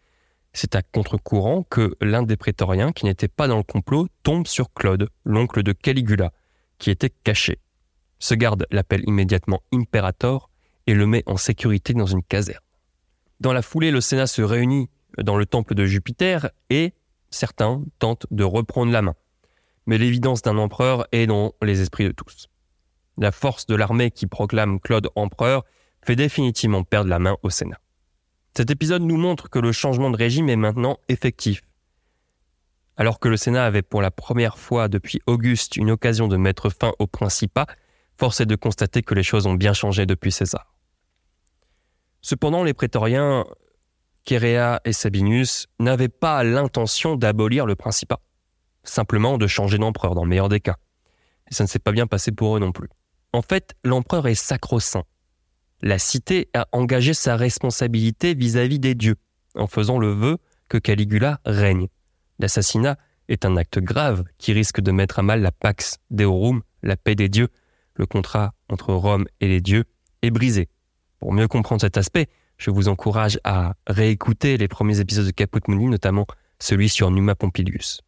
c'est 0.53 0.75
à 0.75 0.83
contre-courant 0.83 1.63
que 1.63 1.97
l'un 2.01 2.23
des 2.23 2.37
prétoriens 2.37 2.93
qui 2.93 3.05
n'était 3.05 3.29
pas 3.29 3.49
dans 3.49 3.57
le 3.57 3.63
complot 3.63 4.09
tombe 4.23 4.47
sur 4.47 4.73
Claude, 4.73 5.09
l'oncle 5.25 5.63
de 5.63 5.73
Caligula, 5.73 6.33
qui 6.79 6.91
était 6.91 7.11
caché. 7.11 7.59
Ce 8.19 8.35
garde 8.35 8.67
l'appelle 8.71 9.03
immédiatement 9.07 9.63
Imperator 9.73 10.51
et 10.87 10.95
le 10.95 11.07
met 11.07 11.23
en 11.27 11.37
sécurité 11.37 11.95
dans 11.95 12.07
une 12.07 12.23
caserne. 12.23 12.61
Dans 13.39 13.53
la 13.53 13.63
foulée, 13.63 13.91
le 13.91 14.01
Sénat 14.01 14.27
se 14.27 14.43
réunit 14.43 14.91
dans 15.19 15.37
le 15.37 15.47
temple 15.47 15.75
de 15.75 15.87
Jupiter 15.87 16.51
et 16.69 16.93
certains 17.31 17.83
tentent 17.99 18.27
de 18.31 18.45
reprendre 18.45 18.93
la 18.93 19.03
main. 19.03 19.15
Mais 19.87 19.99
l'évidence 19.99 20.43
d'un 20.43 20.59
empereur 20.59 21.07
est 21.13 21.27
dans 21.27 21.55
les 21.63 21.81
esprits 21.81 22.05
de 22.05 22.13
tous. 22.13 22.49
La 23.17 23.33
force 23.33 23.67
de 23.67 23.75
l'armée 23.75 24.11
qui 24.11 24.27
proclame 24.27 24.81
Claude 24.81 25.09
empereur 25.15 25.65
fait 26.05 26.17
définitivement 26.17 26.85
perdre 26.85 27.11
la 27.11 27.19
main 27.19 27.37
au 27.43 27.51
Sénat. 27.51 27.81
Cet 28.57 28.71
épisode 28.71 29.03
nous 29.03 29.17
montre 29.17 29.49
que 29.49 29.59
le 29.59 29.73
changement 29.73 30.11
de 30.11 30.17
régime 30.17 30.49
est 30.49 30.57
maintenant 30.57 30.99
effectif. 31.09 31.63
Alors 32.97 33.21
que 33.21 33.29
le 33.29 33.37
Sénat 33.37 33.65
avait 33.65 33.83
pour 33.83 34.03
la 34.03 34.11
première 34.11 34.59
fois 34.59 34.89
depuis 34.89 35.21
Auguste 35.27 35.77
une 35.77 35.91
occasion 35.91 36.29
de 36.29 36.37
mettre 36.37 36.69
fin 36.69 36.93
au 36.99 37.07
Principat, 37.07 37.67
force 38.19 38.41
est 38.41 38.47
de 38.47 38.57
constater 38.57 39.03
que 39.03 39.15
les 39.15 39.23
choses 39.23 39.47
ont 39.47 39.55
bien 39.55 39.73
changé 39.73 40.05
depuis 40.05 40.33
César. 40.33 40.75
Cependant, 42.21 42.65
les 42.65 42.75
prétoriens 42.75 43.47
Kéréa 44.25 44.81
et 44.85 44.93
Sabinus 44.93 45.67
n'avaient 45.79 46.09
pas 46.09 46.45
l'intention 46.45 47.17
d'abolir 47.17 47.65
le 47.67 47.75
Principat, 47.75 48.21
simplement 48.85 49.39
de 49.39 49.47
changer 49.47 49.79
d'empereur 49.79 50.15
dans 50.15 50.25
le 50.25 50.29
meilleur 50.29 50.49
des 50.49 50.61
cas. 50.61 50.77
Et 51.51 51.55
ça 51.55 51.65
ne 51.65 51.69
s'est 51.69 51.79
pas 51.79 51.93
bien 51.93 52.07
passé 52.07 52.33
pour 52.33 52.57
eux 52.57 52.61
non 52.61 52.73
plus. 52.73 52.89
En 53.33 53.43
fait, 53.43 53.75
l'empereur 53.85 54.27
est 54.27 54.35
sacro-saint. 54.35 55.05
La 55.83 55.99
cité 55.99 56.49
a 56.53 56.69
engagé 56.73 57.15
sa 57.15 57.37
responsabilité 57.37 58.35
vis-à-vis 58.35 58.79
des 58.79 58.95
dieux, 58.95 59.17
en 59.55 59.67
faisant 59.67 59.99
le 59.99 60.13
vœu 60.13 60.39
que 60.69 60.77
Caligula 60.77 61.41
règne. 61.45 61.89
L'assassinat 62.39 62.99
est 63.29 63.45
un 63.45 63.57
acte 63.57 63.79
grave 63.79 64.25
qui 64.39 64.53
risque 64.53 64.81
de 64.81 64.93
mettre 64.93 65.19
à 65.19 65.23
mal 65.23 65.41
la 65.41 65.53
Pax 65.53 65.99
Deorum, 66.11 66.63
la 66.83 66.97
paix 66.97 67.15
des 67.15 67.29
dieux. 67.29 67.49
Le 67.95 68.07
contrat 68.07 68.55
entre 68.69 68.93
Rome 68.93 69.27
et 69.41 69.49
les 69.49 69.61
dieux 69.61 69.85
est 70.23 70.31
brisé. 70.31 70.69
Pour 71.19 71.33
mieux 71.33 71.49
comprendre 71.49 71.81
cet 71.81 71.97
aspect, 71.97 72.29
je 72.59 72.71
vous 72.71 72.89
encourage 72.89 73.39
à 73.45 73.75
réécouter 73.87 74.59
les 74.59 74.69
premiers 74.69 75.01
épisodes 75.01 75.27
de 75.27 75.31
Caput 75.31 75.61
Mundi, 75.69 75.87
notamment 75.87 76.27
celui 76.59 76.89
sur 76.89 77.11
Numa 77.11 77.35
Pompilius. 77.35 78.03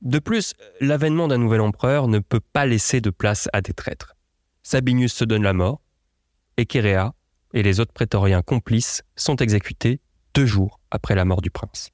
De 0.00 0.18
plus, 0.18 0.54
l'avènement 0.80 1.28
d'un 1.28 1.38
nouvel 1.38 1.60
empereur 1.60 2.08
ne 2.08 2.18
peut 2.18 2.40
pas 2.40 2.66
laisser 2.66 3.00
de 3.00 3.10
place 3.10 3.48
à 3.52 3.60
des 3.60 3.72
traîtres. 3.72 4.17
Sabinius 4.70 5.14
se 5.14 5.24
donne 5.24 5.44
la 5.44 5.54
mort, 5.54 5.80
et 6.58 6.66
Kéréa 6.66 7.14
et 7.54 7.62
les 7.62 7.80
autres 7.80 7.94
prétoriens 7.94 8.42
complices 8.42 9.02
sont 9.16 9.36
exécutés 9.36 10.02
deux 10.34 10.44
jours 10.44 10.78
après 10.90 11.14
la 11.14 11.24
mort 11.24 11.40
du 11.40 11.50
prince. 11.50 11.88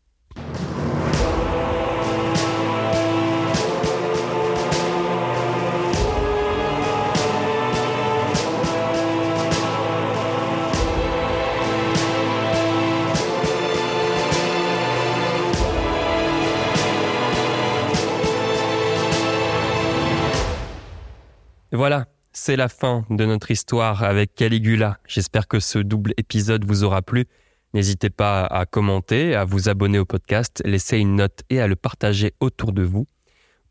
Voilà, 21.70 22.06
c'est 22.34 22.56
la 22.56 22.68
fin 22.68 23.06
de 23.10 23.24
notre 23.24 23.50
histoire 23.50 24.02
avec 24.02 24.34
Caligula. 24.34 24.98
J'espère 25.06 25.46
que 25.48 25.60
ce 25.60 25.78
double 25.78 26.12
épisode 26.16 26.64
vous 26.64 26.82
aura 26.82 27.00
plu. 27.00 27.26
N'hésitez 27.72 28.10
pas 28.10 28.44
à 28.44 28.66
commenter, 28.66 29.34
à 29.34 29.44
vous 29.44 29.68
abonner 29.68 29.98
au 29.98 30.04
podcast, 30.04 30.60
laisser 30.64 30.98
une 30.98 31.16
note 31.16 31.42
et 31.48 31.60
à 31.60 31.68
le 31.68 31.76
partager 31.76 32.34
autour 32.40 32.72
de 32.72 32.82
vous. 32.82 33.06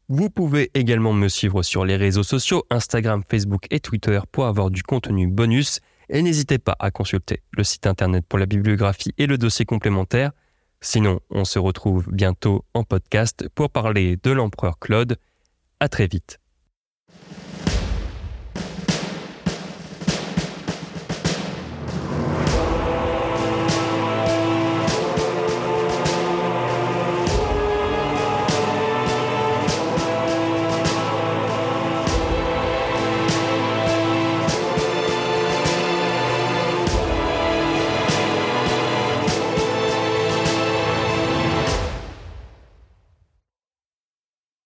Vous 0.08 0.30
pouvez 0.30 0.72
également 0.74 1.14
me 1.14 1.28
suivre 1.28 1.62
sur 1.62 1.86
les 1.86 1.98
réseaux 1.98 2.24
sociaux, 2.24 2.64
Instagram, 2.70 3.24
Facebook 3.30 3.66
et 3.70 3.80
Twitter 3.80 4.20
pour 4.32 4.46
avoir 4.46 4.72
du 4.72 4.82
contenu 4.82 5.28
bonus. 5.28 5.80
Et 6.10 6.22
n'hésitez 6.22 6.58
pas 6.58 6.76
à 6.80 6.90
consulter 6.90 7.42
le 7.52 7.64
site 7.64 7.86
internet 7.86 8.26
pour 8.28 8.40
la 8.40 8.46
bibliographie 8.46 9.14
et 9.18 9.28
le 9.28 9.38
dossier 9.38 9.66
complémentaire. 9.66 10.32
Sinon, 10.82 11.20
on 11.30 11.46
se 11.46 11.60
retrouve 11.60 12.10
bientôt 12.12 12.66
en 12.74 12.84
podcast 12.84 13.48
pour 13.56 13.70
parler 13.70 14.18
de 14.22 14.32
l'empereur 14.32 14.80
Claude. 14.80 15.18
À 15.80 15.88
très 15.90 16.08
vite. 16.08 16.43